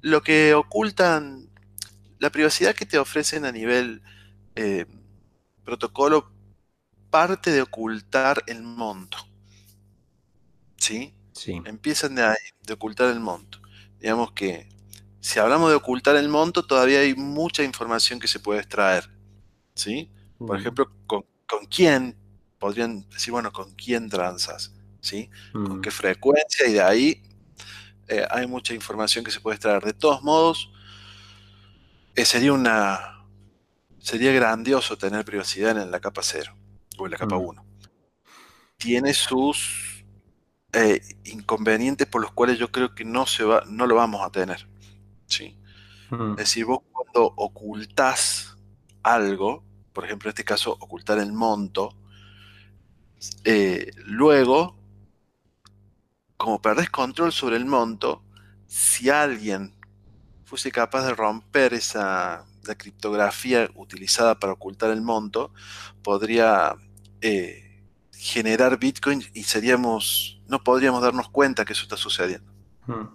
[0.00, 1.50] Lo que ocultan,
[2.18, 4.02] la privacidad que te ofrecen a nivel
[4.54, 4.86] eh,
[5.64, 6.32] protocolo
[7.10, 9.18] parte de ocultar el monto,
[10.76, 11.14] ¿sí?
[11.32, 11.60] Sí.
[11.64, 13.58] Empiezan de ahí, de ocultar el monto.
[14.00, 14.68] Digamos que
[15.22, 19.08] si hablamos de ocultar el monto, todavía hay mucha información que se puede extraer,
[19.72, 20.10] ¿sí?
[20.36, 21.24] Por ejemplo, con,
[21.70, 22.18] quién,
[22.58, 25.30] podrían decir, bueno, con quién transas, ¿sí?
[25.52, 27.22] Con qué frecuencia y de ahí
[28.08, 29.84] eh, hay mucha información que se puede extraer.
[29.84, 30.72] De todos modos,
[32.16, 33.24] eh, sería una.
[34.00, 36.52] Sería grandioso tener privacidad en la capa 0
[36.98, 37.62] o en la capa 1.
[37.62, 37.66] Mm.
[38.76, 40.04] Tiene sus
[40.72, 44.32] eh, inconvenientes por los cuales yo creo que no, se va, no lo vamos a
[44.32, 44.71] tener.
[45.32, 45.58] ¿Sí?
[46.10, 46.32] Mm.
[46.32, 48.56] Es decir, vos cuando ocultás
[49.02, 51.96] algo, por ejemplo, en este caso, ocultar el monto,
[54.06, 54.76] luego
[56.36, 58.24] como perdés control sobre el monto,
[58.66, 59.74] si alguien
[60.44, 65.52] fuese capaz de romper esa la criptografía utilizada para ocultar el monto,
[66.02, 66.74] podría
[67.20, 67.82] eh,
[68.12, 72.52] generar Bitcoin y seríamos, no podríamos darnos cuenta que eso está sucediendo.
[72.86, 73.06] Hmm.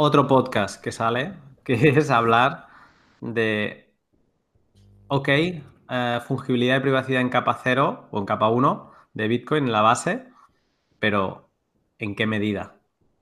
[0.00, 1.34] Otro podcast que sale,
[1.64, 2.68] que es hablar
[3.20, 3.92] de,
[5.08, 9.72] ok, eh, fungibilidad y privacidad en capa 0 o en capa 1, de Bitcoin en
[9.72, 10.28] la base,
[11.00, 11.50] pero
[11.98, 12.76] ¿en qué medida?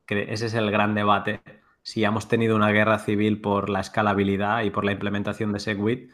[0.07, 1.41] Ese es el gran debate.
[1.83, 6.13] Si hemos tenido una guerra civil por la escalabilidad y por la implementación de SegWit,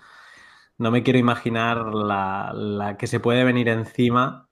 [0.79, 4.49] no me quiero imaginar la, que se puede venir encima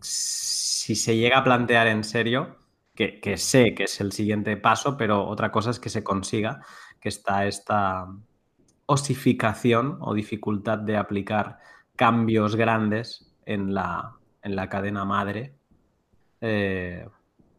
[0.00, 2.61] si se llega a plantear en serio,
[2.94, 6.60] que, sé que es el siguiente paso, pero otra cosa es que se consiga,
[7.00, 8.06] que está esta
[8.86, 11.58] osificación o dificultad de aplicar
[11.96, 15.54] cambios grandes en la, en la cadena madre
[16.40, 17.08] eh,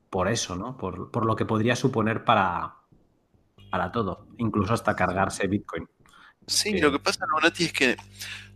[0.09, 0.77] por eso, ¿no?
[0.77, 2.75] Por, lo que podría suponer para,
[3.71, 5.87] para todo, incluso hasta cargarse Bitcoin.
[6.47, 7.97] Sí, lo que pasa, Nati, es que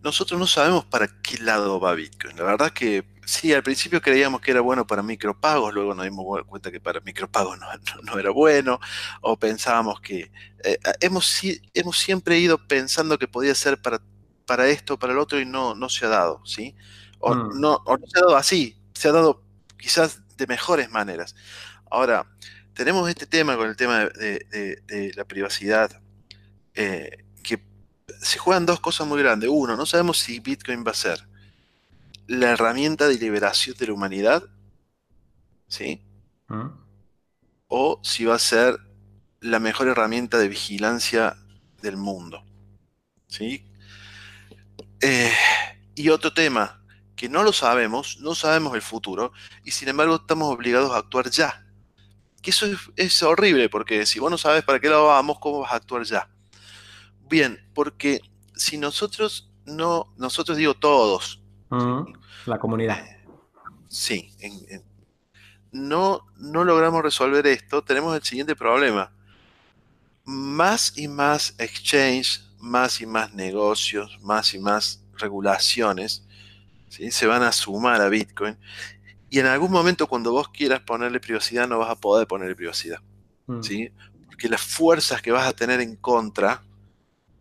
[0.03, 2.37] nosotros no sabemos para qué lado va Bitcoin.
[2.37, 6.25] La verdad que sí, al principio creíamos que era bueno para micropagos, luego nos dimos
[6.45, 7.57] cuenta que para micropagos
[8.03, 8.79] no, era bueno,
[9.21, 10.31] o pensábamos que
[10.63, 11.41] eh, hemos,
[11.73, 14.01] hemos siempre ido pensando que podía ser para,
[14.45, 16.75] para esto, para el otro, y no, no se ha dado, ¿sí?
[17.19, 17.59] O, mm.
[17.59, 19.43] no, se ha dado así, se ha dado
[19.77, 21.35] quizás de mejores maneras.
[21.91, 22.25] Ahora,
[22.73, 26.01] tenemos este tema con el tema de, la privacidad,
[26.75, 27.25] eh,
[28.21, 29.49] se juegan dos cosas muy grandes.
[29.51, 31.27] Uno, no sabemos si Bitcoin va a ser
[32.27, 34.43] la herramienta de liberación de la humanidad,
[35.67, 36.01] ¿sí?
[36.47, 36.67] ¿Mm?
[37.67, 38.77] O si va a ser
[39.39, 41.37] la mejor herramienta de vigilancia
[41.81, 42.43] del mundo,
[43.27, 43.65] ¿sí?
[45.01, 45.33] Eh,
[45.95, 46.81] y otro tema,
[47.15, 49.31] que no lo sabemos, no sabemos el futuro,
[49.63, 51.65] y sin embargo estamos obligados a actuar ya.
[52.41, 55.59] Que eso es, es horrible, porque si vos no sabes para qué lado vamos, ¿cómo
[55.59, 56.29] vas a actuar ya?
[57.29, 58.21] Bien, porque
[58.55, 62.13] si nosotros no, nosotros digo todos, ¿Mm?
[62.45, 63.05] La comunidad.
[63.89, 64.83] sí, en- en-
[65.71, 69.11] no, no logramos resolver esto, tenemos el siguiente problema.
[70.23, 76.25] Más y más exchange, más y más negocios, más y más regulaciones,
[76.89, 77.11] ¿sí?
[77.11, 78.57] se van a sumar a Bitcoin.
[79.29, 82.99] Y en algún momento cuando vos quieras ponerle privacidad no vas a poder ponerle privacidad.
[83.45, 83.61] ¿Mm?
[83.61, 83.91] ¿sí?
[84.27, 86.63] Porque las fuerzas que vas a tener en contra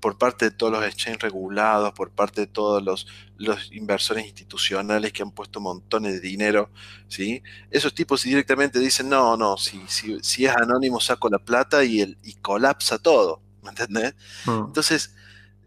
[0.00, 3.06] por parte de todos los exchanges regulados, por parte de todos los,
[3.38, 6.70] los inversores institucionales que han puesto montones de dinero,
[7.08, 7.42] ¿sí?
[7.70, 12.00] Esos tipos directamente dicen, no, no, si, si, si es anónimo saco la plata y,
[12.00, 14.14] el, y colapsa todo, ¿me entendés?
[14.44, 14.66] ¿Mm?
[14.66, 15.14] Entonces,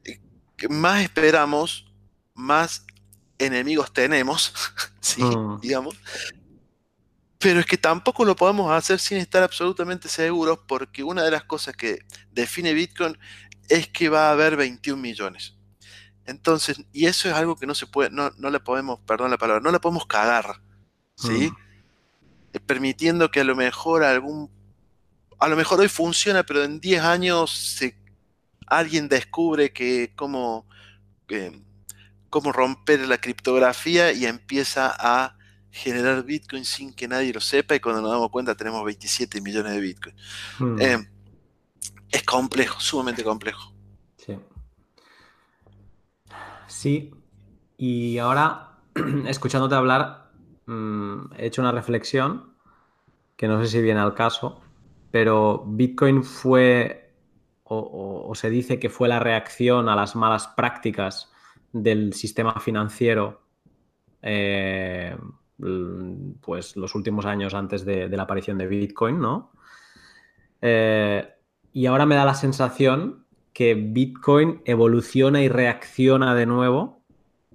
[0.05, 0.19] eh,
[0.69, 1.85] más esperamos,
[2.33, 2.85] más
[3.39, 4.53] enemigos tenemos,
[5.01, 5.23] ¿sí?
[5.23, 5.59] Mm.
[5.61, 5.95] Digamos.
[7.39, 11.45] Pero es que tampoco lo podemos hacer sin estar absolutamente seguros, porque una de las
[11.45, 11.99] cosas que
[12.31, 13.17] define Bitcoin
[13.69, 15.55] es que va a haber 21 millones.
[16.25, 19.37] Entonces, y eso es algo que no se puede, no, no le podemos, perdón la
[19.37, 20.61] palabra, no la podemos cagar,
[21.15, 21.51] ¿sí?
[22.53, 24.49] Eh, Permitiendo que a lo mejor algún,
[25.39, 27.97] a lo mejor hoy funciona, pero en 10 años se,
[28.67, 30.67] alguien descubre que cómo,
[32.29, 35.35] cómo romper la criptografía y empieza a
[35.71, 39.73] generar Bitcoin sin que nadie lo sepa y cuando nos damos cuenta tenemos 27 millones
[39.73, 40.15] de Bitcoin.
[40.59, 40.81] Mm.
[40.81, 41.09] Eh,
[42.11, 43.73] es complejo, sumamente complejo.
[44.17, 44.37] Sí.
[46.67, 47.11] Sí,
[47.77, 48.77] y ahora,
[49.27, 50.31] escuchándote hablar,
[50.65, 52.53] mm, he hecho una reflexión
[53.37, 54.61] que no sé si viene al caso,
[55.11, 57.13] pero Bitcoin fue,
[57.65, 61.31] o, o- se dice que fue la reacción a las malas prácticas
[61.73, 63.41] del sistema financiero,
[64.21, 65.17] eh,
[66.41, 69.51] pues los últimos años antes de, de la aparición de Bitcoin, ¿no?
[70.61, 71.27] Eh,
[71.73, 77.01] y ahora me da la sensación que Bitcoin evoluciona y reacciona de nuevo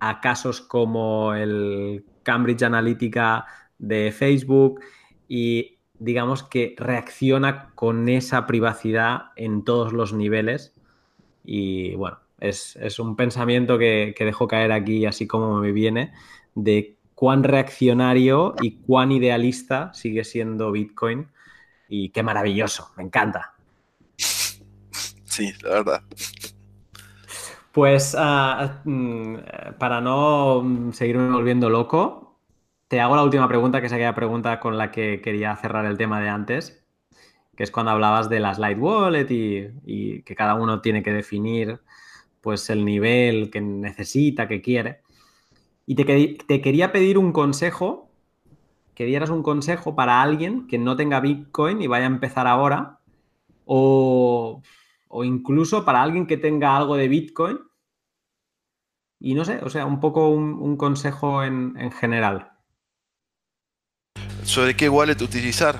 [0.00, 3.46] a casos como el Cambridge Analytica
[3.78, 4.80] de Facebook
[5.28, 10.74] y digamos que reacciona con esa privacidad en todos los niveles
[11.44, 16.12] y bueno, es, es un pensamiento que, que dejo caer aquí así como me viene
[16.54, 21.28] de cuán reaccionario y cuán idealista sigue siendo Bitcoin
[21.88, 23.53] y qué maravilloso, me encanta.
[25.34, 26.02] Sí, la verdad.
[27.72, 29.36] Pues ah, mm,
[29.80, 32.38] para no mm, seguirme volviendo loco,
[32.86, 35.98] te hago la última pregunta, que es aquella pregunta con la que quería cerrar el
[35.98, 36.84] tema de antes,
[37.56, 41.80] que es cuando hablabas de las Light Wallet y, que cada uno tiene que definir
[42.40, 45.00] pues el nivel que necesita, que quiere.
[45.84, 46.04] Y te,
[46.46, 48.08] te quería pedir un consejo,
[48.94, 53.00] que dieras un consejo para alguien que no tenga Bitcoin y vaya a empezar ahora,
[53.64, 54.62] o,
[55.16, 57.60] o incluso para alguien que tenga algo de Bitcoin.
[59.20, 62.50] Y no sé, o sea, un poco un, un consejo en, en general.
[64.42, 65.78] ¿Sobre qué wallet utilizar?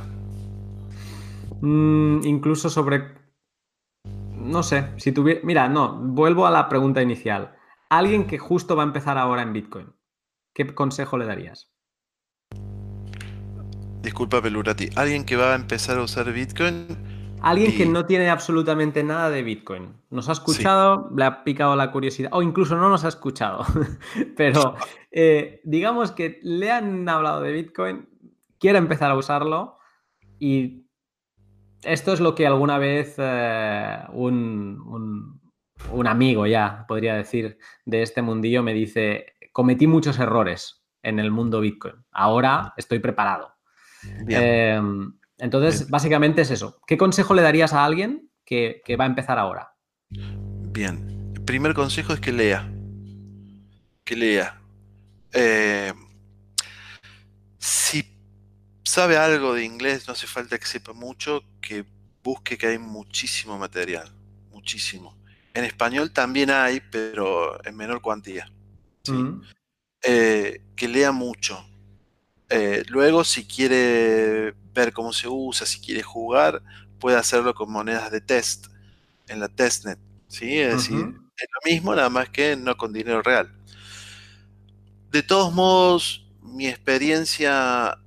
[1.61, 3.12] Mm, incluso sobre...
[4.36, 5.40] No sé, si tuviera...
[5.43, 7.56] Mira, no, vuelvo a la pregunta inicial.
[7.90, 9.93] Alguien que justo va a empezar ahora en Bitcoin,
[10.55, 11.73] ¿qué consejo le darías?
[14.01, 14.90] Disculpa, Pelurati.
[14.94, 17.14] ¿Alguien que va a empezar a usar Bitcoin?
[17.45, 19.95] Alguien que no tiene absolutamente nada de Bitcoin.
[20.11, 23.65] Nos ha escuchado, le ha picado la curiosidad, o incluso no nos ha escuchado,
[24.37, 24.77] pero
[25.11, 28.09] eh, digamos que le han hablado de Bitcoin,
[28.59, 29.79] quiere empezar a usarlo
[30.39, 30.87] y
[31.83, 35.41] esto es lo que alguna vez eh, un, un-
[35.93, 41.31] un amigo ya, podría decir, de este mundillo me dice, cometí muchos errores en el
[41.31, 43.53] mundo Bitcoin, ahora estoy preparado.
[44.25, 44.41] Bien.
[44.43, 44.81] Eh,
[45.39, 45.90] entonces, Bien.
[45.90, 46.81] básicamente es eso.
[46.86, 49.74] ¿Qué consejo le darías a alguien que, que va a empezar ahora?
[50.11, 51.32] Bien.
[51.35, 52.70] El primer consejo es que lea.
[54.05, 54.61] Que lea.
[55.32, 55.93] Eh,
[57.59, 58.05] si
[58.85, 61.85] sabe algo de inglés, no hace falta que sepa mucho, que
[62.23, 64.12] busque que hay muchísimo material.
[64.51, 65.16] Muchísimo.
[65.55, 68.51] En español también hay, pero en menor cuantía.
[69.05, 69.12] ¿sí?
[69.12, 69.43] Mm,
[70.06, 71.65] Eh, que lea mucho.
[72.56, 76.62] Eh, luego, si quiere ver cómo se usa, si quiere jugar,
[77.01, 78.66] puede hacerlo con monedas de test
[79.26, 79.98] en la testnet.
[80.28, 80.60] ¿sí?
[80.60, 80.98] Es decir,
[81.36, 83.52] es lo mismo, nada más que no con dinero real.
[85.10, 87.98] De todos modos, mi experiencia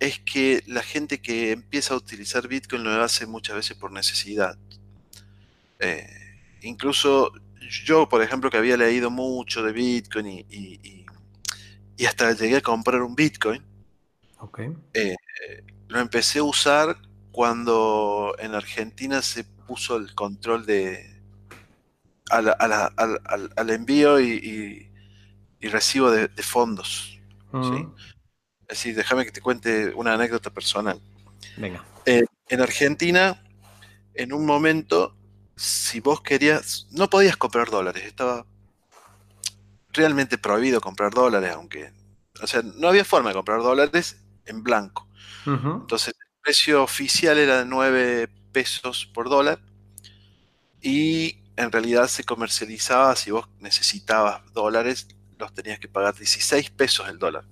[0.00, 4.58] es que la gente que empieza a utilizar Bitcoin lo hace muchas veces por necesidad.
[5.78, 6.08] Eh,
[6.62, 7.32] incluso
[7.84, 10.99] yo, por ejemplo, que había leído mucho de Bitcoin y,
[12.06, 13.62] hasta llegué a comprar un Bitcoin,
[14.94, 15.16] eh,
[15.88, 16.96] lo empecé a usar
[17.30, 21.20] cuando en Argentina se puso el control de
[22.30, 24.90] al, envío y,
[25.60, 27.20] recibo de, fondos.
[27.52, 27.86] ¿sí?
[28.62, 31.00] Es decir, déjame que te cuente una anécdota personal.
[31.56, 31.84] Venga.
[32.06, 33.42] Eh, en Argentina,
[34.14, 35.16] en un momento,
[35.56, 38.46] si vos querías, no podías comprar dólares, estaba
[39.92, 41.92] realmente prohibido comprar dólares, aunque,
[42.42, 45.08] o sea, no había forma de comprar dólares en blanco.
[45.46, 49.60] Entonces, el precio oficial era de 9 pesos por dólar
[50.82, 55.08] y en realidad se comercializaba, si vos necesitabas dólares,
[55.38, 57.44] los tenías que pagar 16 pesos el dólar.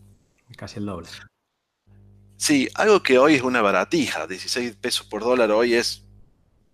[0.56, 1.08] Casi el doble.
[2.36, 6.04] Sí, algo que hoy es una baratija, 16 pesos por dólar hoy es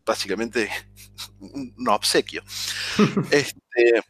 [0.04, 0.70] básicamente
[1.40, 2.42] un obsequio.
[3.30, 4.02] este,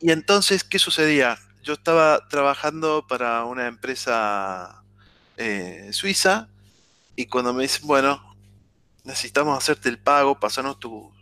[0.00, 1.38] y entonces, ¿qué sucedía?
[1.62, 4.82] Yo estaba trabajando para una empresa
[5.36, 6.48] eh, suiza
[7.16, 8.36] y cuando me dicen, bueno,
[9.04, 11.12] necesitamos hacerte el pago, pasarnos tus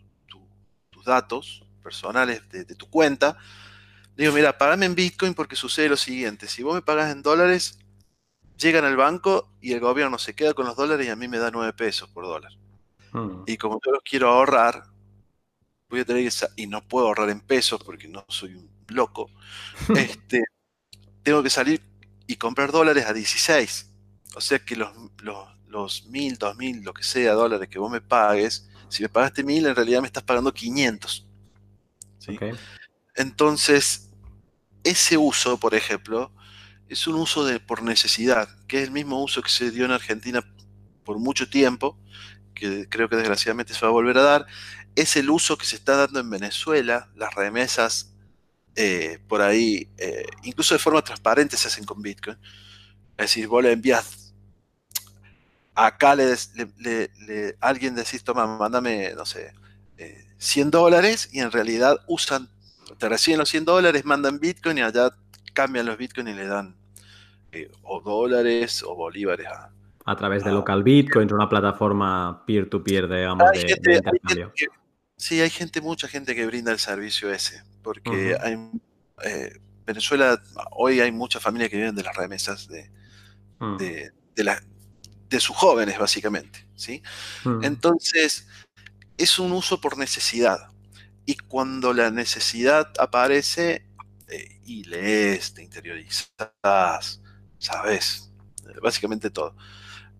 [1.05, 3.39] datos personales de, de tu cuenta,
[4.17, 6.47] digo, mira, pagame en Bitcoin porque sucede lo siguiente.
[6.49, 7.79] Si vos me pagas en dólares,
[8.59, 11.39] llegan al banco y el gobierno se queda con los dólares y a mí me
[11.39, 12.53] da 9 pesos por dólar.
[13.13, 13.45] Hmm.
[13.47, 14.85] Y como yo los quiero ahorrar,
[15.89, 16.47] voy a tener que...
[16.57, 19.31] Y no puedo ahorrar en pesos porque no soy un loco.
[19.97, 20.45] este,
[21.23, 21.83] tengo que salir
[22.27, 23.91] y comprar dólares a 16.
[24.35, 24.91] O sea que los,
[25.23, 29.45] los, los 1000, 2000, lo que sea, dólares que vos me pagues, si me pagaste
[29.45, 31.27] 1000, en realidad me estás pagando 500.
[33.15, 34.11] Entonces,
[34.85, 36.33] ese uso, por ejemplo,
[36.89, 39.93] es un uso de, por necesidad, que es el mismo uso que se dio en
[39.93, 40.43] Argentina
[41.05, 41.99] por mucho tiempo,
[42.55, 44.47] que creo que desgraciadamente se va a volver a dar,
[45.01, 48.13] es el uso que se está dando en Venezuela, las remesas
[48.75, 52.37] eh, por ahí, eh, incluso de forma transparente se hacen con Bitcoin.
[53.17, 54.35] Es decir, vos le envías,
[55.75, 56.35] acá le,
[56.79, 59.53] le, alguien decís, toma, mándame, no sé,
[60.39, 62.49] 100 eh, dólares y en realidad usan
[62.97, 65.11] te reciben los 100 dólares, mandan Bitcoin y allá
[65.53, 66.75] cambian los Bitcoin y le dan
[67.53, 69.71] eh, o dólares o bolívares a,
[70.05, 74.53] a través de local Bitcoin, una plataforma peer-to-peer, digamos, de, intercambio.
[75.19, 78.57] Sí, hay gente, mucha gente que brinda el servicio ese, porque hay,
[79.25, 79.53] eh,
[79.85, 80.41] Venezuela,
[80.71, 82.91] hoy hay muchas familias que viven de las remesas de,
[83.59, 83.77] mm.
[83.77, 87.03] de, de, sus jóvenes, básicamente, ¿sí?
[87.45, 87.65] Mm.
[87.65, 88.47] Entonces,
[89.17, 90.69] es un uso por necesidad.
[91.27, 93.87] Y cuando la necesidad aparece
[94.29, 97.21] eh, y lees, te interiorizas,
[97.59, 98.31] sabes,
[98.83, 99.55] básicamente todo.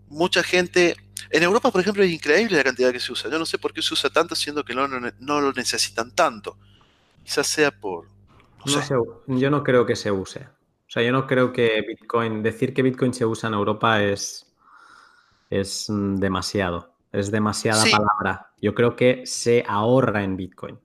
[0.07, 0.95] Mucha gente,
[1.29, 3.29] en Europa por ejemplo es increíble la cantidad que se usa.
[3.29, 6.57] Yo no sé por qué se usa tanto siendo que no, no, lo necesitan tanto.
[7.23, 8.07] Quizás sea por...
[9.27, 10.39] yo no creo que se use.
[10.41, 14.51] O sea, yo no creo que Bitcoin, decir que Bitcoin se usa en Europa es,
[15.49, 16.95] es demasiado.
[17.11, 18.51] Es demasiada palabra.
[18.59, 20.79] Yo creo que se ahorra en Bitcoin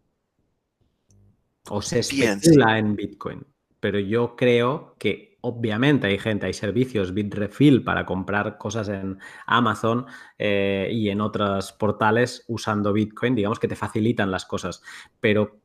[1.71, 3.47] o se especula en Bitcoin.
[3.81, 10.07] Pero yo creo que obviamente hay gente, hay servicios Bitrefill para comprar cosas en Amazon
[10.39, 14.83] eh, y en otros portales usando Bitcoin, digamos que te facilitan las cosas.
[15.21, 15.61] Pero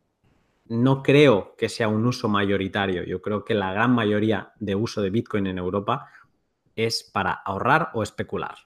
[0.68, 3.03] no creo que sea un uso mayoritario.
[3.03, 6.07] Yo creo que la gran mayoría de uso de Bitcoin en Europa
[6.76, 8.57] es para ahorrar o especular.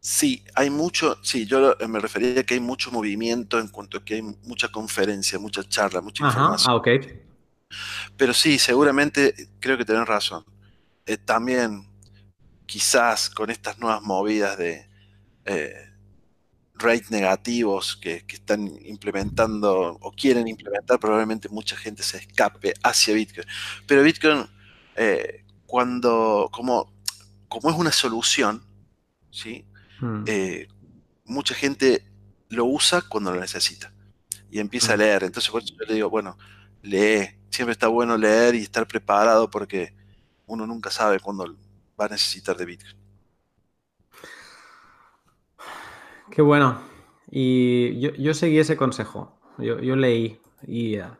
[0.00, 4.04] Sí, hay mucho, sí, yo me refería a que hay mucho movimiento en cuanto a
[4.04, 6.72] que hay mucha conferencia, mucha charla, mucha información.
[6.72, 6.88] Ah, ok.
[8.16, 10.44] Pero sí, seguramente creo que tenés razón.
[11.06, 11.88] Eh, también,
[12.66, 14.88] quizás con estas nuevas movidas de
[15.44, 15.90] eh,
[16.80, 23.46] rate negativos que, están implementando o quieren implementar, probablemente mucha gente se escape hacia Bitcoin.
[23.86, 24.46] Pero Bitcoin,
[24.96, 26.92] eh, cuando, como,
[27.48, 28.64] como es una solución,
[29.30, 29.66] ¿sí?
[30.00, 30.24] Hmm.
[30.26, 30.68] Eh,
[31.24, 32.06] mucha gente
[32.48, 33.92] lo usa cuando lo necesita
[34.50, 35.00] y empieza a hmm.
[35.00, 35.24] leer.
[35.24, 36.36] Entonces, por eso yo le digo, bueno,
[36.82, 37.36] lee.
[37.50, 39.94] Siempre está bueno leer y estar preparado porque
[40.46, 41.44] uno nunca sabe cuándo
[42.00, 42.96] va a necesitar de Bitcoin.
[46.30, 46.80] Qué bueno.
[47.30, 49.38] Y yo, seguí ese consejo.
[49.58, 51.16] Yo, leí y, uh,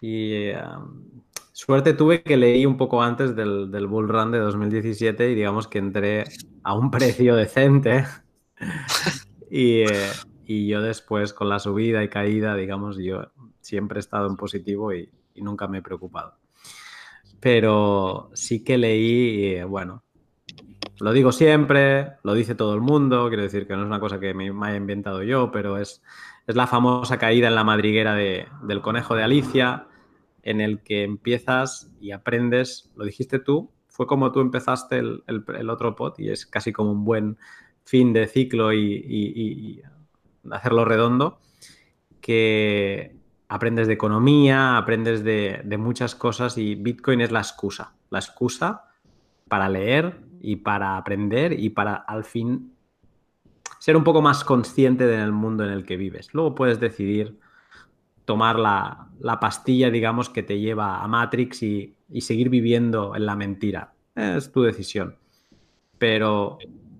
[0.00, 1.22] y um,
[1.54, 5.68] Suerte tuve que leí un poco antes del, del Bull Run de 2017 y digamos
[5.68, 6.24] que entré
[6.64, 8.04] a un precio decente.
[9.50, 9.84] y,
[10.46, 13.30] y yo después con la subida y caída, digamos, yo
[13.64, 16.36] siempre he estado en positivo y, nunca me he preocupado.
[17.40, 20.04] Pero sí que leí, bueno,
[21.00, 24.20] lo digo siempre, lo dice todo el mundo, quiero decir que no es una cosa
[24.20, 26.02] que me, haya inventado yo, pero es,
[26.46, 29.88] es la famosa caída en la madriguera del conejo de Alicia,
[30.42, 35.94] en el que empiezas y aprendes, lo dijiste tú, fue como tú empezaste el, otro
[35.94, 37.38] pot y es casi como un buen
[37.84, 39.82] fin de ciclo y,
[40.50, 41.38] hacerlo redondo,
[42.20, 43.16] que
[43.48, 48.84] aprendes de economía, aprendes de, muchas cosas y Bitcoin es la excusa, la excusa
[49.48, 52.72] para leer y para aprender y para al fin
[53.78, 56.32] ser un poco más consciente del mundo en el que vives.
[56.32, 57.38] Luego puedes decidir
[58.24, 63.92] tomar la, pastilla, digamos, que te lleva a Matrix y, seguir viviendo en la mentira.
[64.14, 65.16] Es tu decisión.
[65.98, 66.58] Pero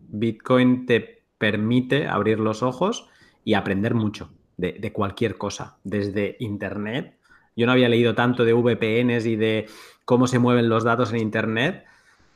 [0.08, 3.08] Bitcoin te permite abrir los ojos
[3.44, 7.18] y aprender mucho de, cualquier cosa, desde Internet.
[7.56, 9.66] Yo no había leído tanto de VPNs y de
[10.04, 11.84] cómo se mueven los datos en Internet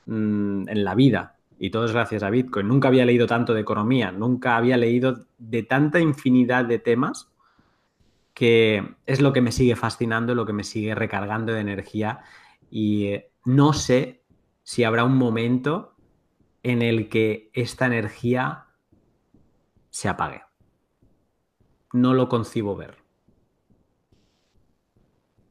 [0.07, 1.37] mm, en la vida.
[1.59, 2.69] Y todo es gracias a Bitcoin.
[2.69, 7.31] Nunca había leído tanto de economía, nunca había leído de tanta infinidad de temas
[8.39, 12.21] que es lo que me sigue fascinando, lo que me sigue recargando de energía
[12.71, 14.23] y eh, no sé
[14.63, 15.97] si habrá un momento
[16.63, 18.67] en el que esta energía
[19.91, 20.43] se apague.
[21.93, 22.97] No lo concibo ver.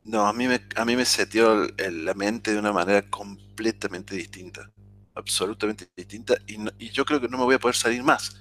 [0.04, 4.72] No, a mí me, a mí me setió la mente de una manera completamente distinta,
[5.14, 8.40] absolutamente distinta, y, yo creo que no me voy a poder salir más,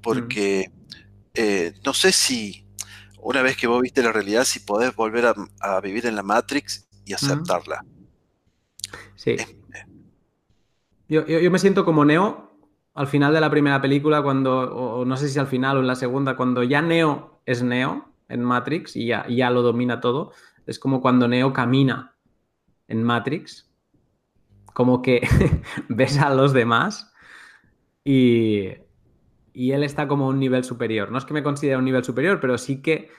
[0.00, 0.90] porque mm.
[1.34, 2.64] eh, no sé si
[3.24, 6.86] una vez que vos viste la realidad, si podés volver a, vivir en la Matrix
[7.04, 7.84] y aceptarla.
[9.16, 9.30] Sí.
[9.30, 9.86] Eh, eh.
[11.08, 12.43] Yo, me siento como Neo
[12.94, 15.88] al final de la primera película, cuando, o no sé si al final o en
[15.88, 20.32] la segunda, cuando ya Neo es Neo en Matrix y ya, ya lo domina todo,
[20.66, 22.14] es como cuando Neo camina
[22.88, 23.70] en Matrix,
[24.72, 25.26] como que
[25.88, 27.12] ves a los demás
[28.04, 28.74] y,
[29.54, 31.10] él está como a un nivel superior.
[31.10, 33.10] No es que me considere un nivel superior, pero sí que,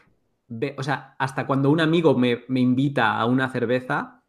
[0.48, 4.22] ve, o sea, hasta cuando un amigo me, invita a una cerveza,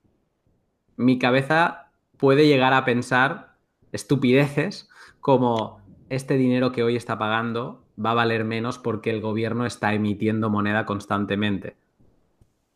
[0.97, 3.57] mi cabeza puede llegar a pensar
[3.93, 4.89] estupideces
[5.27, 9.93] como este dinero que hoy está pagando va a valer menos porque el gobierno está
[9.93, 11.75] emitiendo moneda constantemente.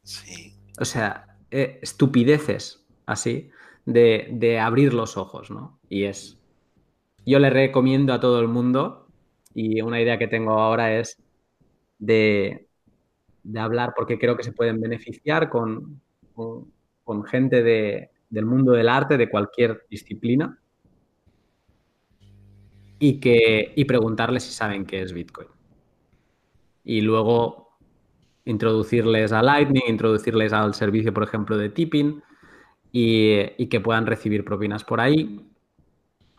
[0.03, 0.53] Sí.
[0.81, 3.51] O sea, eh, estupideces así
[3.85, 5.79] de, de, abrir los ojos, ¿no?
[5.89, 6.41] Y es...
[7.25, 9.07] Yo le recomiendo a todo el mundo
[9.55, 11.23] y una idea que tengo ahora es
[12.01, 12.67] de,
[13.55, 16.01] hablar, porque creo que se pueden beneficiar con,
[16.35, 20.60] con, gente del mundo del arte, de cualquier disciplina,
[23.01, 25.49] y, que, y preguntarles si saben qué es Bitcoin.
[26.85, 27.79] Y luego
[28.45, 32.23] introducirles a Lightning, introducirles al servicio, por ejemplo, de tipping
[32.93, 35.47] y, que puedan recibir propinas por ahí.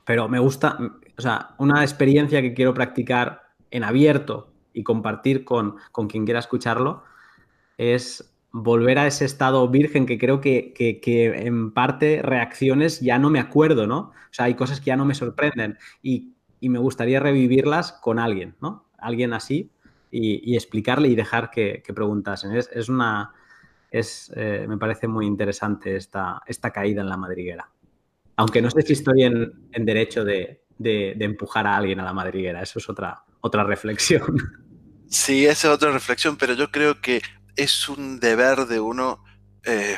[0.05, 0.77] Pero me gusta,
[1.17, 5.77] o sea, una experiencia que quiero practicar en abierto y compartir con,
[6.09, 7.03] quien quiera escucharlo
[7.77, 13.39] es volver a ese estado virgen que creo que, en parte reacciones ya no me
[13.39, 13.99] acuerdo, ¿no?
[13.99, 16.35] O sea, hay cosas que ya no me sorprenden y,
[16.69, 18.85] me gustaría revivirlas con alguien, ¿no?
[18.97, 19.71] Alguien así
[20.11, 22.51] y, explicarle y dejar que, preguntasen.
[22.55, 23.33] Es, una,
[23.89, 27.69] es, eh, me parece muy interesante esta, esta caída en la madriguera.
[28.35, 32.79] Aunque no sé si estoy en, derecho de, empujar a alguien a la madriguera, eso
[32.79, 34.35] es otra, otra reflexión.
[35.07, 37.21] Sí, esa es otra reflexión, pero yo creo que
[37.55, 39.23] es un deber de uno,
[39.65, 39.97] eh,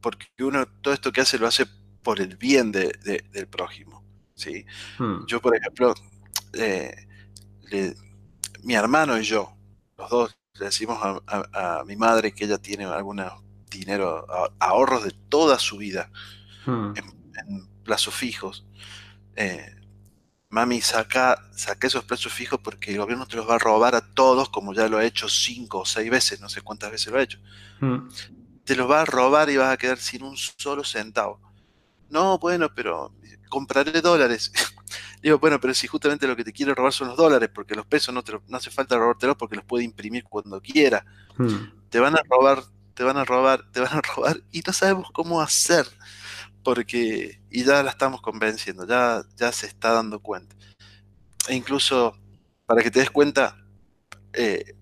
[0.00, 1.66] porque uno todo esto que hace lo hace
[2.02, 4.04] por el bien del prójimo.
[4.40, 4.64] ¿Sí?
[4.98, 5.26] Hmm.
[5.26, 5.94] Yo, por ejemplo,
[6.54, 7.06] eh,
[8.62, 9.56] mi hermano y yo,
[9.96, 13.32] los dos, le decimos a, mi madre que ella tiene algunos
[13.70, 14.26] dinero,
[14.58, 16.10] ahorros de toda su vida.
[16.66, 16.92] Hmm
[17.46, 18.64] en plazos fijos.
[19.36, 19.76] Eh,
[20.48, 24.00] mami, saca, saca esos plazos fijos porque el gobierno te los va a robar a
[24.00, 27.18] todos, como ya lo ha hecho cinco o seis veces, no sé cuántas veces lo
[27.18, 27.38] ha hecho.
[27.80, 28.08] Mm.
[28.64, 31.40] Te los va a robar y vas a quedar sin un solo centavo.
[32.10, 33.14] No, bueno, pero
[33.48, 34.52] compraré dólares.
[35.22, 37.86] Digo, bueno, pero si justamente lo que te quiere robar son los dólares, porque los
[37.86, 41.04] pesos no, te no hace falta robártelos porque los puede imprimir cuando quiera.
[41.36, 41.88] Mm.
[41.90, 42.62] Te van a robar,
[42.94, 45.86] te van a robar, te van a robar y no sabemos cómo hacer
[46.62, 50.54] porque, y ya la estamos convenciendo, ya, ya se está dando cuenta.
[51.48, 52.16] E incluso,
[52.66, 53.56] para que te des cuenta,
[54.32, 54.76] eh,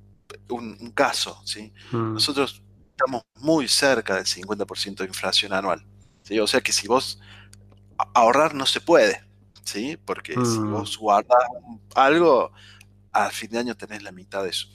[0.51, 1.73] un, caso, ¿sí?
[1.93, 2.15] Mm.
[2.15, 5.85] Nosotros estamos muy cerca del 50% de inflación anual.
[6.29, 6.39] ¿Sí?
[6.39, 7.19] O sea que si vos
[8.15, 9.25] ahorrar no se puede,
[9.65, 9.99] ¿sí?
[10.05, 10.73] Porque si mm.
[10.73, 11.39] vos guardas
[11.95, 12.53] algo,
[13.13, 14.69] a fin de año tenés la mitad de eso.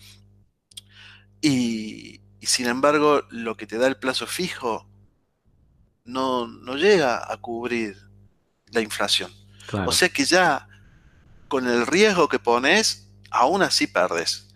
[1.41, 4.89] Y, sin embargo, lo que te da el plazo fijo
[6.03, 7.97] no, no llega a cubrir
[8.67, 9.31] la inflación.
[9.85, 10.67] O sea que ya
[11.47, 14.47] con el riesgo que pones, aún así perdes.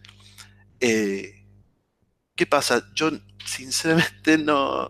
[0.79, 1.45] Eh,
[2.35, 2.83] ¿Qué pasa?
[2.93, 3.11] Yo
[3.47, 4.89] sinceramente no.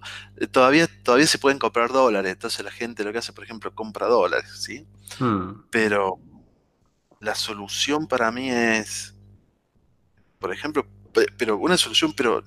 [0.51, 2.31] Todavía, todavía se pueden comprar dólares.
[2.31, 4.85] Entonces la gente lo que hace, por ejemplo, compra dólares, ¿sí?
[5.19, 5.63] Hmm.
[5.69, 6.19] Pero
[7.19, 9.13] la solución para mí es.
[10.39, 10.85] Por ejemplo,
[11.38, 12.43] pero una solución, pero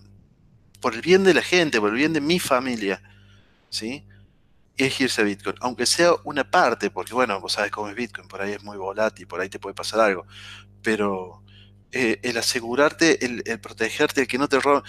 [0.80, 3.02] por el bien de la gente, por el bien de mi familia,
[3.68, 4.06] ¿sí?
[4.76, 8.28] Es irse a Bitcoin, aunque sea una parte, porque bueno, vos sabes cómo es Bitcoin,
[8.28, 10.24] por ahí es muy volátil, por ahí te puede pasar algo,
[10.82, 11.42] pero
[11.92, 14.82] eh, el asegurarte, el, protegerte, el que no te roben.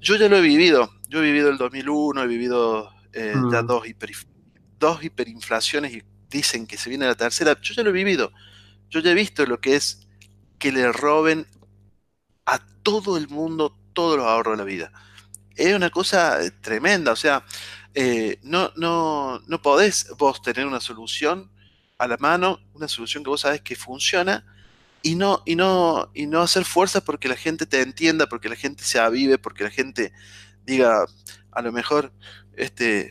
[0.00, 3.66] Yo ya lo he vivido, yo he vivido el 2001, he vivido eh, ya mm.
[3.66, 3.84] dos,
[4.80, 8.32] dos hiperinflaciones y dicen que se viene la tercera, yo ya lo he vivido,
[8.90, 10.08] yo ya he visto lo que es
[10.58, 11.46] que le roben
[12.44, 14.92] a todo el mundo todos los ahorros de la vida.
[15.54, 17.44] Es una cosa eh, tremenda, o sea,
[18.42, 21.52] no, no, no podés vos tener una solución
[21.98, 24.44] a la mano, una solución que vos sabés que funciona,
[25.02, 28.56] y no, y no, y no hacer fuerza porque la gente te entienda, porque la
[28.56, 30.12] gente se avive, porque la gente
[30.64, 31.04] diga,
[31.50, 32.12] a lo mejor
[32.54, 33.10] este,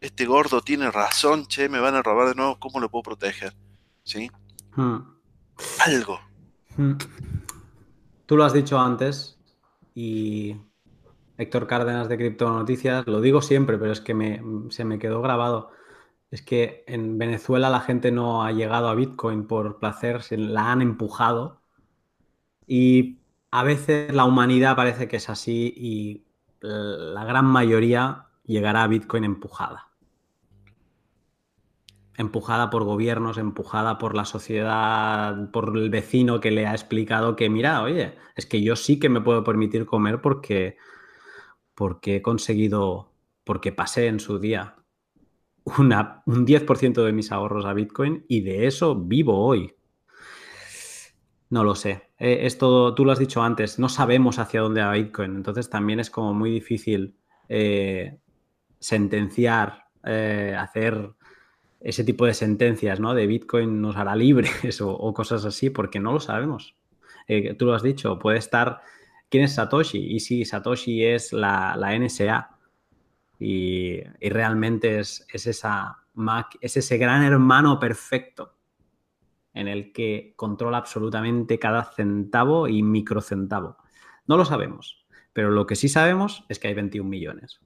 [0.00, 3.54] este gordo tiene razón, che, me van a robar de nuevo, ¿cómo lo puedo proteger?
[4.02, 4.30] ¿Sí?
[4.74, 4.98] Hmm.
[5.84, 6.20] Algo.
[6.76, 6.94] Hmm.
[8.26, 9.38] Tú lo has dicho antes
[9.94, 10.56] y
[11.38, 15.22] Héctor Cárdenas de Cripto Noticias, lo digo siempre, pero es que me, se me quedó
[15.22, 15.70] grabado
[16.30, 20.72] es que en Venezuela la gente no ha llegado a Bitcoin por placer, se la
[20.72, 21.62] han empujado.
[22.66, 23.20] Y
[23.50, 26.26] a veces la humanidad parece que es así y
[26.60, 29.88] la gran mayoría llegará a Bitcoin empujada.
[32.16, 37.50] Empujada por gobiernos, empujada por la sociedad, por el vecino que le ha explicado que,
[37.50, 40.76] mira, oye, es que yo sí que me puedo permitir comer porque,
[41.74, 43.12] porque he conseguido,
[43.44, 44.76] porque pasé en su día
[45.66, 49.74] un 10% de mis ahorros a Bitcoin y de eso vivo hoy.
[51.50, 52.10] No lo sé.
[52.18, 55.36] Eh, esto, tú lo has dicho antes, no sabemos hacia dónde va Bitcoin.
[55.36, 57.16] Entonces también es como muy difícil
[57.48, 58.18] eh,
[58.78, 61.12] sentenciar, eh, hacer
[61.80, 63.14] ese tipo de sentencias, ¿no?
[63.14, 66.76] De Bitcoin nos hará libres o, o cosas así, porque no lo sabemos.
[67.58, 68.80] tú lo has dicho, puede estar.
[69.28, 69.98] ¿Quién es Satoshi?
[69.98, 72.55] Y si Satoshi es la, la NSA,
[73.38, 78.54] y, realmente es, ese gran hermano perfecto
[79.52, 83.76] en el que controla absolutamente cada centavo y microcentavo.
[84.26, 87.60] No lo sabemos, pero lo que sí sabemos es que hay 21 millones.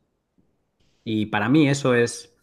[1.04, 2.36] Y para mí eso es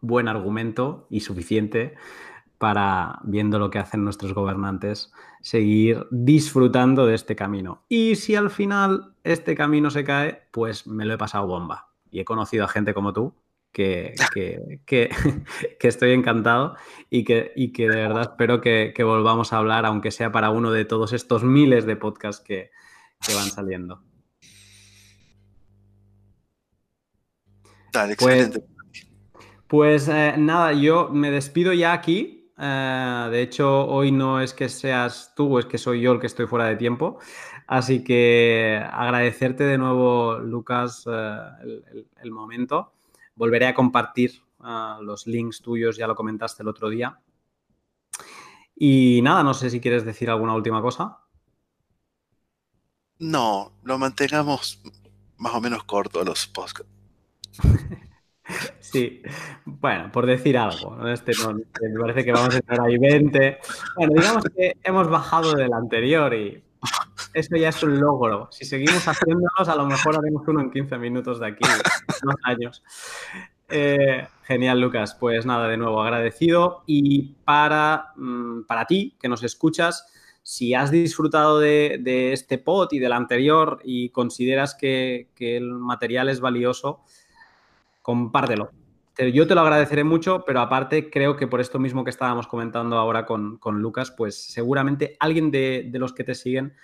[0.00, 1.94] buen argumento y suficiente
[2.58, 7.84] para, viendo lo que hacen nuestros gobernantes, seguir disfrutando de este camino.
[7.88, 12.20] Y si al final este camino se cae, pues me lo he pasado bomba y
[12.20, 13.34] he conocido a gente como tú
[13.72, 14.14] que,
[14.86, 15.10] que,
[15.80, 16.76] estoy encantado
[17.10, 20.70] y que, y que de verdad espero que, volvamos a hablar, aunque sea para uno
[20.70, 22.70] de todos estos miles de podcasts que,
[23.34, 24.02] van saliendo.
[27.92, 28.72] Dale, pues, excelente.
[29.68, 32.52] Pues, eh, nada, yo me despido ya aquí.
[32.58, 36.26] Eh, de hecho, hoy no es que seas tú, es que soy yo el que
[36.26, 37.18] estoy fuera de tiempo.
[37.72, 42.92] Así que agradecerte de nuevo, Lucas, eh, el, momento.
[43.34, 47.18] Volveré a compartir eh, los links tuyos, ya lo comentaste el otro día.
[48.76, 51.20] Y nada, no sé si quieres decir alguna última cosa.
[53.20, 54.82] No, lo mantengamos
[55.38, 56.92] más o menos corto los podcasts.
[58.80, 59.22] Sí,
[59.64, 61.08] bueno, por decir algo.
[61.08, 61.32] Este
[61.80, 63.58] me parece que vamos a entrar ahí 20.
[63.96, 66.62] Bueno, digamos que hemos bajado del anterior y
[67.34, 68.48] eso ya es un logro.
[68.50, 71.64] Si seguimos haciéndolos, a lo mejor haremos uno en 15 minutos de aquí,
[72.22, 72.82] unos años.
[73.68, 75.16] Eh, genial, Lucas.
[75.18, 76.82] Pues nada, de nuevo agradecido.
[76.86, 80.06] Y para, mm, para ti, que nos escuchas,
[80.42, 86.40] si has disfrutado de, este pod y del anterior y consideras que, el material es
[86.40, 87.00] valioso,
[88.02, 88.70] compártelo.
[89.18, 92.96] Yo te lo agradeceré mucho, pero aparte creo que por esto mismo que estábamos comentando
[92.96, 96.74] ahora con, Lucas, pues seguramente alguien de, de los que te siguen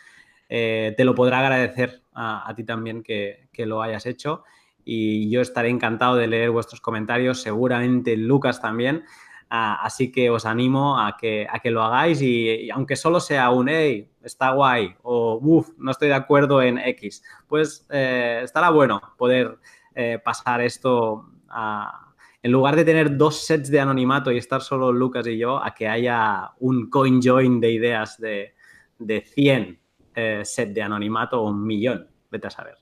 [0.49, 4.45] eh, te lo podrá agradecer a, ti también que, lo hayas hecho.
[4.85, 9.05] Y yo estaré encantado de leer vuestros comentarios, seguramente Lucas también.
[9.51, 13.51] Ah, así que os animo a que, a que lo hagáis y, aunque solo sea
[13.51, 18.69] un, hey, está guay o, uff, no estoy de acuerdo en X, pues eh, estará
[18.69, 19.59] bueno poder
[19.95, 22.08] eh, pasar esto a,
[22.43, 25.75] en lugar de tener dos sets de anonimato y estar solo Lucas y yo, a
[25.75, 28.55] que haya un coin join de ideas de,
[28.99, 29.81] de 100
[30.15, 32.77] eh, set de anonimato o un millón, vete a saber.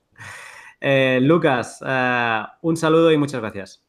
[0.79, 1.81] Eh, Lucas,
[2.61, 3.83] un saludo y muchas gracias.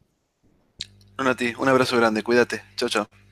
[1.16, 3.27] a ti, un abrazo grande, cuídate, chao, chao.